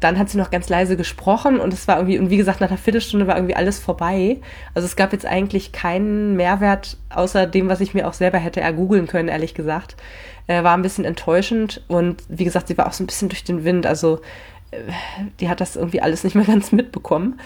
dann 0.00 0.18
hat 0.18 0.30
sie 0.30 0.38
noch 0.38 0.50
ganz 0.50 0.68
leise 0.68 0.96
gesprochen 0.96 1.60
und 1.60 1.74
es 1.74 1.86
war 1.86 1.98
irgendwie, 1.98 2.18
und 2.18 2.30
wie 2.30 2.38
gesagt, 2.38 2.60
nach 2.60 2.68
einer 2.68 2.78
Viertelstunde 2.78 3.26
war 3.26 3.36
irgendwie 3.36 3.54
alles 3.54 3.78
vorbei. 3.78 4.38
Also 4.74 4.86
es 4.86 4.96
gab 4.96 5.12
jetzt 5.12 5.26
eigentlich 5.26 5.72
keinen 5.72 6.36
Mehrwert, 6.36 6.96
außer 7.10 7.46
dem, 7.46 7.68
was 7.68 7.80
ich 7.80 7.92
mir 7.92 8.08
auch 8.08 8.14
selber 8.14 8.38
hätte 8.38 8.60
ergoogeln 8.60 9.06
können, 9.06 9.28
ehrlich 9.28 9.54
gesagt. 9.54 9.96
Äh, 10.46 10.64
war 10.64 10.74
ein 10.76 10.82
bisschen 10.82 11.04
enttäuschend 11.04 11.82
und 11.86 12.22
wie 12.28 12.44
gesagt, 12.44 12.68
sie 12.68 12.78
war 12.78 12.86
auch 12.86 12.94
so 12.94 13.04
ein 13.04 13.06
bisschen 13.06 13.28
durch 13.28 13.44
den 13.44 13.64
Wind. 13.64 13.86
Also 13.86 14.20
äh, 14.70 14.78
die 15.38 15.50
hat 15.50 15.60
das 15.60 15.76
irgendwie 15.76 16.00
alles 16.00 16.24
nicht 16.24 16.34
mehr 16.34 16.44
ganz 16.46 16.72
mitbekommen. 16.72 17.38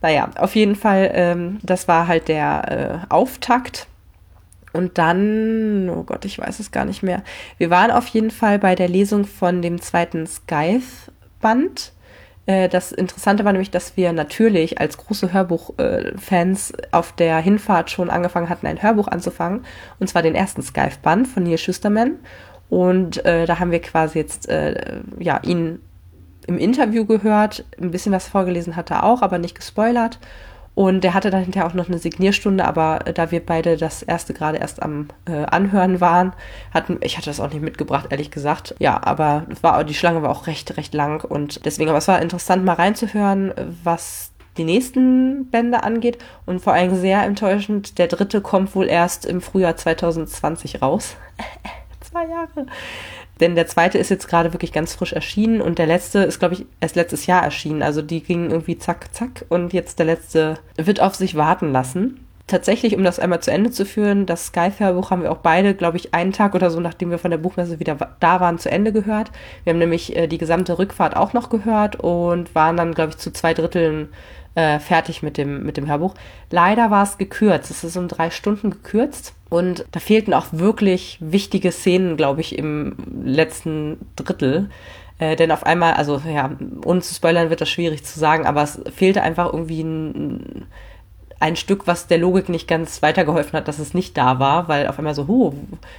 Naja, 0.00 0.30
auf 0.36 0.54
jeden 0.54 0.76
Fall, 0.76 1.10
ähm, 1.12 1.58
das 1.62 1.88
war 1.88 2.06
halt 2.06 2.28
der 2.28 3.02
äh, 3.10 3.12
Auftakt. 3.12 3.88
Und 4.72 4.98
dann, 4.98 5.88
oh 5.88 6.02
Gott, 6.02 6.24
ich 6.26 6.38
weiß 6.38 6.60
es 6.60 6.70
gar 6.70 6.84
nicht 6.84 7.02
mehr. 7.02 7.22
Wir 7.56 7.70
waren 7.70 7.90
auf 7.90 8.06
jeden 8.08 8.30
Fall 8.30 8.58
bei 8.58 8.74
der 8.74 8.88
Lesung 8.88 9.24
von 9.24 9.62
dem 9.62 9.80
zweiten 9.80 10.26
Scythe-Band 10.26 11.92
das 12.46 12.92
Interessante 12.92 13.44
war 13.44 13.52
nämlich, 13.52 13.72
dass 13.72 13.96
wir 13.96 14.12
natürlich 14.12 14.80
als 14.80 14.96
große 14.98 15.32
Hörbuchfans 15.32 16.72
auf 16.92 17.12
der 17.12 17.38
Hinfahrt 17.38 17.90
schon 17.90 18.08
angefangen 18.08 18.48
hatten, 18.48 18.68
ein 18.68 18.82
Hörbuch 18.82 19.08
anzufangen. 19.08 19.64
Und 19.98 20.08
zwar 20.08 20.22
den 20.22 20.36
ersten 20.36 20.62
Skype-Band 20.62 21.26
von 21.26 21.42
Neil 21.42 21.58
Schusterman. 21.58 22.12
Und 22.68 23.24
äh, 23.24 23.46
da 23.46 23.58
haben 23.58 23.70
wir 23.72 23.80
quasi 23.80 24.18
jetzt 24.18 24.48
äh, 24.48 25.00
ja, 25.18 25.40
ihn 25.42 25.80
im 26.46 26.58
Interview 26.58 27.04
gehört, 27.04 27.64
ein 27.80 27.90
bisschen 27.90 28.12
was 28.12 28.28
vorgelesen 28.28 28.76
hat 28.76 28.90
er 28.90 29.04
auch, 29.04 29.22
aber 29.22 29.38
nicht 29.38 29.56
gespoilert. 29.56 30.18
Und 30.76 31.04
der 31.04 31.14
hatte 31.14 31.30
dann 31.30 31.42
hinterher 31.42 31.66
auch 31.66 31.74
noch 31.74 31.88
eine 31.88 31.96
Signierstunde, 31.96 32.66
aber 32.66 33.06
äh, 33.06 33.14
da 33.14 33.30
wir 33.30 33.44
beide 33.44 33.78
das 33.78 34.02
erste 34.02 34.34
gerade 34.34 34.58
erst 34.58 34.82
am 34.82 35.08
äh, 35.26 35.46
Anhören 35.46 36.02
waren, 36.02 36.34
hatten, 36.70 36.98
ich 37.00 37.16
hatte 37.16 37.30
das 37.30 37.40
auch 37.40 37.50
nicht 37.50 37.62
mitgebracht, 37.62 38.08
ehrlich 38.10 38.30
gesagt. 38.30 38.74
Ja, 38.78 39.00
aber 39.02 39.46
war, 39.62 39.82
die 39.84 39.94
Schlange 39.94 40.20
war 40.20 40.28
auch 40.28 40.46
recht, 40.46 40.76
recht 40.76 40.92
lang 40.92 41.24
und 41.24 41.64
deswegen, 41.64 41.88
aber 41.88 41.96
es 41.96 42.08
war 42.08 42.20
interessant 42.20 42.62
mal 42.66 42.74
reinzuhören, 42.74 43.54
was 43.84 44.32
die 44.58 44.64
nächsten 44.64 45.50
Bände 45.50 45.82
angeht 45.82 46.18
und 46.44 46.60
vor 46.60 46.74
allem 46.74 46.94
sehr 46.94 47.22
enttäuschend, 47.22 47.96
der 47.96 48.08
dritte 48.08 48.42
kommt 48.42 48.74
wohl 48.74 48.86
erst 48.86 49.24
im 49.24 49.40
Frühjahr 49.40 49.76
2020 49.76 50.82
raus. 50.82 51.16
Zwei 52.00 52.26
Jahre. 52.26 52.66
Denn 53.40 53.54
der 53.54 53.66
zweite 53.66 53.98
ist 53.98 54.08
jetzt 54.08 54.28
gerade 54.28 54.52
wirklich 54.52 54.72
ganz 54.72 54.94
frisch 54.94 55.12
erschienen 55.12 55.60
und 55.60 55.78
der 55.78 55.86
letzte 55.86 56.20
ist, 56.20 56.38
glaube 56.38 56.54
ich, 56.54 56.66
erst 56.80 56.96
letztes 56.96 57.26
Jahr 57.26 57.42
erschienen. 57.42 57.82
Also 57.82 58.00
die 58.02 58.22
gingen 58.22 58.50
irgendwie 58.50 58.78
zack, 58.78 59.14
zack 59.14 59.44
und 59.48 59.72
jetzt 59.72 59.98
der 59.98 60.06
letzte 60.06 60.58
wird 60.76 61.00
auf 61.00 61.14
sich 61.14 61.34
warten 61.34 61.70
lassen. 61.72 62.25
Tatsächlich, 62.46 62.96
um 62.96 63.04
das 63.04 63.18
einmal 63.18 63.40
zu 63.40 63.50
Ende 63.50 63.70
zu 63.70 63.84
führen, 63.84 64.26
das 64.26 64.46
Sky-Hörbuch 64.46 65.10
haben 65.10 65.22
wir 65.22 65.32
auch 65.32 65.38
beide, 65.38 65.74
glaube 65.74 65.96
ich, 65.96 66.14
einen 66.14 66.32
Tag 66.32 66.54
oder 66.54 66.70
so, 66.70 66.80
nachdem 66.80 67.10
wir 67.10 67.18
von 67.18 67.30
der 67.30 67.38
Buchmesse 67.38 67.80
wieder 67.80 67.96
da 68.20 68.40
waren, 68.40 68.58
zu 68.58 68.70
Ende 68.70 68.92
gehört. 68.92 69.30
Wir 69.64 69.72
haben 69.72 69.78
nämlich 69.78 70.14
äh, 70.16 70.26
die 70.26 70.38
gesamte 70.38 70.78
Rückfahrt 70.78 71.16
auch 71.16 71.32
noch 71.32 71.50
gehört 71.50 71.96
und 71.96 72.54
waren 72.54 72.76
dann, 72.76 72.94
glaube 72.94 73.10
ich, 73.10 73.18
zu 73.18 73.32
zwei 73.32 73.54
Dritteln 73.54 74.08
äh, 74.54 74.78
fertig 74.78 75.22
mit 75.22 75.36
dem, 75.36 75.64
mit 75.64 75.76
dem 75.76 75.88
Hörbuch. 75.88 76.14
Leider 76.50 76.90
war 76.90 77.02
es 77.02 77.18
gekürzt. 77.18 77.70
Es 77.70 77.84
ist 77.84 77.96
um 77.96 78.08
drei 78.08 78.30
Stunden 78.30 78.70
gekürzt. 78.70 79.34
Und 79.48 79.84
da 79.92 80.00
fehlten 80.00 80.34
auch 80.34 80.46
wirklich 80.50 81.18
wichtige 81.20 81.70
Szenen, 81.70 82.16
glaube 82.16 82.40
ich, 82.40 82.58
im 82.58 82.96
letzten 83.22 83.98
Drittel. 84.16 84.70
Äh, 85.18 85.36
denn 85.36 85.50
auf 85.50 85.64
einmal, 85.64 85.94
also 85.94 86.20
ja, 86.26 86.50
ohne 86.84 87.00
zu 87.00 87.14
spoilern 87.14 87.50
wird 87.50 87.60
das 87.60 87.70
schwierig 87.70 88.04
zu 88.04 88.18
sagen, 88.18 88.46
aber 88.46 88.62
es 88.62 88.80
fehlte 88.94 89.22
einfach 89.22 89.52
irgendwie 89.52 89.82
ein, 89.82 90.66
ein 91.38 91.56
Stück, 91.56 91.86
was 91.86 92.06
der 92.06 92.18
Logik 92.18 92.48
nicht 92.48 92.66
ganz 92.66 93.02
weitergeholfen 93.02 93.52
hat, 93.54 93.68
dass 93.68 93.78
es 93.78 93.94
nicht 93.94 94.16
da 94.16 94.38
war, 94.38 94.68
weil 94.68 94.86
auf 94.86 94.98
einmal 94.98 95.14
so, 95.14 95.26
huh, 95.26 95.52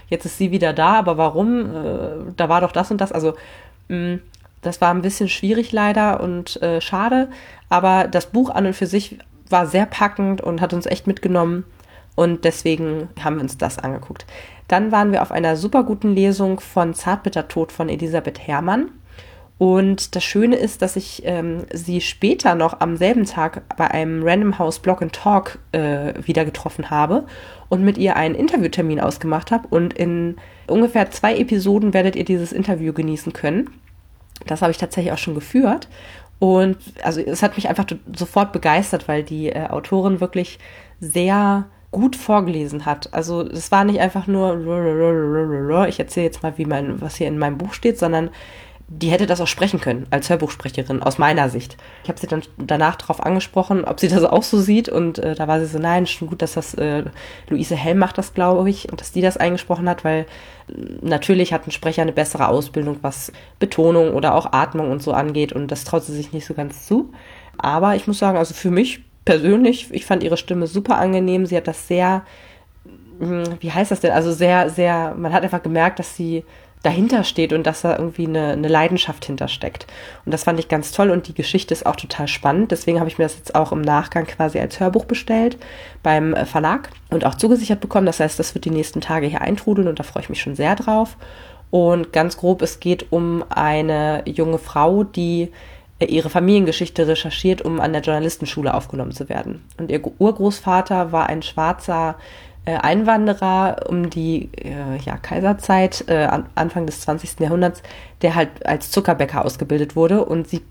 jetzt 0.10 0.26
ist 0.26 0.38
sie 0.38 0.52
wieder 0.52 0.74
da, 0.74 0.94
aber 0.96 1.18
warum? 1.18 1.76
Äh, 1.76 2.34
da 2.36 2.50
war 2.50 2.62
doch 2.62 2.72
das 2.72 2.90
und 2.92 3.00
das. 3.00 3.12
Also 3.12 3.36
mh, 3.90 3.98
mm, 4.16 4.22
das 4.62 4.82
war 4.82 4.90
ein 4.90 5.02
bisschen 5.02 5.30
schwierig 5.30 5.72
leider 5.72 6.20
und 6.20 6.62
äh, 6.62 6.82
schade, 6.82 7.30
aber 7.70 8.08
das 8.08 8.28
Buch 8.28 8.50
an 8.50 8.66
und 8.66 8.74
für 8.74 8.88
sich 8.88 9.20
war 9.50 9.68
sehr 9.68 9.86
packend 9.86 10.42
und 10.42 10.62
hat 10.62 10.74
uns 10.74 10.88
echt 10.88 11.08
mitgenommen 11.08 11.64
und 12.16 12.44
deswegen 12.44 13.10
haben 13.24 13.36
wir 13.36 13.44
uns 13.44 13.58
das 13.58 13.78
angeguckt. 13.78 14.26
Dann 14.68 14.92
waren 14.92 15.12
wir 15.12 15.22
auf 15.22 15.32
einer 15.32 15.56
super 15.56 15.84
guten 15.84 16.14
Lesung 16.14 16.60
von 16.60 16.94
Zartbitter 16.94 17.48
Tod 17.48 17.72
von 17.72 17.88
Elisabeth 17.88 18.40
Herrmann. 18.40 18.90
Und 19.58 20.16
das 20.16 20.24
Schöne 20.24 20.56
ist, 20.56 20.84
dass 20.84 20.96
ich 20.96 21.24
ähm, 21.26 21.66
sie 21.74 22.00
später 22.02 22.54
noch 22.54 22.80
am 22.80 22.96
selben 22.96 23.26
Tag 23.26 23.64
bei 23.76 23.90
einem 23.90 24.22
Random 24.24 24.60
House 24.60 24.80
Blog 24.80 25.02
and 25.02 25.14
Talk 25.14 25.58
äh, 25.72 26.14
wieder 26.22 26.46
getroffen 26.46 26.92
habe 26.92 27.26
und 27.68 27.84
mit 27.84 27.98
ihr 27.98 28.16
einen 28.16 28.36
Interviewtermin 28.36 29.00
ausgemacht 29.00 29.50
habe. 29.50 29.68
Und 29.70 29.94
in 29.94 30.36
ungefähr 30.68 31.10
zwei 31.10 31.38
Episoden 31.38 31.94
werdet 31.94 32.16
ihr 32.16 32.26
dieses 32.26 32.52
Interview 32.52 32.94
genießen 32.94 33.34
können. 33.34 33.72
Das 34.46 34.62
habe 34.62 34.72
ich 34.72 34.78
tatsächlich 34.78 35.12
auch 35.12 35.18
schon 35.18 35.34
geführt. 35.36 35.90
Und 36.38 36.78
also 37.02 37.20
es 37.20 37.42
hat 37.42 37.56
mich 37.56 37.68
einfach 37.68 37.86
sofort 38.16 38.52
begeistert, 38.52 39.08
weil 39.08 39.24
die 39.24 39.50
äh, 39.50 39.70
Autorin 39.70 40.22
wirklich 40.22 40.60
sehr 41.00 41.66
gut 41.92 42.16
vorgelesen 42.16 42.86
hat. 42.86 43.14
Also 43.14 43.42
es 43.42 43.72
war 43.72 43.84
nicht 43.86 44.00
einfach 44.00 44.28
nur 44.28 45.88
ich 45.88 46.00
erzähle 46.00 46.26
jetzt 46.26 46.44
mal, 46.44 46.58
wie 46.58 46.66
mein, 46.66 47.02
was 47.02 47.16
hier 47.16 47.28
in 47.28 47.40
meinem 47.40 47.58
Buch 47.58 47.74
steht, 47.74 47.98
sondern 47.98 48.30
die 48.90 49.10
hätte 49.10 49.26
das 49.26 49.42
auch 49.42 49.48
sprechen 49.48 49.82
können 49.82 50.08
als 50.12 50.30
Hörbuchsprecherin 50.30 51.04
aus 51.04 51.18
meiner 51.18 51.50
Sicht. 51.50 51.76
Ich 52.04 52.10
habe 52.10 52.20
sie 52.20 52.28
dann 52.28 52.44
danach 52.58 52.96
darauf 52.96 53.22
angesprochen, 53.22 53.84
ob 53.84 54.00
sie 54.00 54.08
das 54.08 54.24
auch 54.24 54.44
so 54.44 54.60
sieht 54.60 54.88
und 54.88 55.20
äh, 55.20 55.36
da 55.36 55.48
war 55.48 55.60
sie 55.60 55.66
so, 55.66 55.78
nein, 55.78 56.08
schon 56.08 56.30
gut, 56.30 56.42
dass 56.42 56.54
das 56.54 56.74
äh, 56.76 57.04
Luise 57.50 57.76
Helm 57.76 57.98
macht 57.98 58.18
das, 58.18 58.34
glaube 58.34 58.70
ich, 58.70 58.90
und 58.90 59.02
dass 59.02 59.12
die 59.12 59.22
das 59.22 59.36
eingesprochen 59.36 59.90
hat, 59.90 60.06
weil 60.06 60.26
äh, 60.70 60.74
natürlich 61.02 61.52
hat 61.52 61.68
ein 61.68 61.72
Sprecher 61.72 62.02
eine 62.02 62.14
bessere 62.14 62.48
Ausbildung, 62.48 63.00
was 63.02 63.34
Betonung 63.60 64.14
oder 64.14 64.34
auch 64.36 64.54
Atmung 64.54 64.90
und 64.90 65.04
so 65.04 65.12
angeht 65.12 65.52
und 65.52 65.70
das 65.70 65.84
traut 65.84 66.06
sie 66.06 66.16
sich 66.16 66.32
nicht 66.32 66.46
so 66.46 66.54
ganz 66.54 66.88
zu. 66.88 67.12
Aber 67.58 67.96
ich 67.96 68.08
muss 68.08 68.20
sagen, 68.20 68.38
also 68.38 68.54
für 68.54 68.72
mich 68.72 69.04
persönlich, 69.26 69.88
ich 69.92 70.06
fand 70.06 70.24
ihre 70.24 70.38
Stimme 70.38 70.68
super 70.68 70.98
angenehm. 70.98 71.46
Sie 71.46 71.58
hat 71.58 71.68
das 71.68 71.90
sehr, 71.90 72.24
hm, 73.20 73.44
wie 73.60 73.72
heißt 73.72 73.92
das 73.92 74.00
denn? 74.00 74.12
Also 74.12 74.32
sehr, 74.32 74.70
sehr, 74.70 75.14
man 75.18 75.34
hat 75.34 75.44
einfach 75.44 75.62
gemerkt, 75.62 76.00
dass 76.00 76.16
sie 76.16 76.46
dahinter 76.84 77.24
steht 77.24 77.54
und 77.54 77.66
dass 77.66 77.82
da 77.82 77.98
irgendwie 77.98 78.28
eine, 78.28 78.50
eine 78.50 78.68
Leidenschaft 78.68 79.26
hintersteckt. 79.26 79.88
Und 80.26 80.34
das 80.34 80.44
fand 80.44 80.60
ich 80.60 80.68
ganz 80.68 80.92
toll 80.92 81.10
und 81.10 81.28
die 81.28 81.34
Geschichte 81.34 81.74
ist 81.74 81.86
auch 81.86 81.96
total 81.96 82.28
spannend. 82.28 82.72
Deswegen 82.72 83.00
habe 83.00 83.10
ich 83.10 83.18
mir 83.18 83.26
das 83.26 83.36
jetzt 83.36 83.56
auch 83.56 83.72
im 83.72 83.82
Nachgang 83.82 84.26
quasi 84.26 84.60
als 84.60 84.80
Hörbuch 84.80 85.06
bestellt 85.06 85.58
beim 86.04 86.34
äh, 86.34 86.46
Verlag 86.46 86.90
und 87.10 87.26
auch 87.26 87.36
zugesichert 87.36 87.80
bekommen. 87.80 88.06
Das 88.06 88.20
heißt, 88.20 88.40
das 88.40 88.54
wird 88.54 88.66
die 88.66 88.72
nächsten 88.72 89.02
Tage 89.02 89.28
hier 89.28 89.42
eintrudeln 89.42 89.88
und 89.88 90.00
da 90.00 90.04
freue 90.04 90.24
ich 90.24 90.30
mich 90.30 90.42
schon 90.42 90.56
sehr 90.56 90.76
drauf. 90.76 91.18
Und 91.70 92.14
ganz 92.14 92.38
grob, 92.38 92.62
es 92.62 92.80
geht 92.80 93.12
um 93.12 93.44
eine 93.50 94.24
junge 94.26 94.58
Frau, 94.58 95.04
die 95.04 95.52
äh, 96.00 96.06
ihre 96.06 96.30
Familiengeschichte 96.30 97.08
recherchiert, 97.08 97.62
um 97.62 97.80
an 97.80 97.94
der 97.94 98.02
Journalistenschule 98.02 98.74
aufgenommen 98.74 99.12
zu 99.12 99.30
werden. 99.30 99.64
Und 99.78 99.92
ihr 99.92 100.02
Urgroßvater 100.20 101.12
war 101.12 101.28
ein 101.28 101.42
schwarzer 101.42 102.16
Einwanderer 102.76 103.88
um 103.88 104.10
die 104.10 104.50
äh, 104.58 104.98
ja, 105.04 105.18
Kaiserzeit, 105.18 106.06
äh, 106.08 106.28
Anfang 106.56 106.86
des 106.86 107.02
20. 107.02 107.40
Jahrhunderts, 107.40 107.82
der 108.22 108.36
halt 108.36 108.66
als 108.66 108.92
Zuckerbäcker 108.92 109.46
ausgebildet 109.46 109.96
wurde 109.96 110.26
und 110.26 110.48
sie 110.48 110.62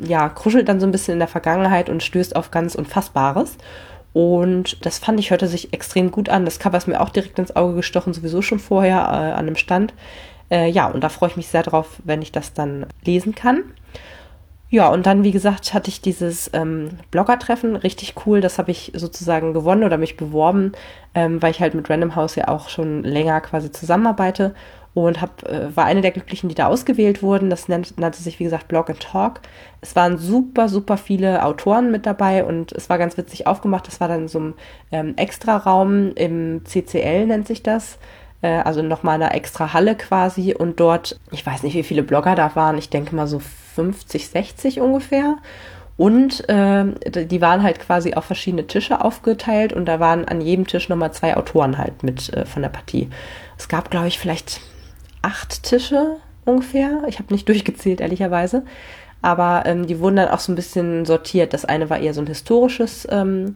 ja, 0.00 0.28
kruschelt 0.28 0.68
dann 0.68 0.80
so 0.80 0.86
ein 0.86 0.92
bisschen 0.92 1.14
in 1.14 1.18
der 1.18 1.28
Vergangenheit 1.28 1.88
und 1.88 2.02
stößt 2.02 2.36
auf 2.36 2.50
ganz 2.50 2.74
Unfassbares. 2.74 3.56
Und 4.12 4.84
das 4.84 4.98
fand 4.98 5.20
ich, 5.20 5.30
hörte 5.30 5.46
sich 5.46 5.72
extrem 5.72 6.10
gut 6.10 6.28
an. 6.28 6.44
Das 6.44 6.58
Cover 6.58 6.76
ist 6.76 6.88
mir 6.88 7.00
auch 7.00 7.10
direkt 7.10 7.38
ins 7.38 7.54
Auge 7.54 7.74
gestochen, 7.74 8.12
sowieso 8.12 8.42
schon 8.42 8.58
vorher 8.58 8.98
äh, 8.98 9.32
an 9.32 9.46
einem 9.46 9.56
Stand. 9.56 9.94
Äh, 10.50 10.68
ja, 10.68 10.88
und 10.88 11.02
da 11.04 11.08
freue 11.08 11.30
ich 11.30 11.36
mich 11.36 11.48
sehr 11.48 11.62
drauf, 11.62 12.00
wenn 12.04 12.22
ich 12.22 12.32
das 12.32 12.52
dann 12.52 12.86
lesen 13.04 13.34
kann. 13.34 13.62
Ja, 14.72 14.88
und 14.88 15.04
dann, 15.04 15.24
wie 15.24 15.32
gesagt, 15.32 15.74
hatte 15.74 15.88
ich 15.88 16.00
dieses 16.00 16.48
ähm, 16.52 16.90
Blogger-Treffen, 17.10 17.74
richtig 17.74 18.14
cool. 18.24 18.40
Das 18.40 18.56
habe 18.56 18.70
ich 18.70 18.92
sozusagen 18.94 19.52
gewonnen 19.52 19.82
oder 19.82 19.98
mich 19.98 20.16
beworben, 20.16 20.72
ähm, 21.12 21.42
weil 21.42 21.50
ich 21.50 21.60
halt 21.60 21.74
mit 21.74 21.90
Random 21.90 22.14
House 22.14 22.36
ja 22.36 22.46
auch 22.46 22.68
schon 22.68 23.02
länger 23.02 23.40
quasi 23.40 23.72
zusammenarbeite 23.72 24.54
und 24.94 25.20
hab, 25.20 25.42
äh, 25.48 25.74
war 25.76 25.86
eine 25.86 26.02
der 26.02 26.12
Glücklichen, 26.12 26.48
die 26.48 26.54
da 26.54 26.66
ausgewählt 26.68 27.20
wurden. 27.20 27.50
Das 27.50 27.66
nennt, 27.66 27.98
nannte 27.98 28.22
sich, 28.22 28.38
wie 28.38 28.44
gesagt, 28.44 28.68
Blog 28.68 28.90
and 28.90 29.00
Talk. 29.00 29.40
Es 29.80 29.96
waren 29.96 30.18
super, 30.18 30.68
super 30.68 30.96
viele 30.96 31.44
Autoren 31.44 31.90
mit 31.90 32.06
dabei 32.06 32.44
und 32.44 32.70
es 32.70 32.88
war 32.88 32.98
ganz 32.98 33.16
witzig 33.16 33.48
aufgemacht. 33.48 33.88
Das 33.88 34.00
war 34.00 34.06
dann 34.06 34.28
so 34.28 34.38
ein 34.38 34.54
ähm, 34.92 35.14
Extra-Raum 35.16 36.12
im 36.14 36.64
CCL, 36.64 37.26
nennt 37.26 37.48
sich 37.48 37.64
das 37.64 37.98
also 38.48 38.82
nochmal 38.82 39.16
eine 39.16 39.32
extra 39.32 39.72
Halle 39.72 39.96
quasi 39.96 40.54
und 40.54 40.80
dort, 40.80 41.18
ich 41.30 41.44
weiß 41.44 41.62
nicht, 41.62 41.74
wie 41.74 41.82
viele 41.82 42.02
Blogger 42.02 42.34
da 42.34 42.54
waren, 42.56 42.78
ich 42.78 42.88
denke 42.88 43.14
mal 43.14 43.26
so 43.26 43.38
50, 43.38 44.28
60 44.28 44.80
ungefähr. 44.80 45.36
Und 45.96 46.48
äh, 46.48 47.26
die 47.26 47.42
waren 47.42 47.62
halt 47.62 47.78
quasi 47.78 48.14
auf 48.14 48.24
verschiedene 48.24 48.66
Tische 48.66 49.04
aufgeteilt 49.04 49.74
und 49.74 49.84
da 49.84 50.00
waren 50.00 50.24
an 50.24 50.40
jedem 50.40 50.66
Tisch 50.66 50.88
nochmal 50.88 51.12
zwei 51.12 51.36
Autoren 51.36 51.76
halt 51.76 52.02
mit 52.02 52.32
äh, 52.32 52.46
von 52.46 52.62
der 52.62 52.70
Partie. 52.70 53.10
Es 53.58 53.68
gab, 53.68 53.90
glaube 53.90 54.08
ich, 54.08 54.18
vielleicht 54.18 54.62
acht 55.20 55.62
Tische 55.62 56.16
ungefähr. 56.46 57.02
Ich 57.06 57.18
habe 57.18 57.34
nicht 57.34 57.46
durchgezählt, 57.50 58.00
ehrlicherweise. 58.00 58.64
Aber 59.20 59.64
ähm, 59.66 59.86
die 59.86 60.00
wurden 60.00 60.16
dann 60.16 60.30
auch 60.30 60.38
so 60.38 60.50
ein 60.50 60.56
bisschen 60.56 61.04
sortiert. 61.04 61.52
Das 61.52 61.66
eine 61.66 61.90
war 61.90 61.98
eher 61.98 62.14
so 62.14 62.22
ein 62.22 62.26
historisches 62.26 63.06
ähm, 63.10 63.54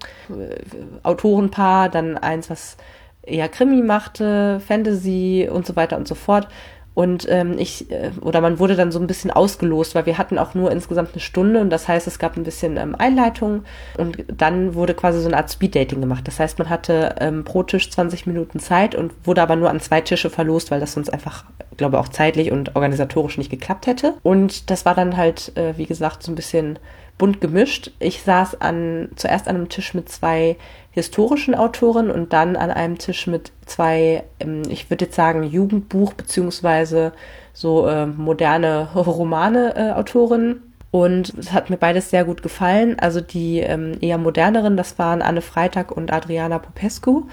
Autorenpaar, 1.02 1.88
dann 1.88 2.18
eins, 2.18 2.50
was 2.50 2.76
eher 3.26 3.48
Krimi 3.48 3.82
machte, 3.82 4.60
Fantasy 4.66 5.48
und 5.50 5.66
so 5.66 5.76
weiter 5.76 5.96
und 5.96 6.08
so 6.08 6.14
fort. 6.14 6.48
Und 6.94 7.26
ähm, 7.28 7.56
ich, 7.58 7.90
äh, 7.90 8.12
oder 8.20 8.40
man 8.40 8.60
wurde 8.60 8.76
dann 8.76 8.92
so 8.92 9.00
ein 9.00 9.08
bisschen 9.08 9.32
ausgelost, 9.32 9.96
weil 9.96 10.06
wir 10.06 10.16
hatten 10.16 10.38
auch 10.38 10.54
nur 10.54 10.70
insgesamt 10.70 11.10
eine 11.12 11.20
Stunde 11.20 11.60
und 11.60 11.70
das 11.70 11.88
heißt, 11.88 12.06
es 12.06 12.20
gab 12.20 12.36
ein 12.36 12.44
bisschen 12.44 12.76
ähm, 12.76 12.94
Einleitung 12.96 13.64
und 13.98 14.24
dann 14.28 14.74
wurde 14.74 14.94
quasi 14.94 15.20
so 15.20 15.26
eine 15.26 15.36
Art 15.36 15.50
Speeddating 15.50 16.00
gemacht. 16.00 16.26
Das 16.28 16.38
heißt, 16.38 16.58
man 16.60 16.70
hatte 16.70 17.16
ähm, 17.18 17.44
pro 17.44 17.64
Tisch 17.64 17.90
20 17.90 18.26
Minuten 18.26 18.60
Zeit 18.60 18.94
und 18.94 19.12
wurde 19.24 19.42
aber 19.42 19.56
nur 19.56 19.70
an 19.70 19.80
zwei 19.80 20.00
Tische 20.00 20.30
verlost, 20.30 20.70
weil 20.70 20.78
das 20.78 20.92
sonst 20.92 21.12
einfach, 21.12 21.44
glaube 21.76 21.98
auch 21.98 22.08
zeitlich 22.08 22.52
und 22.52 22.76
organisatorisch 22.76 23.38
nicht 23.38 23.50
geklappt 23.50 23.88
hätte. 23.88 24.14
Und 24.22 24.70
das 24.70 24.86
war 24.86 24.94
dann 24.94 25.16
halt, 25.16 25.56
äh, 25.56 25.76
wie 25.76 25.86
gesagt, 25.86 26.22
so 26.22 26.30
ein 26.30 26.36
bisschen 26.36 26.78
bunt 27.18 27.40
gemischt. 27.40 27.90
Ich 27.98 28.22
saß 28.22 28.60
an, 28.60 29.08
zuerst 29.16 29.48
an 29.48 29.56
einem 29.56 29.68
Tisch 29.68 29.94
mit 29.94 30.08
zwei 30.08 30.56
historischen 30.94 31.54
Autoren 31.54 32.10
und 32.10 32.32
dann 32.32 32.56
an 32.56 32.70
einem 32.70 32.98
Tisch 32.98 33.26
mit 33.26 33.52
zwei, 33.66 34.22
ähm, 34.40 34.62
ich 34.68 34.88
würde 34.90 35.06
jetzt 35.06 35.16
sagen, 35.16 35.42
Jugendbuch 35.42 36.14
beziehungsweise 36.14 37.12
so 37.52 37.86
äh, 37.88 38.06
moderne 38.06 38.88
Romane-Autorinnen. 38.94 40.52
Äh, 40.52 40.60
und 40.96 41.34
es 41.36 41.52
hat 41.52 41.70
mir 41.70 41.76
beides 41.76 42.10
sehr 42.10 42.24
gut 42.24 42.42
gefallen. 42.42 42.96
Also 43.00 43.20
die 43.20 43.58
ähm, 43.58 43.96
eher 44.00 44.16
moderneren, 44.16 44.76
das 44.76 44.96
waren 44.96 45.22
Anne 45.22 45.40
Freitag 45.40 45.90
und 45.90 46.12
Adriana 46.12 46.60
Popescu. 46.60 47.24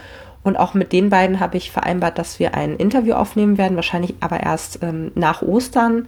Und 0.44 0.58
auch 0.58 0.74
mit 0.74 0.92
den 0.92 1.12
beiden 1.12 1.40
habe 1.40 1.58
ich 1.58 1.70
vereinbart, 1.70 2.18
dass 2.18 2.40
wir 2.40 2.56
ein 2.56 2.76
Interview 2.78 3.14
aufnehmen 3.14 3.60
werden, 3.60 3.76
wahrscheinlich 3.76 4.16
aber 4.20 4.40
erst 4.40 4.80
ähm, 4.82 5.12
nach 5.14 5.44
Ostern. 5.44 6.08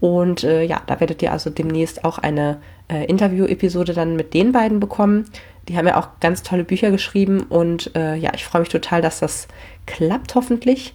Und 0.00 0.44
äh, 0.44 0.62
ja, 0.62 0.80
da 0.86 0.98
werdet 1.00 1.22
ihr 1.22 1.32
also 1.32 1.50
demnächst 1.50 2.06
auch 2.06 2.18
eine 2.18 2.56
äh, 2.88 3.04
Interview-Episode 3.04 3.92
dann 3.92 4.16
mit 4.16 4.32
den 4.32 4.52
beiden 4.52 4.80
bekommen. 4.80 5.26
Die 5.68 5.76
haben 5.76 5.86
ja 5.86 5.96
auch 5.96 6.08
ganz 6.20 6.42
tolle 6.42 6.64
Bücher 6.64 6.90
geschrieben 6.90 7.44
und 7.44 7.94
äh, 7.96 8.16
ja, 8.16 8.32
ich 8.34 8.44
freue 8.44 8.60
mich 8.60 8.68
total, 8.68 9.00
dass 9.00 9.20
das 9.20 9.48
klappt 9.86 10.34
hoffentlich. 10.34 10.94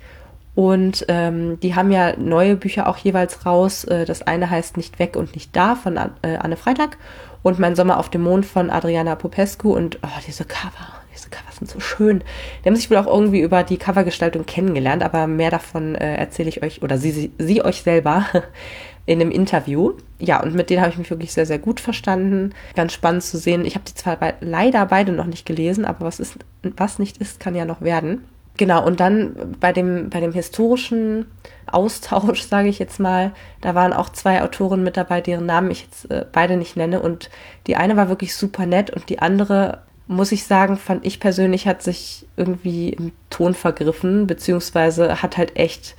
Und 0.56 1.06
ähm, 1.08 1.58
die 1.62 1.76
haben 1.76 1.90
ja 1.90 2.18
neue 2.18 2.58
Bücher 2.58 2.88
auch 2.88 2.98
jeweils 2.98 3.46
raus. 3.46 3.86
Äh, 3.86 4.06
das 4.06 4.24
eine 4.24 4.50
heißt 4.50 4.76
Nicht 4.78 5.00
weg 5.00 5.16
und 5.16 5.34
nicht 5.34 5.56
da 5.56 5.76
von 5.76 5.96
äh, 5.96 6.36
Anne 6.38 6.58
Freitag 6.58 6.98
und 7.44 7.60
Mein 7.60 7.76
Sommer 7.76 7.98
auf 7.98 8.10
dem 8.10 8.24
Mond 8.24 8.46
von 8.46 8.70
Adriana 8.70 9.16
Popescu. 9.16 9.74
Und 9.74 10.00
oh, 10.04 10.20
diese 10.28 10.44
Cover, 10.44 10.88
diese 11.14 11.30
Cover 11.30 11.52
sind 11.58 11.70
so 11.70 11.80
schön. 11.80 12.24
Die 12.64 12.68
haben 12.68 12.76
sich 12.76 12.90
wohl 12.90 12.98
auch 12.98 13.08
irgendwie 13.08 13.40
über 13.40 13.64
die 13.64 13.78
Covergestaltung 13.78 14.46
kennengelernt, 14.46 15.02
aber 15.02 15.28
mehr 15.28 15.50
davon 15.50 15.96
äh, 15.96 16.16
erzähle 16.16 16.50
ich 16.50 16.62
euch 16.62 16.82
oder 16.82 16.98
sie, 16.98 17.12
sie, 17.12 17.32
sie 17.38 17.64
euch 17.64 17.84
selber 17.84 18.26
in 19.10 19.20
einem 19.20 19.32
Interview. 19.32 19.94
Ja, 20.20 20.40
und 20.40 20.54
mit 20.54 20.70
denen 20.70 20.82
habe 20.82 20.92
ich 20.92 21.00
mich 21.00 21.10
wirklich 21.10 21.34
sehr, 21.34 21.48
sehr 21.48 21.58
gut 21.58 21.80
verstanden. 21.80 22.54
Ganz 22.76 22.94
spannend 22.94 23.24
zu 23.24 23.40
sehen. 23.40 23.66
Ich 23.66 23.74
habe 23.74 23.84
die 23.84 23.96
zwar 23.96 24.18
be 24.18 24.36
leider 24.40 24.86
beide 24.86 25.12
noch 25.12 25.26
nicht 25.26 25.48
gelesen, 25.48 25.84
aber 25.84 26.06
was 26.06 26.20
ist, 26.20 26.38
was 26.62 27.00
nicht 27.00 27.18
ist, 27.18 27.40
kann 27.40 27.56
ja 27.56 27.66
noch 27.66 27.82
werden. 27.82 28.24
Genau, 28.58 28.86
und 28.86 29.00
dann 29.00 29.56
bei 29.60 29.74
dem, 29.74 30.12
bei 30.12 30.20
dem 30.20 30.32
historischen 30.32 31.26
Austausch, 31.66 32.44
sage 32.48 32.70
ich 32.70 32.78
jetzt 32.78 33.00
mal, 33.00 33.32
da 33.62 33.74
waren 33.74 33.94
auch 33.94 34.10
zwei 34.10 34.44
Autoren 34.44 34.84
mit 34.84 34.96
dabei, 34.96 35.22
deren 35.22 35.48
Namen 35.48 35.72
ich 35.72 35.86
jetzt 35.86 36.12
äh, 36.12 36.26
beide 36.32 36.56
nicht 36.56 36.78
nenne. 36.78 37.02
Und 37.02 37.32
die 37.66 37.78
eine 37.78 37.98
war 37.98 38.10
wirklich 38.10 38.36
super 38.36 38.68
nett 38.68 38.92
und 38.92 39.10
die 39.10 39.18
andere, 39.18 39.82
muss 40.06 40.32
ich 40.32 40.44
sagen, 40.44 40.78
fand 40.78 41.04
ich 41.04 41.20
persönlich, 41.20 41.68
hat 41.68 41.82
sich 41.82 42.28
irgendwie 42.38 42.90
im 42.90 43.12
Ton 43.32 43.56
vergriffen, 43.56 44.28
beziehungsweise 44.28 45.24
hat 45.24 45.36
halt 45.38 45.58
echt 45.58 45.96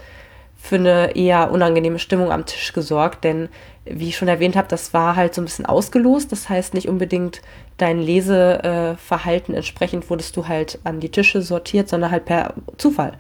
für 0.61 0.77
eine 0.77 1.17
eher 1.17 1.51
unangenehme 1.51 1.99
Stimmung 1.99 2.31
am 2.31 2.47
Tisch 2.47 2.73
gesorgt, 2.73 3.25
denn 3.25 3.49
wie 3.85 4.09
ich 4.09 4.17
schon 4.17 4.29
erwähnt 4.29 4.57
habe, 4.57 4.69
das 4.69 4.93
war 4.93 5.17
halt 5.17 5.35
so 5.35 5.41
ein 5.41 5.47
bisschen 5.47 5.67
ausgelost. 5.67 6.31
Das 6.31 6.49
heißt 6.49 6.75
nicht 6.75 6.89
unbedingt 6.89 7.41
dein 7.79 7.99
Leseverhalten 7.99 9.55
entsprechend 9.55 10.11
wurdest 10.11 10.37
du 10.37 10.49
halt 10.49 10.79
an 10.85 11.01
die 11.01 11.09
Tische 11.09 11.41
sortiert, 11.41 11.89
sondern 11.89 12.11
halt 12.11 12.27
per 12.27 12.55
Zufall. 12.77 13.15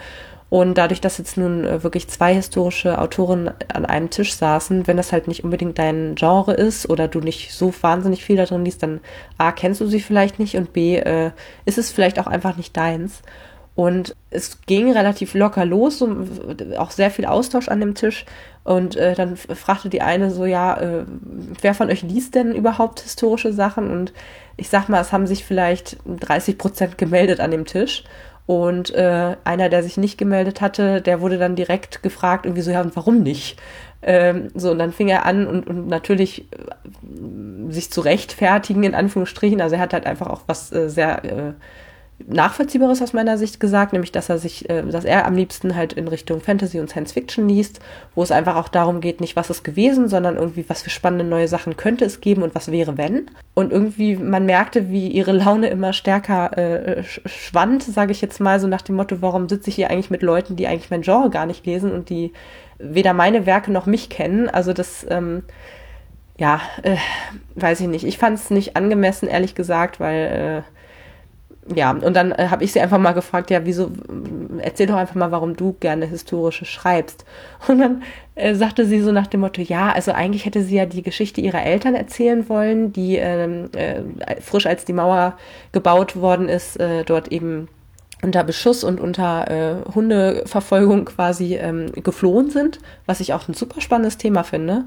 Und 0.51 0.75
dadurch, 0.77 1.01
dass 1.01 1.19
jetzt 1.19 1.37
nun 1.37 1.65
äh, 1.65 1.83
wirklich 1.85 2.09
zwei 2.09 2.35
historische 2.35 2.99
Autoren 2.99 3.53
an 3.73 3.87
einem 3.87 4.11
Tisch 4.11 4.35
saßen, 4.35 4.89
wenn 4.89 4.97
das 4.97 5.13
halt 5.13 5.29
nicht 5.29 5.45
unbedingt 5.45 5.79
dein 5.79 6.17
Genre 6.17 6.53
ist 6.55 6.91
oder 6.91 7.07
du 7.07 7.21
nicht 7.21 7.53
so 7.53 7.73
wahnsinnig 7.81 8.25
viel 8.25 8.37
da 8.37 8.45
drin 8.45 8.65
liest, 8.65 8.83
dann 8.83 9.01
A, 9.39 9.53
kennst 9.53 9.81
du 9.81 9.87
sie 9.87 10.01
vielleicht 10.01 10.41
nicht 10.41 10.57
und 10.57 10.73
B, 10.73 10.97
äh, 10.97 11.31
ist 11.65 11.79
es 11.79 11.93
vielleicht 11.93 12.19
auch 12.19 12.27
einfach 12.27 12.57
nicht 12.57 12.77
deins. 12.77 13.23
Und 13.75 14.17
es 14.31 14.61
ging 14.63 14.93
relativ 14.93 15.35
locker 15.35 15.65
los, 15.65 15.99
so, 15.99 16.27
auch 16.77 16.91
sehr 16.91 17.11
viel 17.11 17.25
Austausch 17.25 17.69
an 17.69 17.81
dem 17.81 17.95
Tisch. 17.95 18.27
Und 18.65 18.97
äh, 18.97 19.15
dann 19.15 19.37
fragte 19.37 19.89
die 19.89 20.03
eine 20.03 20.31
so, 20.31 20.45
ja, 20.45 20.77
äh, 20.79 21.05
wer 21.61 21.75
von 21.75 21.89
euch 21.89 22.03
liest 22.03 22.35
denn 22.35 22.55
überhaupt 22.55 23.01
historische 23.01 23.53
Sachen? 23.53 23.91
Und 23.91 24.13
ich 24.57 24.69
sag 24.69 24.89
mal, 24.89 25.01
es 25.01 25.13
haben 25.13 25.27
sich 25.27 25.45
vielleicht 25.45 25.97
30 26.07 26.59
Prozent 26.59 26.99
gemeldet 26.99 27.41
an 27.41 27.51
dem 27.51 27.65
Tisch. 27.65 28.05
Und 28.47 28.93
äh, 28.95 29.37
einer, 29.45 29.69
der 29.69 29.83
sich 29.83 29.97
nicht 29.97 30.19
gemeldet 30.19 30.61
hatte, 30.61 31.01
der 31.01 31.21
wurde 31.21 31.39
dann 31.39 31.55
direkt 31.55 32.03
gefragt, 32.03 32.47
irgendwie 32.47 32.63
so, 32.63 32.73
ja, 32.73 32.81
und 32.81 32.97
warum 32.97 33.23
nicht? 33.23 33.61
Ähm, 34.03 34.49
so, 34.55 34.73
und 34.73 34.79
dann 34.79 34.93
fing 34.93 35.09
er 35.09 35.25
an 35.25 35.47
und, 35.47 35.69
und 35.69 35.87
natürlich 35.87 36.47
äh, 36.53 37.73
sich 37.73 37.91
zu 37.93 38.01
rechtfertigen, 38.01 38.83
in 38.83 38.95
Anführungsstrichen. 38.95 39.61
Also 39.61 39.77
er 39.77 39.81
hat 39.81 39.93
halt 39.93 40.07
einfach 40.07 40.27
auch 40.27 40.43
was 40.47 40.73
äh, 40.73 40.91
sehr 40.91 41.25
äh, 41.25 41.53
Nachvollziehbares 42.29 43.03
aus 43.03 43.13
meiner 43.13 43.39
Sicht 43.39 43.61
gesagt, 43.61 43.93
nämlich 43.93 44.13
dass 44.13 44.29
er 44.29 44.39
sich, 44.39 44.69
äh, 44.69 44.83
dass 44.83 45.05
er 45.05 45.27
am 45.27 45.37
liebsten 45.37 45.75
halt 45.75 45.93
in 45.93 46.09
Richtung 46.09 46.41
Fantasy 46.41 46.81
und 46.81 46.91
Science 46.91 47.13
Fiction 47.13 47.49
liest, 47.49 47.81
wo 48.15 48.23
es 48.23 48.31
einfach 48.31 48.57
auch 48.57 48.69
darum 48.69 49.01
geht, 49.01 49.21
nicht 49.21 49.37
was 49.37 49.51
ist 49.51 49.63
gewesen, 49.63 50.09
sondern 50.09 50.37
irgendwie, 50.37 50.65
was 50.69 50.83
für 50.83 50.91
spannende 50.91 51.25
neue 51.25 51.49
Sachen 51.49 51.77
könnte 51.77 52.05
es 52.05 52.21
geben 52.21 52.43
und 52.43 52.55
was 52.55 52.71
wäre 52.71 52.99
wenn. 52.99 53.31
Und 53.55 53.73
irgendwie, 53.73 54.17
man 54.17 54.47
merkte, 54.47 54.91
wie 54.91 55.09
ihre 55.09 55.33
Laune 55.33 55.69
immer 55.69 55.93
stärker 55.93 56.57
äh, 56.57 57.03
schwand, 57.05 57.83
sage 57.83 58.13
ich 58.13 58.21
jetzt 58.21 58.41
mal, 58.41 58.61
so 58.61 58.67
nach 58.67 58.83
dem 58.83 58.97
Motto, 58.97 59.21
warum 59.21 59.49
sitze 59.49 59.71
ich 59.71 59.77
hier 59.77 59.91
eigentlich 59.91 60.11
mit 60.11 60.23
Leuten, 60.23 60.57
die 60.57 60.67
eigentlich 60.67 60.91
mein 60.91 61.03
Genre 61.03 61.31
gar 61.31 61.47
nicht 61.47 61.67
lesen 61.67 61.93
und 61.93 62.11
die 62.11 62.33
weder 62.79 63.13
meine 63.13 63.47
Werke 63.47 63.71
noch 63.71 63.87
mich 63.87 64.09
kennen. 64.09 64.49
Also 64.49 64.73
das, 64.73 65.07
ähm, 65.11 65.43
ja, 66.39 66.61
äh, 66.83 66.97
weiß 67.55 67.81
ich 67.81 67.87
nicht. 67.87 68.05
Ich 68.05 68.17
fand 68.17 68.39
es 68.39 68.51
nicht 68.51 68.77
angemessen, 68.77 69.29
ehrlich 69.29 69.55
gesagt, 69.55 70.01
weil 70.01 70.65
äh, 70.65 70.80
ja, 71.75 71.93
und 71.93 72.15
dann 72.15 72.33
äh, 72.33 72.49
habe 72.49 72.65
ich 72.65 72.73
sie 72.73 72.81
einfach 72.81 72.99
mal 72.99 73.13
gefragt, 73.13 73.51
ja, 73.51 73.65
wieso, 73.65 73.91
erzähl 74.59 74.87
doch 74.87 74.97
einfach 74.97 75.15
mal, 75.15 75.31
warum 75.31 75.57
du 75.57 75.77
gerne 75.79 76.07
historische 76.07 76.65
schreibst. 76.65 77.25
Und 77.69 77.79
dann 77.79 78.03
äh, 78.35 78.55
sagte 78.55 78.87
sie 78.87 79.01
so 79.01 79.13
nach 79.13 79.27
dem 79.27 79.41
Motto, 79.41 79.61
ja, 79.63 79.93
also 79.93 80.13
eigentlich 80.13 80.47
hätte 80.47 80.63
sie 80.63 80.77
ja 80.77 80.87
die 80.87 81.03
Geschichte 81.03 81.41
ihrer 81.41 81.63
Eltern 81.63 81.95
erzählen 81.95 82.49
wollen, 82.49 82.93
die 82.93 83.17
ähm, 83.17 83.71
äh, 83.73 84.03
frisch 84.41 84.67
als 84.67 84.85
die 84.85 84.93
Mauer 84.93 85.37
gebaut 85.73 86.17
worden 86.17 86.49
ist, 86.49 86.81
äh, 86.81 87.05
dort 87.05 87.29
eben 87.29 87.69
unter 88.23 88.45
Beschuss 88.45 88.85
und 88.85 89.01
unter 89.01 89.51
äh, 89.51 89.95
Hundeverfolgung 89.95 91.07
quasi 91.07 91.57
ähm, 91.57 91.93
geflohen 91.93 92.51
sind, 92.51 92.79
was 93.07 93.21
ich 93.21 93.33
auch 93.33 93.49
ein 93.49 93.55
super 93.55 93.81
spannendes 93.81 94.19
Thema 94.19 94.43
finde. 94.43 94.85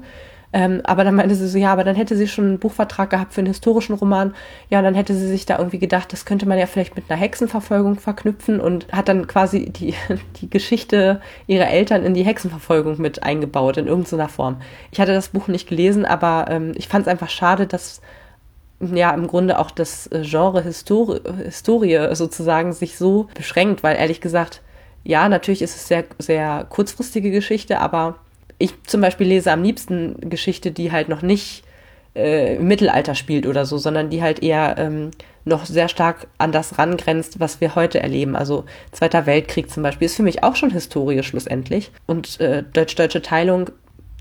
Ähm, 0.54 0.82
aber 0.84 1.02
dann 1.02 1.16
meinte 1.16 1.34
sie 1.34 1.48
so, 1.48 1.58
ja, 1.58 1.72
aber 1.72 1.82
dann 1.82 1.96
hätte 1.96 2.16
sie 2.16 2.28
schon 2.28 2.44
einen 2.44 2.58
Buchvertrag 2.60 3.10
gehabt 3.10 3.34
für 3.34 3.40
einen 3.40 3.48
historischen 3.48 3.94
Roman. 3.94 4.36
Ja, 4.70 4.82
dann 4.82 4.94
hätte 4.94 5.12
sie 5.12 5.26
sich 5.26 5.46
da 5.46 5.58
irgendwie 5.58 5.80
gedacht, 5.80 6.12
das 6.12 6.26
könnte 6.26 6.46
man 6.46 6.60
ja 6.60 6.66
vielleicht 6.66 6.94
mit 6.94 7.10
einer 7.10 7.20
Hexenverfolgung 7.20 7.96
verknüpfen 7.98 8.60
und 8.60 8.86
hat 8.92 9.08
dann 9.08 9.26
quasi 9.26 9.68
die, 9.70 9.94
die 10.40 10.48
Geschichte 10.48 11.20
ihrer 11.48 11.70
Eltern 11.70 12.04
in 12.04 12.14
die 12.14 12.22
Hexenverfolgung 12.22 13.00
mit 13.00 13.24
eingebaut, 13.24 13.78
in 13.78 13.88
irgendeiner 13.88 14.28
Form. 14.28 14.58
Ich 14.92 15.00
hatte 15.00 15.12
das 15.12 15.30
Buch 15.30 15.48
nicht 15.48 15.68
gelesen, 15.68 16.04
aber 16.04 16.46
ähm, 16.48 16.70
ich 16.76 16.86
fand 16.86 17.06
es 17.06 17.10
einfach 17.10 17.30
schade, 17.30 17.66
dass 17.66 18.00
ja 18.78 19.12
im 19.12 19.26
Grunde 19.26 19.58
auch 19.58 19.72
das 19.72 20.06
äh, 20.12 20.22
Genre 20.22 20.62
Histori 20.62 21.20
Historie 21.44 22.14
sozusagen 22.14 22.72
sich 22.72 22.96
so 22.96 23.26
beschränkt, 23.34 23.82
weil 23.82 23.96
ehrlich 23.96 24.20
gesagt, 24.20 24.62
ja, 25.02 25.28
natürlich 25.28 25.62
ist 25.62 25.74
es 25.74 25.88
sehr, 25.88 26.04
sehr 26.20 26.64
kurzfristige 26.68 27.32
Geschichte, 27.32 27.80
aber 27.80 28.20
ich 28.58 28.82
zum 28.84 29.00
Beispiel 29.00 29.26
lese 29.26 29.52
am 29.52 29.62
liebsten 29.62 30.16
Geschichte, 30.30 30.70
die 30.70 30.92
halt 30.92 31.08
noch 31.08 31.22
nicht 31.22 31.64
äh, 32.14 32.56
im 32.56 32.68
Mittelalter 32.68 33.14
spielt 33.14 33.46
oder 33.46 33.64
so, 33.64 33.78
sondern 33.78 34.10
die 34.10 34.22
halt 34.22 34.42
eher 34.42 34.76
ähm, 34.78 35.10
noch 35.44 35.66
sehr 35.66 35.88
stark 35.88 36.28
an 36.38 36.52
das 36.52 36.78
rangrenzt, 36.78 37.40
was 37.40 37.60
wir 37.60 37.74
heute 37.74 38.00
erleben. 38.00 38.36
Also 38.36 38.64
Zweiter 38.92 39.26
Weltkrieg 39.26 39.70
zum 39.70 39.82
Beispiel 39.82 40.06
ist 40.06 40.16
für 40.16 40.22
mich 40.22 40.42
auch 40.42 40.56
schon 40.56 40.70
Historie 40.70 41.22
schlussendlich. 41.22 41.90
Und 42.06 42.40
äh, 42.40 42.62
Deutsch-Deutsche 42.62 43.22
Teilung, 43.22 43.70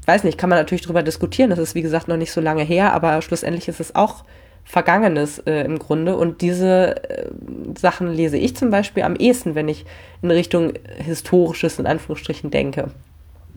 weiß 0.05 0.23
nicht, 0.23 0.37
kann 0.37 0.49
man 0.49 0.59
natürlich 0.59 0.81
darüber 0.81 1.03
diskutieren. 1.03 1.49
Das 1.49 1.59
ist 1.59 1.75
wie 1.75 1.81
gesagt 1.81 2.07
noch 2.07 2.17
nicht 2.17 2.31
so 2.31 2.41
lange 2.41 2.63
her, 2.63 2.93
aber 2.93 3.21
schlussendlich 3.21 3.67
ist 3.67 3.79
es 3.79 3.95
auch 3.95 4.23
Vergangenes 4.65 5.39
äh, 5.39 5.63
im 5.63 5.79
Grunde. 5.79 6.17
Und 6.17 6.41
diese 6.41 7.09
äh, 7.09 7.29
Sachen 7.77 8.11
lese 8.11 8.37
ich 8.37 8.55
zum 8.55 8.69
Beispiel 8.69 9.03
am 9.03 9.15
ehesten, 9.15 9.55
wenn 9.55 9.67
ich 9.67 9.85
in 10.21 10.31
Richtung 10.31 10.73
Historisches 10.97 11.79
in 11.79 11.85
Anführungsstrichen 11.85 12.49
denke. 12.49 12.89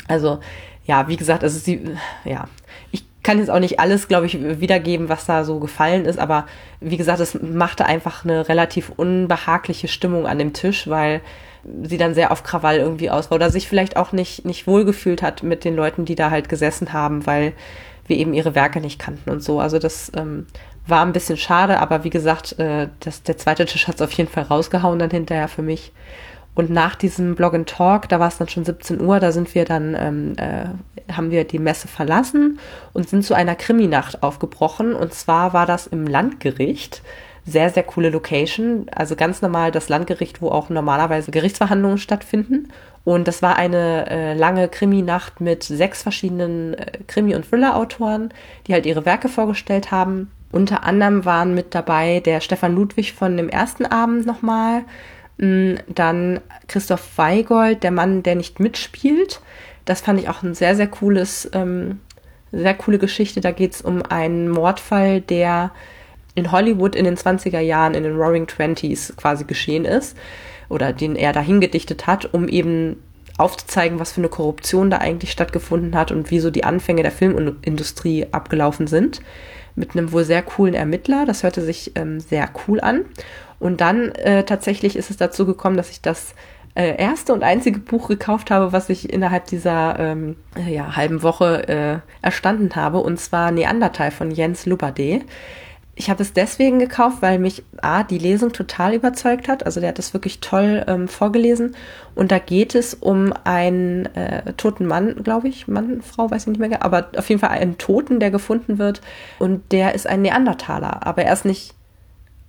Also 0.09 0.41
ja, 0.85 1.09
wie 1.09 1.17
gesagt, 1.17 1.43
also 1.43 1.59
sie, 1.59 1.97
ja, 2.25 2.45
ich 2.93 3.05
kann 3.23 3.39
jetzt 3.39 3.51
auch 3.51 3.59
nicht 3.59 3.81
alles, 3.81 4.07
glaube 4.07 4.27
ich, 4.27 4.61
wiedergeben, 4.61 5.09
was 5.09 5.27
da 5.27 5.45
so 5.45 5.59
gefallen 5.59 6.05
ist, 6.05 6.19
aber 6.19 6.47
wie 6.81 6.97
gesagt, 6.97 7.19
es 7.21 7.41
machte 7.43 7.85
einfach 7.87 8.25
eine 8.25 8.49
relativ 8.49 8.93
unbehagliche 8.97 9.89
Stimmung 9.89 10.27
an 10.27 10.39
dem 10.39 10.53
Tisch, 10.53 10.89
weil 10.89 11.21
sie 11.83 11.99
dann 11.99 12.15
sehr 12.15 12.31
auf 12.31 12.45
Krawall 12.45 12.77
irgendwie 12.77 13.11
aus 13.11 13.31
war 13.31 13.37
oder 13.37 13.51
sich 13.51 13.69
vielleicht 13.69 13.97
auch 13.97 14.13
nicht, 14.13 14.45
nicht 14.45 14.69
wohlgefühlt 14.69 15.23
hat 15.23 15.43
mit 15.43 15.65
den 15.65 15.75
Leuten, 15.75 16.05
die 16.05 16.15
da 16.15 16.31
halt 16.31 16.49
gesessen 16.49 16.93
haben, 16.93 17.27
weil 17.27 17.53
wir 18.07 18.17
eben 18.17 18.35
ihre 18.35 18.55
Werke 18.55 18.81
nicht 18.81 19.01
kannten 19.01 19.31
und 19.31 19.43
so. 19.43 19.59
Also 19.59 19.81
das 19.81 20.13
ähm, 20.17 20.47
war 20.87 21.05
ein 21.05 21.13
bisschen 21.13 21.37
schade, 21.37 21.81
aber 21.81 22.05
wie 22.05 22.11
gesagt, 22.11 22.59
äh, 22.61 22.89
das, 23.01 23.25
der 23.25 23.37
zweite 23.37 23.67
Tisch 23.67 23.89
hat 23.89 23.97
es 23.97 24.03
auf 24.03 24.13
jeden 24.13 24.31
Fall 24.31 24.45
rausgehauen 24.45 24.99
dann 24.99 25.11
hinterher 25.11 25.49
für 25.49 25.63
mich. 25.63 25.93
Und 26.57 26.71
nach 26.71 26.95
diesem 26.97 27.35
Blog 27.35 27.55
and 27.55 27.69
Talk, 27.69 28.09
da 28.09 28.19
war 28.19 28.29
es 28.29 28.39
dann 28.39 28.49
schon 28.49 28.65
17 28.65 29.03
Uhr, 29.03 29.21
da 29.21 29.31
sind 29.31 29.55
wir 29.55 29.67
dann, 29.67 29.95
ähm, 29.95 30.33
äh, 30.39 31.13
haben 31.13 31.31
wir 31.31 31.45
die 31.45 31.59
Messe 31.59 31.87
verlassen 31.87 32.59
und 32.95 33.09
sind 33.09 33.25
zu 33.25 33.35
einer 33.35 33.55
Kriminacht 33.55 34.23
aufgebrochen. 34.23 34.95
Und 34.95 35.13
zwar 35.13 35.53
war 35.53 35.67
das 35.67 35.87
im 35.87 36.07
Landgericht. 36.07 37.03
Sehr, 37.45 37.69
sehr 37.69 37.83
coole 37.83 38.09
Location. 38.09 38.87
Also 38.91 39.17
ganz 39.17 39.43
normal 39.43 39.71
das 39.71 39.91
Landgericht, 39.91 40.41
wo 40.41 40.49
auch 40.49 40.71
normalerweise 40.71 41.31
Gerichtsverhandlungen 41.31 41.99
stattfinden. 41.99 42.69
Und 43.05 43.29
das 43.29 43.43
war 43.43 43.57
eine 43.57 44.09
äh, 44.09 44.35
lange 44.35 44.69
Kriminacht 44.69 45.43
mit 45.43 45.63
sechs 45.63 46.03
verschiedenen 46.03 46.73
äh, 46.73 46.87
Krimi- 47.07 47.37
und 47.37 47.49
Thriller-Autoren, 47.49 48.31
die 48.67 48.73
halt 48.73 48.87
ihre 48.87 49.05
Werke 49.05 49.29
vorgestellt 49.29 49.91
haben. 49.91 50.31
Unter 50.53 50.85
anderem 50.85 51.27
waren 51.27 51.55
mit 51.55 51.75
dabei 51.75 52.21
der 52.21 52.41
Stefan 52.41 52.75
Ludwig 52.75 53.13
von 53.13 53.37
dem 53.37 53.51
ersten 53.51 53.85
Abend 53.85 54.25
nochmal, 54.25 54.85
dann 55.39 56.41
Christoph 56.67 57.19
Weigold, 57.19 57.83
der 57.83 57.91
Mann, 57.91 58.23
der 58.23 58.37
nicht 58.37 58.59
mitspielt. 58.59 59.41
Das 59.85 60.01
fand 60.01 60.19
ich 60.19 60.29
auch 60.29 60.43
ein 60.43 60.55
sehr, 60.55 60.75
sehr 60.75 60.87
cooles, 60.87 61.51
ähm, 61.53 62.01
sehr 62.53 62.75
coole 62.75 62.99
Geschichte. 62.99 63.41
Da 63.41 63.51
geht 63.51 63.75
es 63.75 63.83
um 63.83 64.03
einen 64.03 64.49
Mordfall, 64.49 65.21
der 65.21 65.73
in 66.35 66.53
Hollywood 66.53 66.97
in 66.97 67.05
den 67.05 67.17
20er 67.17 67.61
Jahren, 67.61 67.95
in 67.95 68.03
den 68.03 68.17
Roaring 68.17 68.47
Twenties 68.47 69.15
quasi 69.17 69.45
geschehen 69.45 69.85
ist. 69.85 70.17
Oder 70.69 70.93
den 70.93 71.17
er 71.17 71.33
dahin 71.33 71.61
gedichtet 71.61 72.07
hat, 72.07 72.33
um 72.33 72.49
eben 72.49 72.97
aufzuzeigen, 73.39 74.01
was 74.01 74.13
für 74.13 74.21
eine 74.21 74.29
Korruption 74.29 74.91
da 74.91 74.99
eigentlich 74.99 75.31
stattgefunden 75.31 75.95
hat 75.95 76.11
und 76.11 76.31
wie 76.31 76.41
so 76.41 76.51
die 76.51 76.65
Anfänge 76.65 77.03
der 77.03 77.13
Filmindustrie 77.13 78.27
abgelaufen 78.33 78.87
sind. 78.87 79.21
Mit 79.75 79.93
einem 79.95 80.11
wohl 80.13 80.25
sehr 80.25 80.43
coolen 80.43 80.75
Ermittler. 80.75 81.27
Das 81.27 81.43
hörte 81.43 81.61
sich 81.61 81.93
ähm, 81.95 82.19
sehr 82.19 82.49
cool 82.67 82.81
an. 82.81 83.05
Und 83.59 83.81
dann 83.81 84.11
äh, 84.13 84.45
tatsächlich 84.45 84.97
ist 84.97 85.11
es 85.11 85.17
dazu 85.17 85.47
gekommen, 85.47 85.77
dass 85.77 85.91
ich 85.91 86.03
das 86.03 86.35
äh, 86.77 86.97
erste 86.97 87.33
und 87.33 87.43
einzige 87.43 87.79
Buch 87.79 88.09
gekauft 88.09 88.51
habe, 88.51 88.73
was 88.73 88.91
ich 88.91 89.11
innerhalb 89.11 89.47
dieser 89.47 89.99
ähm, 89.99 90.37
äh, 90.57 90.73
ja, 90.73 90.95
halben 90.95 91.23
Woche 91.23 91.69
äh, 91.69 91.99
erstanden 92.21 92.77
habe, 92.77 92.99
und 92.99 93.19
zwar 93.19 93.51
Neandertal 93.51 94.11
von 94.11 94.31
Jens 94.31 94.67
Lubade. 94.67 95.23
ich 95.99 96.11
habe 96.11 96.23
es 96.23 96.35
deswegen 96.35 96.79
gekauft, 96.79 97.23
weil 97.23 97.39
mich 97.39 97.65
A, 97.81 98.03
die 98.03 98.19
Lesung 98.19 98.53
total 98.53 98.93
überzeugt 98.93 99.49
hat. 99.49 99.65
Also 99.65 99.81
der 99.81 99.89
hat 99.89 99.99
das 99.99 100.13
wirklich 100.13 100.41
toll 100.41 100.85
ähm, 100.87 101.09
vorgelesen. 101.09 101.75
Und 102.15 102.31
da 102.31 102.39
geht 102.39 102.75
es 102.75 102.93
um 102.93 103.33
einen 103.45 104.05
äh, 104.15 104.53
toten 104.53 104.85
Mann, 104.85 105.23
glaube 105.25 105.49
ich. 105.49 105.69
Mann, 105.69 106.03
Frau, 106.03 106.31
weiß 106.31 106.43
ich 106.43 106.49
nicht 106.49 106.59
mehr. 106.59 106.83
Aber 106.83 107.09
auf 107.17 107.31
jeden 107.31 107.41
Fall 107.41 107.51
einen 107.51 107.79
Toten, 107.79 108.21
der 108.21 108.31
gefunden 108.31 108.77
wird. 108.77 109.01
Und 109.39 109.73
der 109.73 109.95
ist 109.95 110.07
ein 110.07 110.21
Neandertaler. 110.21 111.07
Aber 111.07 111.23
er 111.23 111.33
ist 111.33 111.47
nicht 111.47 111.76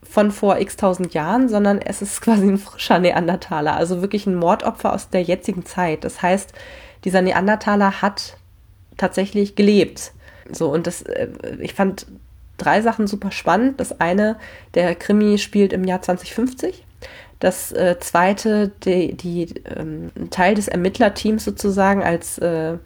von 0.09 0.31
vor 0.31 0.59
x 0.59 0.77
tausend 0.77 1.13
Jahren, 1.13 1.49
sondern 1.49 1.79
es 1.79 2.01
ist 2.01 2.21
quasi 2.23 2.47
ein 2.47 2.57
frischer 2.57 2.99
Neandertaler. 2.99 3.75
Also 3.75 4.01
wirklich 4.01 4.25
ein 4.25 4.35
Mordopfer 4.35 4.93
aus 4.93 5.09
der 5.09 5.21
jetzigen 5.21 5.65
Zeit. 5.65 6.03
Das 6.03 6.21
heißt, 6.21 6.53
dieser 7.03 7.21
Neandertaler 7.21 8.01
hat 8.01 8.37
tatsächlich 8.97 9.55
gelebt. 9.55 10.11
So, 10.51 10.71
und 10.71 10.87
das, 10.87 11.01
äh, 11.03 11.27
ich 11.59 11.73
fand 11.73 12.07
drei 12.57 12.81
Sachen 12.81 13.07
super 13.07 13.31
spannend. 13.31 13.79
Das 13.79 13.99
eine, 13.99 14.37
der 14.73 14.95
Krimi 14.95 15.37
spielt 15.37 15.73
im 15.73 15.83
Jahr 15.83 16.01
2050. 16.01 16.83
Das 17.39 17.71
äh, 17.71 17.97
zweite, 17.99 18.71
die, 18.83 19.15
die 19.15 19.53
ähm, 19.65 20.11
Teil 20.31 20.55
des 20.55 20.67
Ermittlerteams 20.67 21.45
sozusagen 21.45 22.01
als, 22.01 22.39
äh, 22.39 22.77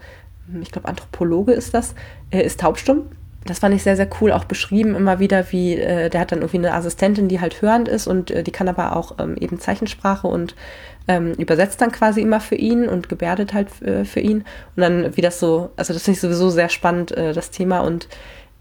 ich 0.62 0.72
glaube, 0.72 0.90
Anthropologe 0.90 1.54
ist 1.54 1.74
das, 1.74 1.96
äh, 2.32 2.42
ist 2.42 2.60
taubstumm. 2.60 3.10
Das 3.46 3.60
fand 3.60 3.74
ich 3.74 3.82
sehr, 3.82 3.96
sehr 3.96 4.08
cool, 4.20 4.32
auch 4.32 4.46
beschrieben 4.46 4.96
immer 4.96 5.20
wieder, 5.20 5.52
wie 5.52 5.76
äh, 5.76 6.10
der 6.10 6.22
hat 6.22 6.32
dann 6.32 6.40
irgendwie 6.40 6.60
eine 6.60 6.74
Assistentin, 6.74 7.28
die 7.28 7.42
halt 7.42 7.62
hörend 7.62 7.88
ist 7.88 8.06
und 8.06 8.30
äh, 8.30 8.44
die 8.44 8.52
kann 8.52 8.68
aber 8.68 8.96
auch 8.96 9.16
ähm, 9.20 9.36
eben 9.36 9.60
Zeichensprache 9.60 10.28
und 10.28 10.56
ähm, 11.08 11.34
übersetzt 11.34 11.82
dann 11.82 11.92
quasi 11.92 12.22
immer 12.22 12.40
für 12.40 12.56
ihn 12.56 12.88
und 12.88 13.10
gebärdet 13.10 13.54
halt 13.54 13.82
äh, 13.82 14.06
für 14.06 14.20
ihn. 14.20 14.44
Und 14.76 14.82
dann, 14.82 15.18
wie 15.18 15.22
das 15.22 15.40
so, 15.40 15.72
also 15.76 15.92
das 15.94 16.04
finde 16.04 16.18
ich 16.18 16.22
sowieso 16.22 16.52
sehr 16.52 16.70
spannend, 16.70 17.12
äh, 17.12 17.34
das 17.34 17.50
Thema 17.50 17.80
und 17.80 18.08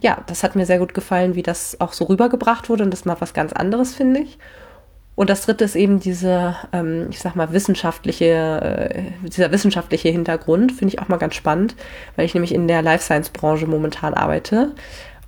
ja, 0.01 0.23
das 0.27 0.43
hat 0.43 0.57
mir 0.57 0.65
sehr 0.65 0.79
gut 0.79 0.95
gefallen, 0.95 1.35
wie 1.35 1.43
das 1.43 1.79
auch 1.81 1.93
so 1.93 2.07
rübergebracht 2.07 2.71
wurde 2.71 2.85
und 2.85 2.91
das 2.91 3.05
mal 3.05 3.21
was 3.21 3.35
ganz 3.35 3.53
anderes, 3.53 3.95
finde 3.95 4.21
ich. 4.21 4.39
Und 5.21 5.29
das 5.29 5.43
dritte 5.43 5.65
ist 5.65 5.77
eben 5.77 6.01
diese, 6.01 6.57
ähm, 6.73 7.09
ich 7.11 7.21
sag 7.21 7.37
mal, 7.37 7.53
wissenschaftliche, 7.53 8.25
äh, 8.25 9.29
dieser 9.29 9.53
wissenschaftliche 9.53 10.09
Hintergrund, 10.09 10.73
finde 10.73 10.95
ich 10.95 10.99
auch 10.99 11.09
mal 11.09 11.19
ganz 11.19 11.35
spannend, 11.35 11.77
weil 12.17 12.25
ich 12.25 12.33
nämlich 12.33 12.55
in 12.55 12.67
der 12.67 12.81
Life 12.81 13.05
Science 13.05 13.29
Branche 13.29 13.67
momentan 13.67 14.15
arbeite. 14.15 14.73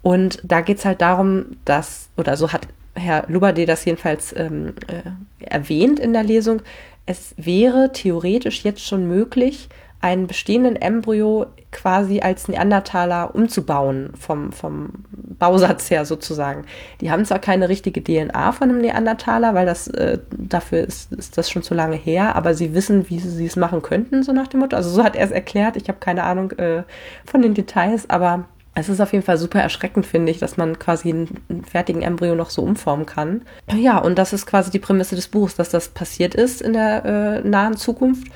Und 0.00 0.40
da 0.44 0.62
geht's 0.62 0.86
halt 0.86 1.02
darum, 1.02 1.58
dass, 1.66 2.08
oder 2.16 2.38
so 2.38 2.54
hat 2.54 2.68
Herr 2.94 3.26
Lubade 3.28 3.66
das 3.66 3.84
jedenfalls 3.84 4.34
ähm, 4.34 4.72
äh, 4.86 5.44
erwähnt 5.44 6.00
in 6.00 6.14
der 6.14 6.22
Lesung, 6.22 6.62
es 7.04 7.34
wäre 7.36 7.92
theoretisch 7.92 8.64
jetzt 8.64 8.86
schon 8.86 9.06
möglich, 9.06 9.68
einen 10.02 10.26
bestehenden 10.26 10.76
Embryo 10.76 11.46
quasi 11.70 12.20
als 12.20 12.48
Neandertaler 12.48 13.34
umzubauen, 13.34 14.10
vom, 14.18 14.52
vom 14.52 14.90
Bausatz 15.38 15.90
her 15.90 16.04
sozusagen. 16.04 16.64
Die 17.00 17.10
haben 17.10 17.24
zwar 17.24 17.38
keine 17.38 17.68
richtige 17.68 18.02
DNA 18.02 18.52
von 18.52 18.68
einem 18.68 18.80
Neandertaler, 18.80 19.54
weil 19.54 19.64
das 19.64 19.88
äh, 19.88 20.18
dafür 20.36 20.80
ist, 20.80 21.12
ist 21.12 21.38
das 21.38 21.50
schon 21.50 21.62
zu 21.62 21.74
lange 21.74 21.96
her, 21.96 22.36
aber 22.36 22.54
sie 22.54 22.74
wissen, 22.74 23.08
wie 23.08 23.20
sie 23.20 23.46
es 23.46 23.56
machen 23.56 23.80
könnten, 23.80 24.22
so 24.22 24.32
nach 24.32 24.48
dem 24.48 24.60
Motto. 24.60 24.76
Also 24.76 24.90
so 24.90 25.02
hat 25.02 25.16
er 25.16 25.24
es 25.24 25.30
erklärt. 25.30 25.76
Ich 25.76 25.88
habe 25.88 25.98
keine 25.98 26.24
Ahnung 26.24 26.50
äh, 26.52 26.82
von 27.24 27.40
den 27.40 27.54
Details, 27.54 28.10
aber 28.10 28.44
es 28.74 28.88
ist 28.88 29.00
auf 29.00 29.12
jeden 29.12 29.24
Fall 29.24 29.38
super 29.38 29.60
erschreckend, 29.60 30.06
finde 30.06 30.32
ich, 30.32 30.38
dass 30.38 30.56
man 30.56 30.78
quasi 30.78 31.10
einen, 31.10 31.64
fertigen 31.64 32.02
Embryo 32.02 32.34
noch 32.34 32.50
so 32.50 32.62
umformen 32.62 33.06
kann. 33.06 33.42
Ja, 33.72 33.98
und 33.98 34.18
das 34.18 34.32
ist 34.32 34.46
quasi 34.46 34.70
die 34.70 34.78
Prämisse 34.78 35.14
des 35.14 35.28
Buchs, 35.28 35.54
dass 35.54 35.68
das 35.68 35.88
passiert 35.88 36.34
ist 36.34 36.60
in 36.60 36.72
der 36.72 37.04
äh, 37.04 37.48
nahen 37.48 37.76
Zukunft 37.76 38.28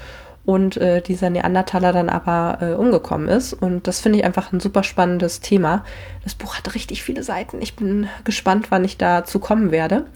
und 0.47 0.77
äh, 0.77 1.03
dieser 1.03 1.29
Neandertaler 1.29 1.93
dann 1.93 2.09
aber 2.09 2.59
äh, 2.63 2.75
umgekommen 2.75 3.29
ist. 3.29 3.53
Und 3.53 3.89
das 3.89 4.01
finde 4.01 4.21
ich 4.21 4.25
einfach 4.25 4.53
ein 4.53 4.61
super 4.61 4.85
spannendes 4.85 5.41
Thema. 5.41 5.85
Das 6.23 6.37
Buch 6.37 6.57
hat 6.57 6.75
richtig 6.75 7.03
viele 7.03 7.25
Seiten. 7.25 7.61
Ich 7.61 7.75
bin 7.75 8.09
gespannt, 8.25 8.71
wann 8.71 8.85
ich 8.85 8.97
dazu 8.97 9.41
kommen 9.41 9.73
werde. 9.73 10.07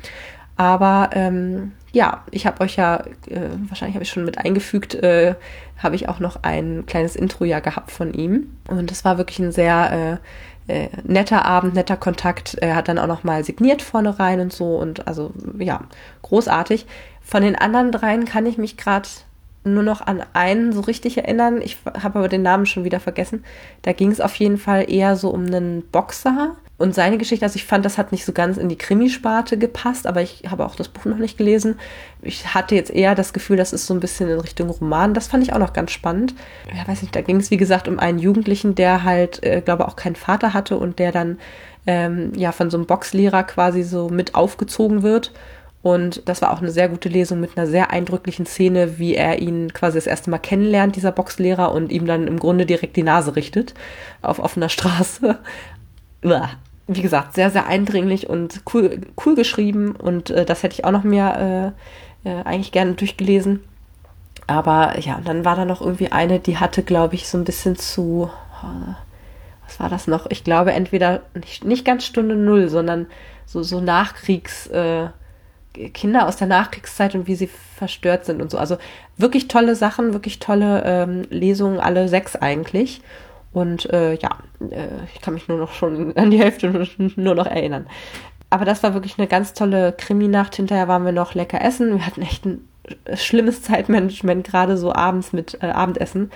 Aber 0.57 1.11
ähm, 1.15 1.73
ja, 1.91 2.23
ich 2.31 2.47
habe 2.47 2.63
euch 2.63 2.77
ja, 2.77 2.99
äh, 3.27 3.49
wahrscheinlich 3.69 3.97
habe 3.97 4.05
ich 4.05 4.11
schon 4.11 4.25
mit 4.25 4.39
eingefügt, 4.39 4.95
äh, 4.95 5.35
habe 5.79 5.97
ich 5.97 6.09
auch 6.09 6.21
noch 6.21 6.43
ein 6.43 6.85
kleines 6.87 7.17
Intro 7.17 7.45
ja 7.45 7.59
gehabt 7.59 7.91
von 7.91 8.15
ihm. 8.15 8.57
Und 8.69 8.93
es 8.93 9.05
war 9.05 9.19
wirklich 9.19 9.41
ein 9.41 9.53
sehr 9.53 10.21
äh, 10.69 10.85
äh, 10.85 10.89
netter 11.03 11.45
Abend, 11.45 11.75
netter 11.75 11.97
Kontakt. 11.97 12.55
Er 12.61 12.77
hat 12.77 12.87
dann 12.87 12.99
auch 12.99 13.09
noch 13.09 13.25
mal 13.25 13.43
signiert 13.43 13.83
vorne 13.83 14.21
rein 14.21 14.39
und 14.39 14.53
so. 14.53 14.77
Und 14.77 15.09
also 15.09 15.33
ja, 15.59 15.81
großartig. 16.23 16.87
Von 17.21 17.43
den 17.43 17.57
anderen 17.57 17.91
dreien 17.91 18.25
kann 18.25 18.47
ich 18.47 18.59
mich 18.59 18.77
gerade 18.77 19.09
nur 19.65 19.83
noch 19.83 20.01
an 20.01 20.23
einen 20.33 20.73
so 20.73 20.81
richtig 20.81 21.19
erinnern. 21.19 21.61
Ich 21.63 21.79
habe 22.03 22.19
aber 22.19 22.29
den 22.29 22.43
Namen 22.43 22.67
schon 22.67 22.85
wieder 22.85 23.01
vergessen. 23.01 23.45
Da 23.83 23.93
ging 23.93 24.11
es 24.11 24.21
auf 24.21 24.35
jeden 24.37 24.59
Fall 24.59 24.91
eher 24.91 25.17
so 25.17 25.31
um 25.31 25.47
einen 25.47 25.83
Boxer 25.83 26.57
und 26.79 26.95
seine 26.95 27.19
Geschichte. 27.19 27.45
Also 27.45 27.57
ich 27.57 27.67
fand, 27.67 27.85
das 27.85 27.99
hat 27.99 28.11
nicht 28.11 28.25
so 28.25 28.33
ganz 28.33 28.57
in 28.57 28.71
die 28.71 28.79
Krimisparte 28.79 29.59
gepasst, 29.59 30.07
aber 30.07 30.23
ich 30.23 30.45
habe 30.49 30.65
auch 30.65 30.77
das 30.77 30.89
Buch 30.89 31.05
noch 31.05 31.19
nicht 31.19 31.37
gelesen. 31.37 31.79
Ich 32.23 32.55
hatte 32.55 32.75
jetzt 32.75 32.91
eher 32.91 33.15
das 33.15 33.35
Gefühl, 33.35 33.59
das 33.59 33.75
ist 33.75 33.87
so 33.87 33.93
ein 33.93 34.01
bisschen 34.01 34.31
in 34.31 34.41
Richtung 34.41 34.71
Roman. 34.71 35.13
Das 35.13 35.27
fand 35.27 35.43
ich 35.43 35.53
auch 35.53 35.59
noch 35.59 35.75
ganz 35.75 35.91
spannend. 35.91 36.35
Ja, 36.75 36.89
weiß 36.89 37.03
nicht, 37.03 37.15
da 37.15 37.21
ging 37.21 37.37
es 37.37 37.51
wie 37.51 37.59
gesagt 37.59 37.87
um 37.87 37.99
einen 37.99 38.19
Jugendlichen, 38.19 38.75
der 38.75 39.05
halt, 39.05 39.45
äh, 39.45 39.61
glaube 39.61 39.87
auch 39.87 39.97
keinen 39.97 40.17
Vater 40.17 40.55
hatte 40.55 40.79
und 40.79 40.99
der 40.99 41.13
dann 41.13 41.39
ähm, 41.87 42.33
ja 42.35 42.53
von 42.53 42.71
so 42.71 42.79
einem 42.79 42.87
Boxlehrer 42.87 43.43
quasi 43.43 43.83
so 43.83 44.09
mit 44.09 44.35
aufgezogen 44.35 45.03
wird 45.03 45.33
und 45.83 46.29
das 46.29 46.43
war 46.43 46.53
auch 46.53 46.59
eine 46.59 46.71
sehr 46.71 46.89
gute 46.89 47.09
Lesung 47.09 47.41
mit 47.41 47.57
einer 47.57 47.67
sehr 47.67 47.91
eindrücklichen 47.91 48.45
Szene, 48.45 48.99
wie 48.99 49.15
er 49.15 49.39
ihn 49.39 49.73
quasi 49.73 49.97
das 49.97 50.07
erste 50.07 50.29
Mal 50.29 50.39
kennenlernt, 50.39 50.95
dieser 50.95 51.13
Boxlehrer, 51.13 51.73
und 51.73 51.91
ihm 51.91 52.07
dann 52.07 52.27
im 52.27 52.39
Grunde 52.39 52.67
direkt 52.67 52.97
die 52.97 53.03
Nase 53.03 53.35
richtet 53.35 53.75
auf 54.21 54.39
offener 54.39 54.69
Straße. 54.69 55.39
Wie 56.87 57.03
gesagt, 57.03 57.35
sehr, 57.35 57.51
sehr 57.51 57.67
eindringlich 57.67 58.29
und 58.29 58.63
cool, 58.75 59.01
cool 59.25 59.35
geschrieben. 59.37 59.97
Und 59.97 60.31
äh, 60.31 60.45
das 60.45 60.63
hätte 60.63 60.75
ich 60.75 60.85
auch 60.85 60.91
noch 60.91 61.05
mehr 61.05 61.73
äh, 62.25 62.29
äh, 62.29 62.43
eigentlich 62.43 62.73
gerne 62.73 62.93
durchgelesen. 62.93 63.61
Aber 64.49 64.99
ja, 64.99 65.21
dann 65.25 65.45
war 65.45 65.57
da 65.57 65.65
noch 65.65 65.81
irgendwie 65.81 66.13
eine, 66.13 66.41
die 66.41 66.59
hatte, 66.59 66.83
glaube 66.83 67.15
ich, 67.15 67.29
so 67.29 67.39
ein 67.39 67.45
bisschen 67.45 67.77
zu. 67.77 68.29
Oh, 68.63 68.95
was 69.65 69.81
war 69.81 69.89
das 69.89 70.09
noch? 70.09 70.27
Ich 70.29 70.43
glaube, 70.45 70.73
entweder 70.73 71.23
nicht, 71.35 71.65
nicht 71.65 71.85
ganz 71.85 72.05
Stunde 72.05 72.35
Null, 72.35 72.69
sondern 72.69 73.07
so, 73.47 73.63
so 73.63 73.81
Nachkriegs. 73.81 74.67
Äh, 74.67 75.11
Kinder 75.73 76.27
aus 76.27 76.37
der 76.37 76.49
Nachkriegszeit 76.49 77.15
und 77.15 77.27
wie 77.27 77.35
sie 77.35 77.49
verstört 77.77 78.25
sind 78.25 78.43
und 78.43 78.51
so. 78.51 78.59
Also 78.59 78.77
wirklich 79.17 79.49
tolle 79.49 79.77
Sachen, 79.77 80.13
wirklich 80.13 80.39
tolle 80.39 80.83
ähm, 80.85 81.23
Lesungen, 81.31 81.81
alle 81.81 82.09
sechs 82.09 82.37
eigentlich. 82.37 83.03
Und 83.53 83.91
äh, 83.91 84.15
ja, 84.15 84.39
äh, 84.71 84.89
ich 85.15 85.21
kann 85.21 85.35
mich 85.35 85.49
nur 85.49 85.59
noch 85.59 85.73
schon 85.73 86.17
an 86.17 86.31
die 86.31 86.39
Hälfte 86.39 86.69
nur 87.17 87.35
noch 87.35 87.47
erinnern. 87.47 87.87
Aber 88.51 88.65
das 88.65 88.83
war 88.83 88.95
wirklich 88.95 89.19
eine 89.19 89.29
ganz 89.29 89.55
tolle 89.55 89.93
Krimi-Nacht. 89.93 90.57
Hinterher 90.57 90.89
waren 90.89 91.05
wir 91.05 91.13
noch 91.13 91.35
lecker 91.35 91.63
essen. 91.63 91.99
Wir 91.99 92.07
hatten 92.07 92.23
echt 92.23 92.45
ein 92.45 92.69
schlimmes 93.15 93.63
Zeitmanagement, 93.63 94.47
gerade 94.47 94.77
so 94.77 94.93
abends 94.93 95.33
mit 95.33 95.59
äh, 95.63 95.67
Abendessen. 95.67 96.31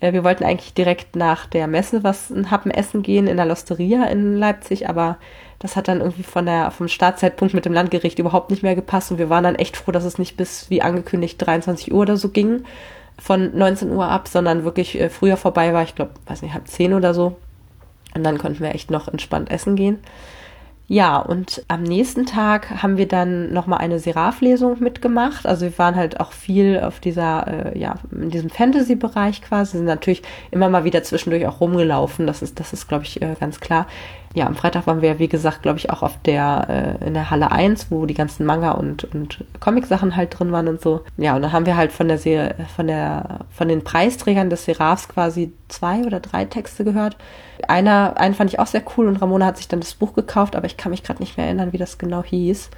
Äh, 0.00 0.12
wir 0.12 0.24
wollten 0.24 0.44
eigentlich 0.44 0.74
direkt 0.74 1.16
nach 1.16 1.46
der 1.46 1.66
Messe 1.66 2.02
was 2.04 2.30
ein 2.30 2.50
Happen 2.50 2.70
essen 2.70 3.02
gehen 3.02 3.26
in 3.26 3.36
der 3.36 3.46
Losteria 3.46 4.04
in 4.04 4.36
Leipzig, 4.36 4.88
aber 4.88 5.18
das 5.62 5.76
hat 5.76 5.86
dann 5.86 6.00
irgendwie 6.00 6.24
von 6.24 6.44
der, 6.44 6.72
vom 6.72 6.88
Startzeitpunkt 6.88 7.54
mit 7.54 7.64
dem 7.64 7.72
Landgericht 7.72 8.18
überhaupt 8.18 8.50
nicht 8.50 8.64
mehr 8.64 8.74
gepasst 8.74 9.12
und 9.12 9.18
wir 9.18 9.30
waren 9.30 9.44
dann 9.44 9.54
echt 9.54 9.76
froh, 9.76 9.92
dass 9.92 10.04
es 10.04 10.18
nicht 10.18 10.36
bis, 10.36 10.68
wie 10.70 10.82
angekündigt, 10.82 11.40
23 11.40 11.92
Uhr 11.92 12.00
oder 12.00 12.16
so 12.16 12.30
ging, 12.30 12.64
von 13.16 13.56
19 13.56 13.92
Uhr 13.92 14.08
ab, 14.08 14.26
sondern 14.26 14.64
wirklich 14.64 15.00
äh, 15.00 15.08
früher 15.08 15.36
vorbei 15.36 15.72
war, 15.72 15.84
ich 15.84 15.94
glaube, 15.94 16.10
weiß 16.26 16.42
nicht, 16.42 16.52
halb 16.52 16.66
zehn 16.66 16.94
oder 16.94 17.14
so. 17.14 17.36
Und 18.14 18.24
dann 18.24 18.38
konnten 18.38 18.58
wir 18.58 18.74
echt 18.74 18.90
noch 18.90 19.06
entspannt 19.06 19.52
essen 19.52 19.76
gehen. 19.76 20.00
Ja, 20.88 21.18
und 21.18 21.64
am 21.68 21.84
nächsten 21.84 22.26
Tag 22.26 22.82
haben 22.82 22.96
wir 22.96 23.06
dann 23.06 23.52
nochmal 23.52 23.78
eine 23.78 24.00
Seraph-Lesung 24.00 24.80
mitgemacht. 24.80 25.46
Also 25.46 25.64
wir 25.66 25.78
waren 25.78 25.94
halt 25.94 26.18
auch 26.18 26.32
viel 26.32 26.80
auf 26.80 26.98
dieser, 26.98 27.46
äh, 27.46 27.78
ja, 27.78 27.94
in 28.10 28.30
diesem 28.30 28.50
Fantasy-Bereich 28.50 29.42
quasi, 29.42 29.76
sind 29.78 29.86
natürlich 29.86 30.22
immer 30.50 30.68
mal 30.68 30.84
wieder 30.84 31.04
zwischendurch 31.04 31.46
auch 31.46 31.60
rumgelaufen. 31.60 32.26
Das 32.26 32.42
ist, 32.42 32.58
das 32.58 32.72
ist, 32.72 32.88
glaube 32.88 33.04
ich, 33.04 33.22
äh, 33.22 33.36
ganz 33.38 33.60
klar 33.60 33.86
ja, 34.34 34.46
am 34.46 34.54
Freitag 34.54 34.86
waren 34.86 35.02
wir, 35.02 35.18
wie 35.18 35.28
gesagt, 35.28 35.62
glaube 35.62 35.78
ich, 35.78 35.90
auch 35.90 36.02
auf 36.02 36.16
der, 36.24 36.98
äh, 37.02 37.06
in 37.06 37.12
der 37.12 37.30
Halle 37.30 37.52
1, 37.52 37.90
wo 37.90 38.06
die 38.06 38.14
ganzen 38.14 38.46
Manga 38.46 38.72
und, 38.72 39.04
und 39.14 39.44
Comic-Sachen 39.60 40.16
halt 40.16 40.38
drin 40.38 40.52
waren 40.52 40.68
und 40.68 40.80
so. 40.80 41.02
Ja, 41.18 41.36
und 41.36 41.42
dann 41.42 41.52
haben 41.52 41.66
wir 41.66 41.76
halt 41.76 41.92
von 41.92 42.08
der 42.08 42.16
Serie, 42.16 42.54
von 42.74 42.86
der, 42.86 43.40
von 43.50 43.68
den 43.68 43.84
Preisträgern 43.84 44.48
des 44.48 44.64
Seraphs 44.64 45.08
quasi 45.08 45.52
zwei 45.68 46.04
oder 46.04 46.20
drei 46.20 46.46
Texte 46.46 46.82
gehört. 46.82 47.16
Einer, 47.68 48.14
einen 48.16 48.34
fand 48.34 48.50
ich 48.50 48.58
auch 48.58 48.66
sehr 48.66 48.82
cool 48.96 49.06
und 49.06 49.16
Ramona 49.16 49.46
hat 49.46 49.58
sich 49.58 49.68
dann 49.68 49.80
das 49.80 49.94
Buch 49.94 50.14
gekauft, 50.14 50.56
aber 50.56 50.66
ich 50.66 50.78
kann 50.78 50.90
mich 50.90 51.02
gerade 51.02 51.20
nicht 51.20 51.36
mehr 51.36 51.46
erinnern, 51.46 51.72
wie 51.72 51.78
das 51.78 51.98
genau 51.98 52.22
hieß. 52.22 52.70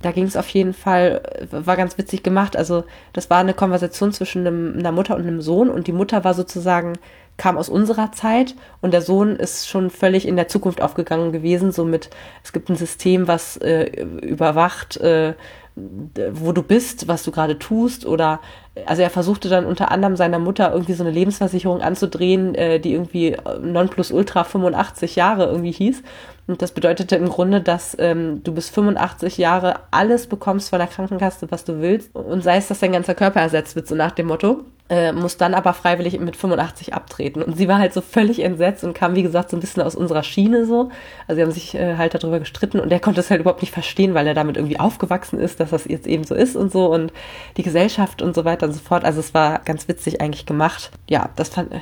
Da 0.00 0.12
ging 0.12 0.24
es 0.24 0.36
auf 0.36 0.48
jeden 0.50 0.74
Fall, 0.74 1.22
war 1.50 1.76
ganz 1.76 1.96
witzig 1.96 2.22
gemacht. 2.22 2.56
Also, 2.56 2.84
das 3.14 3.30
war 3.30 3.38
eine 3.38 3.54
Konversation 3.54 4.12
zwischen 4.12 4.46
einem, 4.46 4.78
einer 4.78 4.92
Mutter 4.92 5.16
und 5.16 5.22
einem 5.22 5.40
Sohn 5.40 5.70
und 5.70 5.86
die 5.86 5.92
Mutter 5.92 6.24
war 6.24 6.34
sozusagen 6.34 6.94
kam 7.36 7.58
aus 7.58 7.68
unserer 7.68 8.12
Zeit 8.12 8.54
und 8.80 8.92
der 8.92 9.02
Sohn 9.02 9.36
ist 9.36 9.68
schon 9.68 9.90
völlig 9.90 10.26
in 10.26 10.36
der 10.36 10.48
Zukunft 10.48 10.80
aufgegangen 10.80 11.32
gewesen. 11.32 11.72
Somit, 11.72 12.10
es 12.42 12.52
gibt 12.52 12.68
ein 12.68 12.76
System, 12.76 13.26
was 13.26 13.56
äh, 13.56 13.84
überwacht, 14.22 14.96
äh, 14.98 15.34
wo 15.76 16.52
du 16.52 16.62
bist, 16.62 17.08
was 17.08 17.24
du 17.24 17.32
gerade 17.32 17.58
tust 17.58 18.06
oder 18.06 18.40
also 18.86 19.02
er 19.02 19.10
versuchte 19.10 19.48
dann 19.48 19.66
unter 19.66 19.90
anderem 19.90 20.16
seiner 20.16 20.38
Mutter 20.38 20.72
irgendwie 20.72 20.92
so 20.92 21.02
eine 21.02 21.12
Lebensversicherung 21.12 21.80
anzudrehen, 21.80 22.54
äh, 22.54 22.78
die 22.78 22.92
irgendwie 22.92 23.36
Nonplusultra 23.60 24.44
85 24.44 25.16
Jahre 25.16 25.46
irgendwie 25.46 25.72
hieß. 25.72 26.02
Und 26.46 26.60
das 26.60 26.72
bedeutete 26.72 27.16
im 27.16 27.28
Grunde, 27.28 27.60
dass 27.60 27.96
ähm, 27.98 28.42
du 28.44 28.52
bis 28.52 28.68
85 28.68 29.38
Jahre 29.38 29.80
alles 29.90 30.26
bekommst 30.26 30.70
von 30.70 30.78
der 30.78 30.88
Krankenkasse, 30.88 31.50
was 31.50 31.64
du 31.64 31.80
willst. 31.80 32.14
Und 32.14 32.42
sei 32.42 32.56
es, 32.56 32.68
dass 32.68 32.80
dein 32.80 32.92
ganzer 32.92 33.14
Körper 33.14 33.40
ersetzt 33.40 33.76
wird, 33.76 33.88
so 33.88 33.94
nach 33.94 34.12
dem 34.12 34.26
Motto 34.26 34.64
äh, 34.90 35.12
muss 35.12 35.38
dann 35.38 35.54
aber 35.54 35.72
freiwillig 35.72 36.18
mit 36.20 36.36
85 36.36 36.92
abtreten. 36.92 37.42
Und 37.42 37.56
sie 37.56 37.68
war 37.68 37.78
halt 37.78 37.94
so 37.94 38.02
völlig 38.02 38.40
entsetzt 38.40 38.84
und 38.84 38.92
kam, 38.92 39.14
wie 39.14 39.22
gesagt, 39.22 39.50
so 39.50 39.56
ein 39.56 39.60
bisschen 39.60 39.82
aus 39.82 39.94
unserer 39.94 40.22
Schiene 40.22 40.66
so. 40.66 40.90
Also 41.26 41.36
sie 41.36 41.42
haben 41.42 41.50
sich 41.52 41.74
äh, 41.74 41.96
halt 41.96 42.14
darüber 42.14 42.38
gestritten 42.38 42.80
und 42.80 42.92
er 42.92 43.00
konnte 43.00 43.20
es 43.20 43.30
halt 43.30 43.40
überhaupt 43.40 43.62
nicht 43.62 43.72
verstehen, 43.72 44.12
weil 44.12 44.26
er 44.26 44.34
damit 44.34 44.56
irgendwie 44.56 44.78
aufgewachsen 44.78 45.40
ist, 45.40 45.58
dass 45.58 45.70
das 45.70 45.86
jetzt 45.86 46.06
eben 46.06 46.24
so 46.24 46.34
ist 46.34 46.54
und 46.54 46.70
so 46.70 46.92
und 46.92 47.12
die 47.56 47.62
Gesellschaft 47.62 48.20
und 48.20 48.34
so 48.34 48.44
weiter 48.44 48.66
und 48.66 48.72
so 48.74 48.80
fort. 48.80 49.04
Also 49.04 49.20
es 49.20 49.32
war 49.32 49.60
ganz 49.60 49.88
witzig 49.88 50.20
eigentlich 50.20 50.44
gemacht. 50.44 50.90
Ja, 51.08 51.30
das 51.36 51.48
fand, 51.48 51.72
äh, 51.72 51.80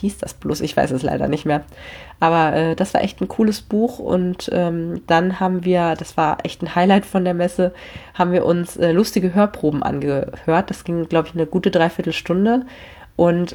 hieß 0.00 0.18
das 0.18 0.34
bloß? 0.34 0.60
Ich 0.60 0.76
weiß 0.76 0.90
es 0.90 1.02
leider 1.02 1.28
nicht 1.28 1.44
mehr. 1.44 1.64
Aber 2.20 2.54
äh, 2.54 2.76
das 2.76 2.94
war 2.94 3.02
echt 3.02 3.20
ein 3.20 3.28
cooles 3.28 3.60
Buch 3.60 3.98
und 3.98 4.48
ähm, 4.52 5.02
dann 5.06 5.40
haben 5.40 5.64
wir, 5.64 5.94
das 5.96 6.16
war 6.16 6.38
echt 6.44 6.62
ein 6.62 6.74
Highlight 6.74 7.06
von 7.06 7.24
der 7.24 7.34
Messe, 7.34 7.72
haben 8.14 8.32
wir 8.32 8.46
uns 8.46 8.76
äh, 8.76 8.92
lustige 8.92 9.34
Hörproben 9.34 9.82
angehört. 9.82 10.70
Das 10.70 10.84
ging, 10.84 11.08
glaube 11.08 11.28
ich, 11.28 11.34
eine 11.34 11.46
gute 11.46 11.70
Dreiviertelstunde 11.70 12.64
und 13.16 13.54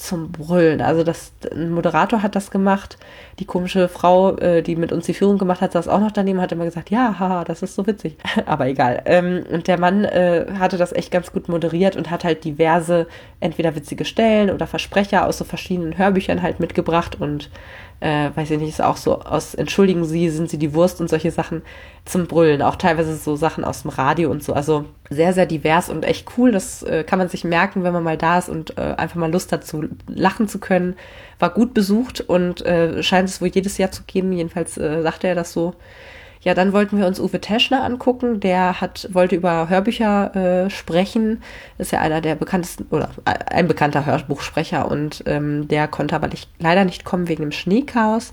zum 0.00 0.32
Brüllen. 0.32 0.80
Also 0.80 1.04
das, 1.04 1.32
ein 1.52 1.70
Moderator 1.72 2.22
hat 2.22 2.34
das 2.34 2.50
gemacht. 2.50 2.96
Die 3.38 3.44
komische 3.44 3.88
Frau, 3.88 4.36
äh, 4.38 4.62
die 4.62 4.74
mit 4.74 4.92
uns 4.92 5.04
die 5.04 5.12
Führung 5.12 5.36
gemacht 5.36 5.60
hat, 5.60 5.72
saß 5.72 5.88
auch 5.88 6.00
noch 6.00 6.10
daneben, 6.10 6.40
hat 6.40 6.52
immer 6.52 6.64
gesagt, 6.64 6.90
ja, 6.90 7.18
haha, 7.18 7.44
das 7.44 7.62
ist 7.62 7.74
so 7.74 7.86
witzig. 7.86 8.16
Aber 8.46 8.66
egal. 8.66 9.02
Ähm, 9.04 9.44
und 9.50 9.68
der 9.68 9.78
Mann 9.78 10.04
äh, 10.04 10.46
hatte 10.58 10.78
das 10.78 10.92
echt 10.92 11.10
ganz 11.10 11.32
gut 11.32 11.48
moderiert 11.48 11.96
und 11.96 12.10
hat 12.10 12.24
halt 12.24 12.44
diverse, 12.44 13.08
entweder 13.40 13.76
witzige 13.76 14.06
Stellen 14.06 14.50
oder 14.50 14.66
Versprecher 14.66 15.26
aus 15.26 15.36
so 15.36 15.44
verschiedenen 15.44 15.98
Hörbüchern 15.98 16.40
halt 16.40 16.58
mitgebracht 16.58 17.20
und 17.20 17.50
äh, 18.00 18.30
weiß 18.34 18.50
ich 18.50 18.58
nicht, 18.58 18.70
ist 18.70 18.82
auch 18.82 18.96
so 18.96 19.20
aus 19.20 19.54
Entschuldigen 19.54 20.04
Sie, 20.04 20.30
sind 20.30 20.48
Sie 20.48 20.58
die 20.58 20.72
Wurst 20.72 21.00
und 21.00 21.08
solche 21.08 21.30
Sachen 21.30 21.62
zum 22.06 22.26
Brüllen. 22.26 22.62
Auch 22.62 22.76
teilweise 22.76 23.14
so 23.14 23.36
Sachen 23.36 23.62
aus 23.62 23.82
dem 23.82 23.90
Radio 23.90 24.30
und 24.30 24.42
so. 24.42 24.54
Also 24.54 24.86
sehr, 25.10 25.34
sehr 25.34 25.44
divers 25.46 25.90
und 25.90 26.04
echt 26.04 26.26
cool. 26.36 26.50
Das 26.50 26.82
äh, 26.82 27.04
kann 27.04 27.18
man 27.18 27.28
sich 27.28 27.44
merken, 27.44 27.84
wenn 27.84 27.92
man 27.92 28.02
mal 28.02 28.16
da 28.16 28.38
ist 28.38 28.48
und 28.48 28.78
äh, 28.78 28.94
einfach 28.96 29.16
mal 29.16 29.30
Lust 29.30 29.52
hat, 29.52 29.66
zu 29.66 29.84
lachen 30.08 30.48
zu 30.48 30.58
können. 30.58 30.96
War 31.38 31.50
gut 31.50 31.74
besucht 31.74 32.22
und 32.22 32.64
äh, 32.64 33.02
scheint 33.02 33.28
es 33.28 33.42
wohl 33.42 33.48
jedes 33.48 33.76
Jahr 33.76 33.90
zu 33.90 34.02
gehen. 34.06 34.32
Jedenfalls 34.32 34.78
äh, 34.78 35.02
sagte 35.02 35.28
er 35.28 35.34
das 35.34 35.52
so. 35.52 35.74
Ja, 36.42 36.54
dann 36.54 36.72
wollten 36.72 36.98
wir 36.98 37.06
uns 37.06 37.20
Uwe 37.20 37.40
Teschner 37.40 37.84
angucken. 37.84 38.40
Der 38.40 38.80
hat, 38.80 39.08
wollte 39.12 39.36
über 39.36 39.68
Hörbücher 39.68 40.34
äh, 40.64 40.70
sprechen. 40.70 41.42
Ist 41.76 41.92
ja 41.92 42.00
einer 42.00 42.22
der 42.22 42.34
bekanntesten 42.34 42.86
oder 42.90 43.10
äh, 43.26 43.34
ein 43.54 43.68
bekannter 43.68 44.06
Hörbuchsprecher 44.06 44.90
und 44.90 45.22
ähm, 45.26 45.68
der 45.68 45.86
konnte 45.86 46.16
aber 46.16 46.28
nicht, 46.28 46.48
leider 46.58 46.84
nicht 46.84 47.04
kommen 47.04 47.28
wegen 47.28 47.42
dem 47.42 47.52
Schneechaos. 47.52 48.32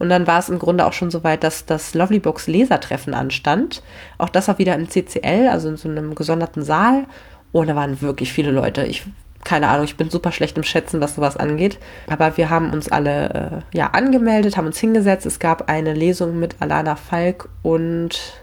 Und 0.00 0.08
dann 0.08 0.26
war 0.26 0.40
es 0.40 0.48
im 0.48 0.58
Grunde 0.58 0.84
auch 0.84 0.92
schon 0.92 1.12
so 1.12 1.22
weit, 1.22 1.44
dass 1.44 1.66
das 1.66 1.94
Lovely 1.94 2.18
Box 2.18 2.48
Lesertreffen 2.48 3.14
anstand. 3.14 3.82
Auch 4.18 4.28
das 4.28 4.48
auch 4.48 4.58
wieder 4.58 4.74
im 4.74 4.88
CCL, 4.88 5.48
also 5.48 5.68
in 5.68 5.76
so 5.76 5.88
einem 5.88 6.16
gesonderten 6.16 6.64
Saal. 6.64 7.04
Und 7.52 7.68
da 7.68 7.76
waren 7.76 8.00
wirklich 8.00 8.32
viele 8.32 8.50
Leute. 8.50 8.84
Ich 8.84 9.04
keine 9.44 9.68
Ahnung, 9.68 9.84
ich 9.84 9.96
bin 9.96 10.10
super 10.10 10.32
schlecht 10.32 10.56
im 10.56 10.64
Schätzen, 10.64 11.00
was 11.00 11.14
sowas 11.14 11.36
angeht. 11.36 11.78
Aber 12.08 12.36
wir 12.36 12.50
haben 12.50 12.72
uns 12.72 12.90
alle 12.90 13.62
äh, 13.72 13.76
ja 13.76 13.88
angemeldet, 13.88 14.56
haben 14.56 14.66
uns 14.66 14.78
hingesetzt. 14.78 15.26
Es 15.26 15.38
gab 15.38 15.68
eine 15.68 15.92
Lesung 15.92 16.38
mit 16.38 16.56
Alana 16.60 16.96
Falk 16.96 17.48
und 17.62 18.42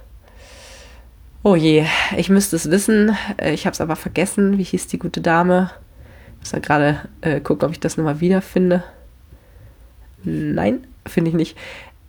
oh 1.43 1.55
je, 1.55 1.85
ich 2.15 2.29
müsste 2.29 2.55
es 2.55 2.69
wissen. 2.69 3.17
Äh, 3.37 3.53
ich 3.53 3.65
habe 3.65 3.73
es 3.73 3.81
aber 3.81 3.95
vergessen. 3.95 4.57
Wie 4.57 4.63
hieß 4.63 4.87
die 4.87 4.99
gute 4.99 5.21
Dame? 5.21 5.71
Ich 6.35 6.39
muss 6.41 6.51
ja 6.51 6.59
gerade 6.59 7.01
äh, 7.21 7.41
gucken, 7.41 7.65
ob 7.65 7.71
ich 7.71 7.79
das 7.79 7.97
nochmal 7.97 8.19
wiederfinde. 8.19 8.83
Nein, 10.23 10.85
finde 11.07 11.29
ich 11.29 11.35
nicht. 11.35 11.57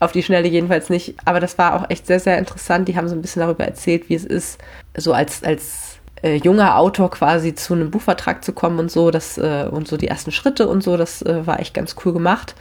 Auf 0.00 0.12
die 0.12 0.22
Schnelle 0.22 0.48
jedenfalls 0.48 0.90
nicht. 0.90 1.14
Aber 1.24 1.40
das 1.40 1.56
war 1.58 1.74
auch 1.74 1.88
echt 1.88 2.06
sehr, 2.06 2.20
sehr 2.20 2.38
interessant. 2.38 2.88
Die 2.88 2.96
haben 2.96 3.08
so 3.08 3.14
ein 3.14 3.22
bisschen 3.22 3.40
darüber 3.40 3.64
erzählt, 3.64 4.08
wie 4.08 4.14
es 4.14 4.24
ist, 4.24 4.58
so 4.96 5.12
als, 5.12 5.42
als 5.44 5.91
äh, 6.22 6.36
junger 6.36 6.78
Autor 6.78 7.10
quasi 7.10 7.54
zu 7.54 7.74
einem 7.74 7.90
Buchvertrag 7.90 8.44
zu 8.44 8.52
kommen 8.52 8.78
und 8.78 8.90
so, 8.90 9.10
das 9.10 9.38
äh, 9.38 9.68
und 9.70 9.88
so 9.88 9.96
die 9.96 10.08
ersten 10.08 10.32
Schritte 10.32 10.68
und 10.68 10.82
so, 10.82 10.96
das 10.96 11.22
äh, 11.22 11.46
war 11.46 11.60
echt 11.60 11.74
ganz 11.74 11.96
cool 12.04 12.12
gemacht. 12.12 12.54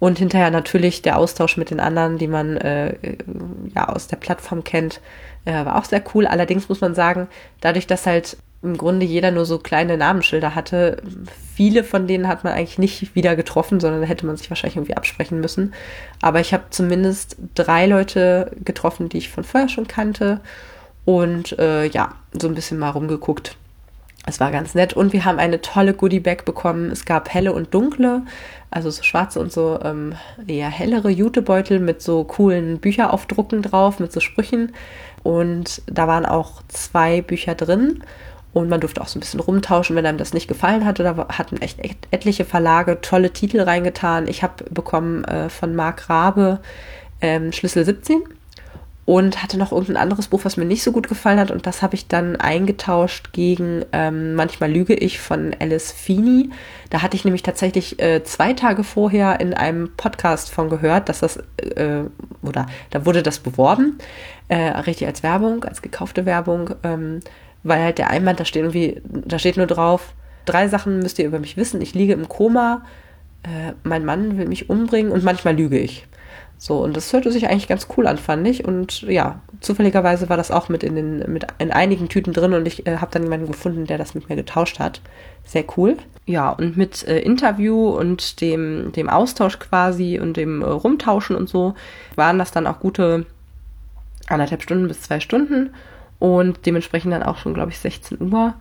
Und 0.00 0.18
hinterher 0.18 0.50
natürlich 0.50 1.02
der 1.02 1.18
Austausch 1.18 1.56
mit 1.56 1.70
den 1.70 1.80
anderen, 1.80 2.18
die 2.18 2.28
man 2.28 2.56
äh, 2.56 2.94
ja 3.74 3.88
aus 3.88 4.06
der 4.06 4.16
Plattform 4.16 4.62
kennt, 4.62 5.00
äh, 5.44 5.52
war 5.52 5.76
auch 5.76 5.84
sehr 5.84 6.02
cool. 6.14 6.26
Allerdings 6.26 6.68
muss 6.68 6.80
man 6.80 6.94
sagen, 6.94 7.26
dadurch, 7.60 7.88
dass 7.88 8.06
halt 8.06 8.36
im 8.62 8.76
Grunde 8.76 9.06
jeder 9.06 9.30
nur 9.30 9.44
so 9.44 9.58
kleine 9.58 9.96
Namensschilder 9.96 10.54
hatte, 10.54 11.02
viele 11.54 11.84
von 11.84 12.06
denen 12.06 12.26
hat 12.26 12.42
man 12.42 12.52
eigentlich 12.52 12.78
nicht 12.78 13.14
wieder 13.14 13.36
getroffen, 13.36 13.78
sondern 13.78 14.02
hätte 14.02 14.26
man 14.26 14.36
sich 14.36 14.50
wahrscheinlich 14.50 14.76
irgendwie 14.76 14.96
absprechen 14.96 15.40
müssen. 15.40 15.74
Aber 16.20 16.40
ich 16.40 16.52
habe 16.52 16.64
zumindest 16.70 17.36
drei 17.54 17.86
Leute 17.86 18.52
getroffen, 18.64 19.08
die 19.08 19.18
ich 19.18 19.30
von 19.30 19.44
vorher 19.44 19.68
schon 19.68 19.86
kannte 19.86 20.40
und 21.08 21.58
äh, 21.58 21.86
ja, 21.86 22.10
so 22.38 22.48
ein 22.48 22.54
bisschen 22.54 22.78
mal 22.78 22.90
rumgeguckt. 22.90 23.56
Es 24.26 24.40
war 24.40 24.50
ganz 24.50 24.74
nett 24.74 24.92
und 24.92 25.14
wir 25.14 25.24
haben 25.24 25.38
eine 25.38 25.62
tolle 25.62 25.94
Goodie-Bag 25.94 26.44
bekommen. 26.44 26.90
Es 26.90 27.06
gab 27.06 27.32
helle 27.32 27.54
und 27.54 27.72
dunkle, 27.72 28.24
also 28.70 28.90
so 28.90 29.02
schwarze 29.02 29.40
und 29.40 29.50
so 29.50 29.80
ähm, 29.82 30.12
eher 30.46 30.68
hellere 30.68 31.08
Jutebeutel 31.08 31.80
mit 31.80 32.02
so 32.02 32.24
coolen 32.24 32.78
Bücheraufdrucken 32.78 33.62
drauf, 33.62 34.00
mit 34.00 34.12
so 34.12 34.20
Sprüchen. 34.20 34.74
Und 35.22 35.80
da 35.86 36.06
waren 36.08 36.26
auch 36.26 36.60
zwei 36.68 37.22
Bücher 37.22 37.54
drin 37.54 38.02
und 38.52 38.68
man 38.68 38.80
durfte 38.80 39.00
auch 39.00 39.08
so 39.08 39.18
ein 39.18 39.20
bisschen 39.20 39.40
rumtauschen, 39.40 39.96
wenn 39.96 40.04
einem 40.04 40.18
das 40.18 40.34
nicht 40.34 40.46
gefallen 40.46 40.84
hatte. 40.84 41.04
Da 41.04 41.28
hatten 41.30 41.56
echt, 41.62 41.80
etliche 42.10 42.44
Verlage 42.44 43.00
tolle 43.00 43.32
Titel 43.32 43.60
reingetan. 43.60 44.28
Ich 44.28 44.42
habe 44.42 44.62
bekommen 44.68 45.24
äh, 45.24 45.48
von 45.48 45.74
Marc 45.74 46.10
Rabe 46.10 46.60
ähm, 47.22 47.50
Schlüssel 47.50 47.86
17 47.86 48.24
und 49.08 49.42
hatte 49.42 49.56
noch 49.56 49.72
irgendein 49.72 49.96
anderes 49.96 50.28
Buch, 50.28 50.44
was 50.44 50.58
mir 50.58 50.66
nicht 50.66 50.82
so 50.82 50.92
gut 50.92 51.08
gefallen 51.08 51.40
hat 51.40 51.50
und 51.50 51.66
das 51.66 51.80
habe 51.80 51.94
ich 51.94 52.08
dann 52.08 52.36
eingetauscht 52.36 53.32
gegen 53.32 53.86
ähm, 53.90 54.34
Manchmal 54.34 54.70
lüge 54.70 54.92
ich 54.92 55.18
von 55.18 55.56
Alice 55.58 55.92
Feeney. 55.92 56.50
Da 56.90 57.00
hatte 57.00 57.16
ich 57.16 57.24
nämlich 57.24 57.42
tatsächlich 57.42 57.98
äh, 58.02 58.22
zwei 58.22 58.52
Tage 58.52 58.84
vorher 58.84 59.40
in 59.40 59.54
einem 59.54 59.96
Podcast 59.96 60.50
von 60.50 60.68
gehört, 60.68 61.08
dass 61.08 61.20
das, 61.20 61.38
äh, 61.56 62.02
oder 62.42 62.66
da 62.90 63.06
wurde 63.06 63.22
das 63.22 63.38
beworben, 63.38 63.96
äh, 64.48 64.56
richtig 64.56 65.06
als 65.06 65.22
Werbung, 65.22 65.64
als 65.64 65.80
gekaufte 65.80 66.26
Werbung, 66.26 66.74
ähm, 66.82 67.20
weil 67.62 67.82
halt 67.82 67.96
der 67.96 68.10
Einwand, 68.10 68.40
da 68.40 68.44
steht 68.44 68.60
irgendwie, 68.60 69.00
da 69.04 69.38
steht 69.38 69.56
nur 69.56 69.66
drauf, 69.66 70.12
drei 70.44 70.68
Sachen 70.68 70.98
müsst 70.98 71.18
ihr 71.18 71.24
über 71.24 71.38
mich 71.38 71.56
wissen, 71.56 71.80
ich 71.80 71.94
liege 71.94 72.12
im 72.12 72.28
Koma, 72.28 72.82
äh, 73.42 73.72
mein 73.84 74.04
Mann 74.04 74.36
will 74.36 74.48
mich 74.48 74.68
umbringen 74.68 75.12
und 75.12 75.24
manchmal 75.24 75.56
lüge 75.56 75.78
ich. 75.78 76.06
So, 76.60 76.82
und 76.82 76.96
das 76.96 77.12
hörte 77.12 77.30
sich 77.30 77.48
eigentlich 77.48 77.68
ganz 77.68 77.86
cool 77.96 78.08
an, 78.08 78.18
fand 78.18 78.46
ich. 78.48 78.64
Und 78.64 79.02
ja, 79.02 79.40
zufälligerweise 79.60 80.28
war 80.28 80.36
das 80.36 80.50
auch 80.50 80.68
mit 80.68 80.82
in, 80.82 80.96
den, 80.96 81.32
mit 81.32 81.46
in 81.58 81.70
einigen 81.70 82.08
Tüten 82.08 82.32
drin 82.32 82.52
und 82.52 82.66
ich 82.66 82.84
äh, 82.86 82.96
habe 82.96 83.12
dann 83.12 83.22
jemanden 83.22 83.46
gefunden, 83.46 83.86
der 83.86 83.96
das 83.96 84.16
mit 84.16 84.28
mir 84.28 84.34
getauscht 84.34 84.80
hat. 84.80 85.00
Sehr 85.44 85.64
cool. 85.76 85.96
Ja, 86.26 86.50
und 86.50 86.76
mit 86.76 87.06
äh, 87.06 87.20
Interview 87.20 87.90
und 87.90 88.40
dem, 88.40 88.90
dem 88.90 89.08
Austausch 89.08 89.60
quasi 89.60 90.18
und 90.20 90.36
dem 90.36 90.62
äh, 90.62 90.66
Rumtauschen 90.66 91.36
und 91.36 91.48
so 91.48 91.74
waren 92.16 92.40
das 92.40 92.50
dann 92.50 92.66
auch 92.66 92.80
gute 92.80 93.24
anderthalb 94.26 94.62
Stunden 94.62 94.88
bis 94.88 95.00
zwei 95.02 95.20
Stunden 95.20 95.70
und 96.18 96.66
dementsprechend 96.66 97.12
dann 97.12 97.22
auch 97.22 97.38
schon, 97.38 97.54
glaube 97.54 97.70
ich, 97.70 97.78
16 97.78 98.32
Uhr. 98.32 98.54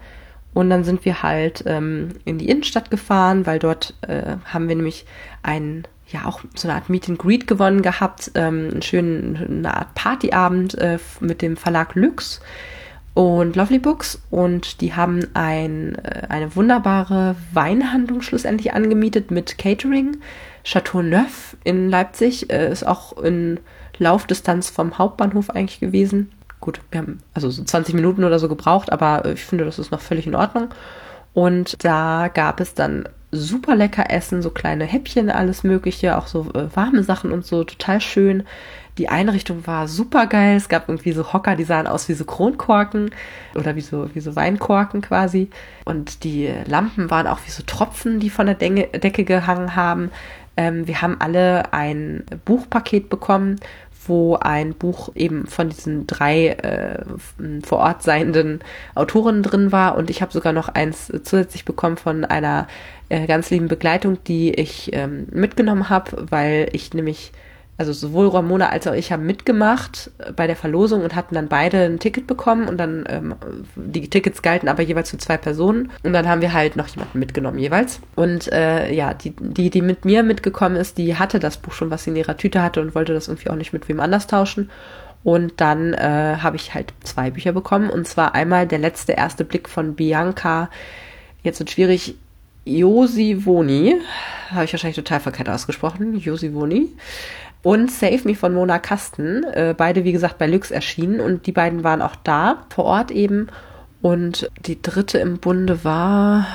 Und 0.53 0.69
dann 0.69 0.83
sind 0.83 1.03
wir 1.03 1.23
halt 1.23 1.63
ähm, 1.65 2.09
in 2.25 2.37
die 2.37 2.47
Innenstadt 2.47 2.89
gefahren, 2.89 3.45
weil 3.45 3.59
dort 3.59 3.95
äh, 4.01 4.37
haben 4.45 4.69
wir 4.69 4.75
nämlich 4.75 5.05
einen 5.43 5.83
ja 6.09 6.25
auch 6.25 6.41
so 6.55 6.67
eine 6.67 6.75
Art 6.75 6.89
Meet 6.89 7.09
and 7.09 7.19
Greet 7.19 7.47
gewonnen 7.47 7.81
gehabt, 7.81 8.31
ähm, 8.35 8.69
einen 8.71 8.81
schönen, 8.81 9.65
eine 9.65 9.75
Art 9.75 9.93
Partyabend 9.95 10.75
äh, 10.75 10.99
mit 11.19 11.41
dem 11.41 11.57
Verlag 11.57 11.95
Lux 11.95 12.41
und 13.13 13.55
Lovely 13.55 13.79
Books 13.79 14.21
und 14.29 14.79
die 14.81 14.93
haben 14.93 15.27
ein, 15.33 15.95
äh, 15.95 16.27
eine 16.29 16.55
wunderbare 16.55 17.35
Weinhandlung 17.51 18.21
schlussendlich 18.21 18.73
angemietet 18.73 19.31
mit 19.31 19.57
Catering. 19.57 20.17
Chateau 20.63 21.01
Neuf 21.01 21.57
in 21.63 21.89
Leipzig 21.89 22.51
äh, 22.51 22.71
ist 22.71 22.85
auch 22.85 23.17
in 23.17 23.59
Laufdistanz 23.97 24.69
vom 24.69 24.97
Hauptbahnhof 24.97 25.49
eigentlich 25.49 25.79
gewesen. 25.79 26.31
Gut, 26.59 26.81
wir 26.91 26.99
haben 26.99 27.19
also 27.33 27.49
so 27.49 27.63
20 27.63 27.95
Minuten 27.95 28.23
oder 28.23 28.39
so 28.39 28.47
gebraucht, 28.47 28.91
aber 28.91 29.25
äh, 29.25 29.33
ich 29.33 29.43
finde, 29.43 29.65
das 29.65 29.79
ist 29.79 29.91
noch 29.91 30.01
völlig 30.01 30.27
in 30.27 30.35
Ordnung. 30.35 30.69
Und 31.33 31.83
da 31.83 32.29
gab 32.33 32.59
es 32.59 32.73
dann 32.73 33.07
super 33.31 33.75
lecker 33.75 34.09
essen, 34.09 34.41
so 34.41 34.49
kleine 34.49 34.85
Häppchen, 34.85 35.29
alles 35.29 35.63
Mögliche, 35.63 36.17
auch 36.17 36.27
so 36.27 36.49
äh, 36.53 36.75
warme 36.75 37.03
Sachen 37.03 37.31
und 37.31 37.45
so, 37.45 37.63
total 37.63 38.01
schön. 38.01 38.43
Die 38.97 39.09
Einrichtung 39.09 39.67
war 39.67 39.87
super 39.87 40.25
geil. 40.25 40.55
Es 40.55 40.69
gab 40.69 40.89
irgendwie 40.89 41.11
so 41.11 41.31
Hocker, 41.31 41.55
die 41.55 41.65
sahen 41.65 41.85
aus 41.85 42.09
wie 42.09 42.13
so 42.13 42.25
Kronkorken 42.25 43.11
oder 43.53 43.75
wie 43.75 43.81
so, 43.81 44.09
wie 44.15 44.21
so 44.21 44.35
Weinkorken 44.35 45.01
quasi. 45.01 45.49
Und 45.85 46.23
die 46.23 46.51
Lampen 46.65 47.11
waren 47.11 47.27
auch 47.27 47.39
wie 47.45 47.51
so 47.51 47.61
Tropfen, 47.63 48.19
die 48.19 48.31
von 48.31 48.47
der 48.47 48.55
Decke 48.55 49.23
gehangen 49.23 49.75
haben. 49.75 50.09
Ähm, 50.55 50.87
wir 50.87 51.01
haben 51.01 51.17
alle 51.19 51.73
ein 51.73 52.23
Buchpaket 52.45 53.09
bekommen 53.09 53.57
wo 54.07 54.35
ein 54.35 54.73
Buch 54.73 55.09
eben 55.15 55.47
von 55.47 55.69
diesen 55.69 56.07
drei 56.07 56.49
äh, 56.49 57.03
vor 57.63 57.79
Ort 57.79 58.03
seienden 58.03 58.59
Autorinnen 58.95 59.43
drin 59.43 59.71
war. 59.71 59.97
Und 59.97 60.09
ich 60.09 60.21
habe 60.21 60.31
sogar 60.31 60.53
noch 60.53 60.69
eins 60.69 61.11
zusätzlich 61.23 61.65
bekommen 61.65 61.97
von 61.97 62.25
einer 62.25 62.67
äh, 63.09 63.27
ganz 63.27 63.49
lieben 63.49 63.67
Begleitung, 63.67 64.17
die 64.25 64.53
ich 64.53 64.91
ähm, 64.93 65.27
mitgenommen 65.31 65.89
habe, 65.89 66.27
weil 66.29 66.69
ich 66.73 66.93
nämlich 66.93 67.31
also 67.77 67.93
sowohl 67.93 68.27
Ramona 68.27 68.69
als 68.69 68.87
auch 68.87 68.93
ich 68.93 69.11
haben 69.11 69.25
mitgemacht 69.25 70.09
bei 70.35 70.47
der 70.47 70.55
Verlosung 70.55 71.03
und 71.03 71.15
hatten 71.15 71.35
dann 71.35 71.47
beide 71.47 71.83
ein 71.83 71.99
Ticket 71.99 72.25
bekommen 72.25 72.67
und 72.67 72.77
dann 72.77 73.05
ähm, 73.07 73.35
die 73.75 74.09
Tickets 74.09 74.41
galten 74.41 74.67
aber 74.67 74.81
jeweils 74.81 75.11
für 75.11 75.19
zwei 75.19 75.37
Personen. 75.37 75.91
Und 76.01 76.13
dann 76.13 76.27
haben 76.27 76.41
wir 76.41 76.53
halt 76.53 76.75
noch 76.75 76.87
jemanden 76.87 77.19
mitgenommen 77.19 77.59
jeweils. 77.59 77.99
Und 78.15 78.51
äh, 78.51 78.91
ja 78.91 79.13
die 79.13 79.33
die 79.39 79.69
die 79.69 79.81
mit 79.83 80.05
mir 80.05 80.23
mitgekommen 80.23 80.75
ist 80.75 80.97
die 80.97 81.17
hatte 81.17 81.39
das 81.39 81.57
Buch 81.57 81.73
schon 81.73 81.91
was 81.91 82.03
sie 82.03 82.09
in 82.09 82.15
ihrer 82.15 82.35
Tüte 82.35 82.63
hatte 82.63 82.81
und 82.81 82.95
wollte 82.95 83.13
das 83.13 83.27
irgendwie 83.27 83.49
auch 83.49 83.55
nicht 83.55 83.73
mit 83.73 83.87
wem 83.87 83.99
anders 83.99 84.25
tauschen. 84.25 84.71
Und 85.23 85.53
dann 85.61 85.93
äh, 85.93 86.37
habe 86.41 86.55
ich 86.55 86.73
halt 86.73 86.93
zwei 87.03 87.29
Bücher 87.31 87.51
bekommen. 87.51 87.89
Und 87.89 88.07
zwar 88.07 88.33
einmal 88.33 88.65
der 88.65 88.79
letzte 88.79 89.11
erste 89.11 89.45
Blick 89.45 89.69
von 89.69 89.93
Bianca 89.93 90.69
jetzt 91.43 91.59
wird 91.59 91.71
schwierig 91.71 92.15
Josivoni, 92.65 93.95
habe 94.49 94.65
ich 94.65 94.73
wahrscheinlich 94.73 94.97
total 94.97 95.21
verkehrt 95.21 95.47
ausgesprochen, 95.47 96.17
Josivoni 96.17 96.89
und 97.67 97.91
Save 97.91 98.21
Me 98.23 98.33
von 98.33 98.53
Mona 98.53 98.79
Kasten. 98.79 99.43
Äh, 99.43 99.75
beide, 99.77 100.05
wie 100.05 100.13
gesagt, 100.13 100.37
bei 100.37 100.47
Lux 100.47 100.71
erschienen 100.71 101.19
und 101.19 101.47
die 101.47 101.51
beiden 101.51 101.83
waren 101.83 102.01
auch 102.01 102.15
da, 102.15 102.63
vor 102.73 102.85
Ort 102.85 103.11
eben. 103.11 103.47
Und 104.01 104.49
die 104.65 104.81
dritte 104.81 105.17
im 105.17 105.39
Bunde 105.39 105.83
war, 105.83 106.47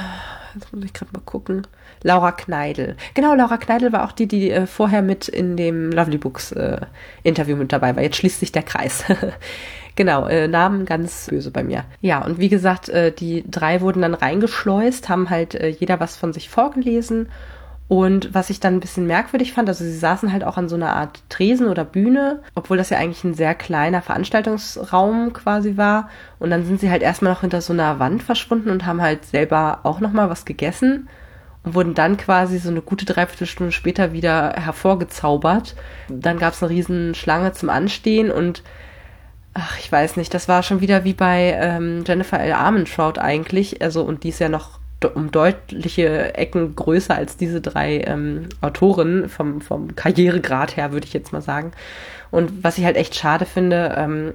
jetzt 0.55 0.73
muss 0.73 0.83
ich 0.83 0.95
gerade 0.95 1.13
mal 1.13 1.21
gucken, 1.27 1.67
Laura 2.03 2.33
Kneidel. 2.33 2.97
Genau, 3.13 3.35
Laura 3.35 3.59
Kneidel 3.59 3.93
war 3.93 4.07
auch 4.07 4.13
die, 4.13 4.27
die 4.27 4.51
äh, 4.51 4.67
vorher 4.67 5.03
mit 5.03 5.29
in 5.29 5.59
dem 5.59 5.93
Lovely 5.93 6.17
Books 6.17 6.53
äh, 6.53 6.81
Interview 7.25 7.57
mit 7.57 7.75
dabei 7.75 7.95
war. 7.95 8.03
Jetzt 8.03 8.17
schließt 8.17 8.41
sich 8.41 8.53
der 8.53 8.63
Kreis. 8.63 9.05
genau, 9.97 10.27
äh, 10.29 10.49
Namen 10.49 10.87
ganz 10.87 11.27
böse 11.29 11.51
bei 11.51 11.63
mir. 11.63 11.85
Ja, 12.01 12.25
und 12.25 12.39
wie 12.39 12.49
gesagt, 12.49 12.89
äh, 12.89 13.13
die 13.13 13.45
drei 13.47 13.83
wurden 13.83 14.01
dann 14.01 14.15
reingeschleust, 14.15 15.11
haben 15.11 15.29
halt 15.29 15.57
äh, 15.57 15.69
jeder 15.69 16.01
was 16.01 16.17
von 16.17 16.33
sich 16.33 16.49
vorgelesen 16.49 17.29
und 17.89 18.33
was 18.33 18.49
ich 18.49 18.59
dann 18.59 18.75
ein 18.75 18.81
bisschen 18.81 19.07
merkwürdig 19.07 19.53
fand, 19.53 19.69
also 19.69 19.85
sie 19.85 19.97
saßen 19.97 20.33
halt 20.33 20.45
auch 20.45 20.57
an 20.57 20.69
so 20.69 20.77
einer 20.77 20.97
Art 20.97 21.23
Tresen 21.29 21.69
oder 21.69 21.85
Bühne, 21.85 22.41
obwohl 22.55 22.79
das 22.79 22.91
ja 22.91 22.99
eigentlich 22.99 23.23
ein 23.25 23.35
sehr 23.35 23.55
kleiner 23.55 24.01
Veranstaltungsraum 24.01 25.35
quasi 25.35 25.77
war. 25.77 26.09
Und 26.39 26.51
dann 26.51 26.65
sind 26.65 26.81
sie 26.81 26.91
halt 26.91 27.03
erstmal 27.03 27.33
noch 27.33 27.43
hinter 27.43 27.61
so 27.61 27.75
einer 27.75 27.99
Wand 27.99 28.23
verschwunden 28.23 28.71
und 28.71 28.87
haben 28.87 29.03
halt 29.03 29.27
selber 29.27 29.81
auch 29.83 30.01
nochmal 30.01 30.31
was 30.31 30.47
gegessen 30.47 31.09
und 31.65 31.75
wurden 31.75 31.95
dann 31.95 32.17
quasi 32.17 32.59
so 32.59 32.71
eine 32.71 32.81
gute 32.81 33.05
Dreiviertelstunde 33.05 33.73
später 33.73 34.13
wieder 34.13 34.55
hervorgezaubert. 34.55 35.77
Dann 36.09 36.39
gab 36.39 36.55
es 36.55 36.63
eine 36.63 36.71
riesen 36.71 37.15
Schlange 37.15 37.53
zum 37.53 37.69
Anstehen 37.69 38.31
und 38.31 38.63
ach, 39.55 39.79
ich 39.79 39.93
weiß 39.93 40.17
nicht, 40.17 40.33
das 40.33 40.49
war 40.49 40.63
schon 40.63 40.81
wieder 40.81 41.05
wie 41.05 41.15
bei 41.15 41.59
ähm, 41.61 42.05
Jennifer 42.07 42.41
L. 42.41 42.53
Armentrout 42.53 43.19
eigentlich. 43.19 43.83
Also, 43.83 44.03
und 44.03 44.25
die 44.25 44.31
ist 44.31 44.39
ja 44.39 44.49
noch 44.49 44.81
um 45.11 45.31
deutliche 45.31 46.35
Ecken 46.35 46.75
größer 46.77 47.15
als 47.15 47.37
diese 47.37 47.61
drei 47.61 48.01
ähm, 48.01 48.49
Autoren 48.61 49.29
vom, 49.29 49.61
vom 49.61 49.95
Karrieregrad 49.95 50.77
her, 50.77 50.93
würde 50.93 51.07
ich 51.07 51.13
jetzt 51.13 51.33
mal 51.33 51.43
sagen. 51.43 51.73
Und 52.31 52.65
was 52.65 52.79
ich 52.79 52.85
halt 52.85 52.97
echt 52.97 53.15
schade 53.15 53.45
finde, 53.45 53.95
ähm, 53.97 54.33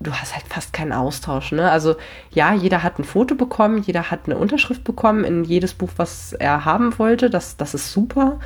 du 0.00 0.12
hast 0.12 0.34
halt 0.34 0.46
fast 0.48 0.72
keinen 0.72 0.92
Austausch. 0.92 1.52
Ne? 1.52 1.70
Also 1.70 1.96
ja, 2.30 2.52
jeder 2.54 2.82
hat 2.82 2.98
ein 2.98 3.04
Foto 3.04 3.34
bekommen, 3.34 3.82
jeder 3.82 4.10
hat 4.10 4.20
eine 4.26 4.36
Unterschrift 4.36 4.84
bekommen 4.84 5.24
in 5.24 5.44
jedes 5.44 5.74
Buch, 5.74 5.90
was 5.96 6.32
er 6.32 6.64
haben 6.64 6.98
wollte. 6.98 7.30
Das, 7.30 7.56
das 7.56 7.74
ist 7.74 7.92
super. 7.92 8.38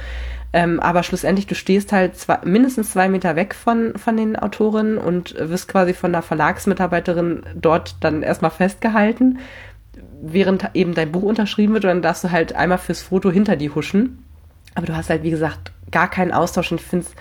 Ähm, 0.52 0.80
aber 0.80 1.04
schlussendlich, 1.04 1.46
du 1.46 1.54
stehst 1.54 1.92
halt 1.92 2.16
zwei, 2.16 2.38
mindestens 2.44 2.90
zwei 2.90 3.08
Meter 3.08 3.36
weg 3.36 3.54
von, 3.54 3.96
von 3.96 4.16
den 4.16 4.36
Autorinnen 4.36 4.98
und 4.98 5.34
wirst 5.38 5.68
quasi 5.68 5.94
von 5.94 6.12
der 6.12 6.22
Verlagsmitarbeiterin 6.22 7.44
dort 7.54 7.96
dann 8.00 8.22
erstmal 8.22 8.50
festgehalten 8.50 9.38
während 10.22 10.70
eben 10.74 10.94
dein 10.94 11.12
Buch 11.12 11.22
unterschrieben 11.22 11.74
wird 11.74 11.84
und 11.84 11.88
dann 11.88 12.02
darfst 12.02 12.24
du 12.24 12.30
halt 12.30 12.54
einmal 12.54 12.78
fürs 12.78 13.02
Foto 13.02 13.30
hinter 13.30 13.56
die 13.56 13.70
huschen. 13.70 14.24
Aber 14.74 14.86
du 14.86 14.96
hast 14.96 15.10
halt, 15.10 15.22
wie 15.22 15.30
gesagt, 15.30 15.72
gar 15.90 16.08
keinen 16.08 16.32
Austausch 16.32 16.70
und 16.70 16.80
ich 16.80 16.86
finde 16.86 17.06
es 17.06 17.14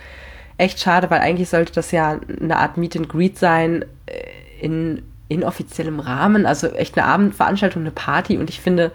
echt 0.57 0.79
schade, 0.79 1.09
weil 1.09 1.21
eigentlich 1.21 1.49
sollte 1.49 1.73
das 1.73 1.91
ja 1.91 2.19
eine 2.41 2.57
Art 2.57 2.77
Meet 2.77 2.97
and 2.97 3.09
Greet 3.09 3.39
sein 3.39 3.85
äh, 4.05 4.21
in 4.61 5.01
inoffiziellem 5.29 5.99
Rahmen, 5.99 6.45
also 6.45 6.67
echt 6.69 6.97
eine 6.97 7.07
Abendveranstaltung, 7.07 7.83
eine 7.83 7.91
Party 7.91 8.37
und 8.37 8.49
ich 8.49 8.59
finde, 8.59 8.91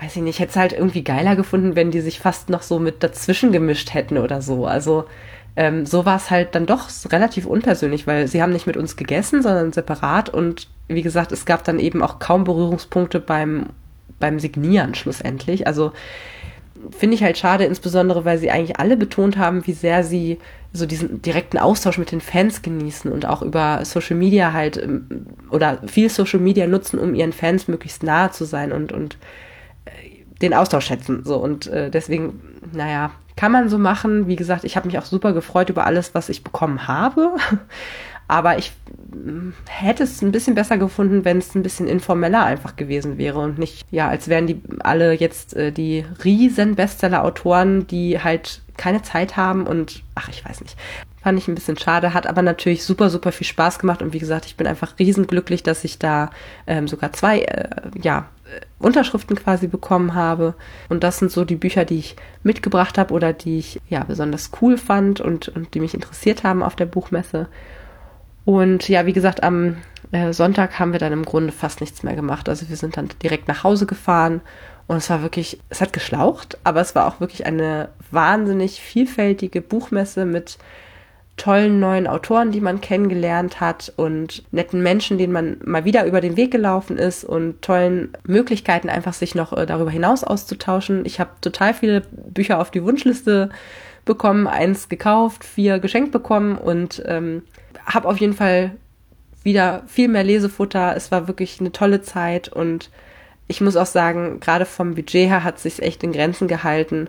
weiß 0.00 0.16
ich 0.16 0.22
nicht, 0.22 0.38
hätte 0.38 0.50
es 0.50 0.56
halt 0.56 0.72
irgendwie 0.74 1.02
geiler 1.02 1.34
gefunden, 1.34 1.74
wenn 1.74 1.90
die 1.90 2.02
sich 2.02 2.20
fast 2.20 2.50
noch 2.50 2.62
so 2.62 2.78
mit 2.78 3.02
dazwischen 3.02 3.52
gemischt 3.52 3.94
hätten 3.94 4.18
oder 4.18 4.42
so. 4.42 4.66
Also 4.66 5.06
ähm, 5.56 5.86
so 5.86 6.04
war 6.04 6.16
es 6.16 6.30
halt 6.30 6.54
dann 6.54 6.66
doch 6.66 6.90
relativ 7.10 7.46
unpersönlich, 7.46 8.06
weil 8.06 8.28
sie 8.28 8.42
haben 8.42 8.52
nicht 8.52 8.66
mit 8.66 8.76
uns 8.76 8.96
gegessen, 8.96 9.42
sondern 9.42 9.72
separat 9.72 10.28
und 10.28 10.68
wie 10.88 11.02
gesagt, 11.02 11.32
es 11.32 11.44
gab 11.44 11.64
dann 11.64 11.78
eben 11.78 12.02
auch 12.02 12.18
kaum 12.18 12.44
Berührungspunkte 12.44 13.20
beim, 13.20 13.66
beim 14.18 14.38
Signieren 14.38 14.94
schlussendlich. 14.94 15.66
Also 15.66 15.92
finde 16.90 17.16
ich 17.16 17.22
halt 17.22 17.38
schade, 17.38 17.64
insbesondere 17.64 18.24
weil 18.24 18.38
sie 18.38 18.50
eigentlich 18.50 18.78
alle 18.78 18.96
betont 18.96 19.36
haben, 19.38 19.66
wie 19.66 19.72
sehr 19.72 20.04
sie 20.04 20.38
so 20.72 20.86
diesen 20.86 21.22
direkten 21.22 21.58
Austausch 21.58 21.98
mit 21.98 22.12
den 22.12 22.20
Fans 22.20 22.62
genießen 22.62 23.10
und 23.10 23.26
auch 23.26 23.42
über 23.42 23.84
Social 23.84 24.16
Media 24.16 24.52
halt 24.52 24.76
ähm, 24.76 25.26
oder 25.50 25.78
viel 25.86 26.10
Social 26.10 26.40
Media 26.40 26.66
nutzen, 26.66 26.98
um 26.98 27.14
ihren 27.14 27.32
Fans 27.32 27.66
möglichst 27.66 28.02
nahe 28.02 28.30
zu 28.30 28.44
sein 28.44 28.72
und, 28.72 28.92
und 28.92 29.16
äh, 29.86 29.90
den 30.42 30.54
Austausch 30.54 30.86
schätzen. 30.86 31.22
So 31.24 31.36
und 31.38 31.66
äh, 31.66 31.90
deswegen, 31.90 32.40
naja, 32.72 33.10
kann 33.36 33.52
man 33.52 33.68
so 33.68 33.78
machen. 33.78 34.28
Wie 34.28 34.36
gesagt, 34.36 34.64
ich 34.64 34.76
habe 34.76 34.86
mich 34.86 34.98
auch 34.98 35.04
super 35.04 35.32
gefreut 35.32 35.70
über 35.70 35.86
alles, 35.86 36.14
was 36.14 36.28
ich 36.28 36.44
bekommen 36.44 36.88
habe. 36.88 37.36
Aber 38.28 38.58
ich 38.58 38.72
mm, 39.14 39.50
hätte 39.68 40.04
es 40.04 40.22
ein 40.22 40.32
bisschen 40.32 40.54
besser 40.54 40.78
gefunden, 40.78 41.24
wenn 41.24 41.38
es 41.38 41.54
ein 41.54 41.62
bisschen 41.62 41.86
informeller 41.86 42.44
einfach 42.44 42.76
gewesen 42.76 43.18
wäre 43.18 43.38
und 43.38 43.58
nicht, 43.58 43.84
ja, 43.90 44.08
als 44.08 44.28
wären 44.28 44.46
die 44.46 44.60
alle 44.80 45.12
jetzt 45.12 45.54
äh, 45.54 45.72
die 45.72 46.04
riesen 46.24 46.74
Bestseller-Autoren, 46.74 47.86
die 47.86 48.20
halt 48.20 48.62
keine 48.76 49.02
Zeit 49.02 49.36
haben 49.36 49.66
und 49.66 50.02
ach, 50.14 50.28
ich 50.28 50.44
weiß 50.44 50.60
nicht. 50.60 50.76
Fand 51.22 51.38
ich 51.38 51.48
ein 51.48 51.54
bisschen 51.56 51.76
schade, 51.76 52.14
hat 52.14 52.26
aber 52.26 52.42
natürlich 52.42 52.84
super, 52.84 53.10
super 53.10 53.32
viel 53.32 53.46
Spaß 53.46 53.78
gemacht 53.78 54.02
und 54.02 54.12
wie 54.12 54.18
gesagt, 54.18 54.46
ich 54.46 54.56
bin 54.56 54.66
einfach 54.66 54.98
riesenglücklich, 54.98 55.62
dass 55.62 55.82
ich 55.82 55.98
da 55.98 56.30
ähm, 56.66 56.86
sogar 56.86 57.12
zwei, 57.12 57.40
äh, 57.40 57.68
ja, 58.00 58.26
Unterschriften 58.78 59.36
quasi 59.36 59.66
bekommen 59.66 60.14
habe. 60.14 60.54
Und 60.88 61.02
das 61.02 61.18
sind 61.18 61.30
so 61.30 61.44
die 61.44 61.56
Bücher, 61.56 61.84
die 61.84 61.98
ich 61.98 62.16
mitgebracht 62.42 62.98
habe 62.98 63.12
oder 63.12 63.32
die 63.32 63.58
ich 63.58 63.80
ja 63.88 64.04
besonders 64.04 64.50
cool 64.60 64.78
fand 64.78 65.20
und, 65.20 65.48
und 65.48 65.74
die 65.74 65.80
mich 65.80 65.94
interessiert 65.94 66.44
haben 66.44 66.62
auf 66.62 66.76
der 66.76 66.86
Buchmesse. 66.86 67.48
Und 68.46 68.88
ja, 68.88 69.06
wie 69.06 69.12
gesagt, 69.12 69.42
am 69.42 69.76
äh, 70.12 70.32
Sonntag 70.32 70.78
haben 70.78 70.92
wir 70.92 71.00
dann 71.00 71.12
im 71.12 71.24
Grunde 71.24 71.52
fast 71.52 71.80
nichts 71.80 72.04
mehr 72.04 72.14
gemacht. 72.14 72.48
Also 72.48 72.68
wir 72.68 72.76
sind 72.76 72.96
dann 72.96 73.08
direkt 73.20 73.48
nach 73.48 73.64
Hause 73.64 73.86
gefahren 73.86 74.40
und 74.86 74.98
es 74.98 75.10
war 75.10 75.20
wirklich, 75.20 75.58
es 75.68 75.80
hat 75.80 75.92
geschlaucht, 75.92 76.56
aber 76.62 76.80
es 76.80 76.94
war 76.94 77.08
auch 77.08 77.18
wirklich 77.18 77.44
eine 77.44 77.88
wahnsinnig 78.12 78.80
vielfältige 78.80 79.60
Buchmesse 79.60 80.24
mit 80.24 80.58
tollen 81.36 81.80
neuen 81.80 82.06
Autoren, 82.06 82.52
die 82.52 82.60
man 82.60 82.80
kennengelernt 82.80 83.60
hat 83.60 83.92
und 83.96 84.44
netten 84.52 84.80
Menschen, 84.80 85.18
denen 85.18 85.32
man 85.32 85.56
mal 85.64 85.84
wieder 85.84 86.06
über 86.06 86.20
den 86.20 86.36
Weg 86.36 86.52
gelaufen 86.52 86.98
ist 86.98 87.24
und 87.24 87.60
tollen 87.62 88.10
Möglichkeiten, 88.24 88.88
einfach 88.88 89.12
sich 89.12 89.34
noch 89.34 89.52
äh, 89.52 89.66
darüber 89.66 89.90
hinaus 89.90 90.22
auszutauschen. 90.22 91.04
Ich 91.04 91.18
habe 91.18 91.30
total 91.40 91.74
viele 91.74 92.02
Bücher 92.12 92.60
auf 92.60 92.70
die 92.70 92.84
Wunschliste 92.84 93.50
bekommen, 94.04 94.46
eins 94.46 94.88
gekauft, 94.88 95.44
vier 95.44 95.80
geschenkt 95.80 96.12
bekommen 96.12 96.56
und 96.56 97.02
ähm, 97.06 97.42
habe 97.86 98.08
auf 98.08 98.18
jeden 98.18 98.34
Fall 98.34 98.72
wieder 99.42 99.84
viel 99.86 100.08
mehr 100.08 100.24
Lesefutter. 100.24 100.94
Es 100.96 101.10
war 101.10 101.28
wirklich 101.28 101.60
eine 101.60 101.72
tolle 101.72 102.02
Zeit 102.02 102.48
und 102.48 102.90
ich 103.48 103.60
muss 103.60 103.76
auch 103.76 103.86
sagen, 103.86 104.40
gerade 104.40 104.66
vom 104.66 104.94
Budget 104.94 105.28
her 105.28 105.44
hat 105.44 105.56
es 105.56 105.62
sich 105.62 105.82
echt 105.82 106.02
in 106.02 106.12
Grenzen 106.12 106.48
gehalten 106.48 107.08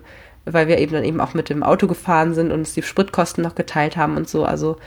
weil 0.52 0.68
wir 0.68 0.78
eben 0.78 0.94
dann 0.94 1.04
eben 1.04 1.20
auch 1.20 1.34
mit 1.34 1.50
dem 1.50 1.64
Auto 1.64 1.88
gefahren 1.88 2.34
sind 2.34 2.52
und 2.52 2.60
uns 2.60 2.74
die 2.74 2.82
Spritkosten 2.82 3.44
noch 3.44 3.56
geteilt 3.56 3.98
haben 3.98 4.16
und 4.16 4.30
so. 4.30 4.46
Also 4.46 4.78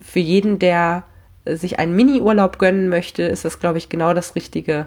für 0.00 0.20
jeden, 0.20 0.58
der 0.58 1.04
sich 1.44 1.78
einen 1.78 1.94
Mini-Urlaub 1.94 2.58
gönnen 2.58 2.88
möchte, 2.88 3.22
ist 3.22 3.44
das, 3.44 3.60
glaube 3.60 3.78
ich, 3.78 3.88
genau 3.88 4.14
das 4.14 4.34
Richtige. 4.34 4.86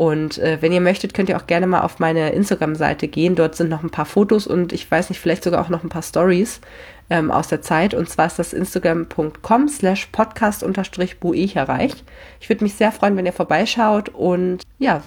Und 0.00 0.38
äh, 0.38 0.56
wenn 0.62 0.72
ihr 0.72 0.80
möchtet, 0.80 1.12
könnt 1.12 1.28
ihr 1.28 1.36
auch 1.36 1.46
gerne 1.46 1.66
mal 1.66 1.82
auf 1.82 1.98
meine 1.98 2.30
Instagram-Seite 2.30 3.06
gehen. 3.06 3.34
Dort 3.34 3.54
sind 3.54 3.68
noch 3.68 3.82
ein 3.82 3.90
paar 3.90 4.06
Fotos 4.06 4.46
und 4.46 4.72
ich 4.72 4.90
weiß 4.90 5.10
nicht, 5.10 5.20
vielleicht 5.20 5.44
sogar 5.44 5.60
auch 5.60 5.68
noch 5.68 5.84
ein 5.84 5.90
paar 5.90 6.00
Stories 6.00 6.62
ähm, 7.10 7.30
aus 7.30 7.48
der 7.48 7.60
Zeit. 7.60 7.92
Und 7.92 8.08
zwar 8.08 8.24
ist 8.24 8.38
das 8.38 8.54
instagram.com 8.54 9.68
slash 9.68 10.06
podcast 10.06 10.62
unterstrich 10.62 11.18
erreicht. 11.54 12.02
Ich 12.40 12.48
würde 12.48 12.64
mich 12.64 12.76
sehr 12.76 12.92
freuen, 12.92 13.14
wenn 13.18 13.26
ihr 13.26 13.34
vorbeischaut. 13.34 14.08
Und 14.08 14.62
ja, 14.78 15.02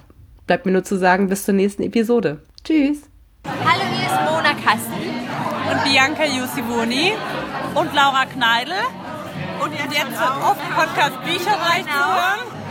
bleibt 0.46 0.68
mir 0.68 0.74
nur 0.74 0.84
zu 0.84 0.96
sagen, 0.96 1.28
bis 1.28 1.44
zur 1.44 1.56
nächsten 1.56 1.82
Episode. 1.82 2.44
Tschüss! 2.64 3.00
Hallo, 3.48 3.82
hier 3.96 4.06
ist 4.06 4.32
Mona 4.32 4.54
Kasten 4.64 4.94
und 5.72 5.92
Bianca 5.92 6.26
Jusivoni 6.26 7.14
und 7.74 7.96
Laura 7.96 8.26
Kneidel. 8.28 8.76
Und 9.60 9.74
jetzt 9.74 10.22
auf 10.22 10.58
Podcast 10.76 11.20
Bücherreich 11.24 11.84
genau. 11.84 11.94
zu 11.94 12.14
hören 12.14 12.63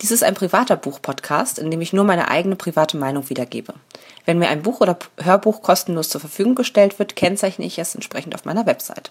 Dies 0.00 0.10
ist 0.10 0.24
ein 0.24 0.34
privater 0.34 0.76
Buch-Podcast, 0.76 1.58
in 1.58 1.70
dem 1.70 1.80
ich 1.80 1.92
nur 1.92 2.04
meine 2.04 2.28
eigene 2.28 2.56
private 2.56 2.96
Meinung 2.96 3.30
wiedergebe. 3.30 3.74
Wenn 4.24 4.38
mir 4.38 4.48
ein 4.48 4.62
Buch 4.62 4.80
oder 4.80 4.98
Hörbuch 5.22 5.62
kostenlos 5.62 6.08
zur 6.08 6.20
Verfügung 6.20 6.54
gestellt 6.54 6.98
wird, 6.98 7.16
kennzeichne 7.16 7.64
ich 7.64 7.78
es 7.78 7.94
entsprechend 7.94 8.34
auf 8.34 8.44
meiner 8.44 8.66
Website. 8.66 9.10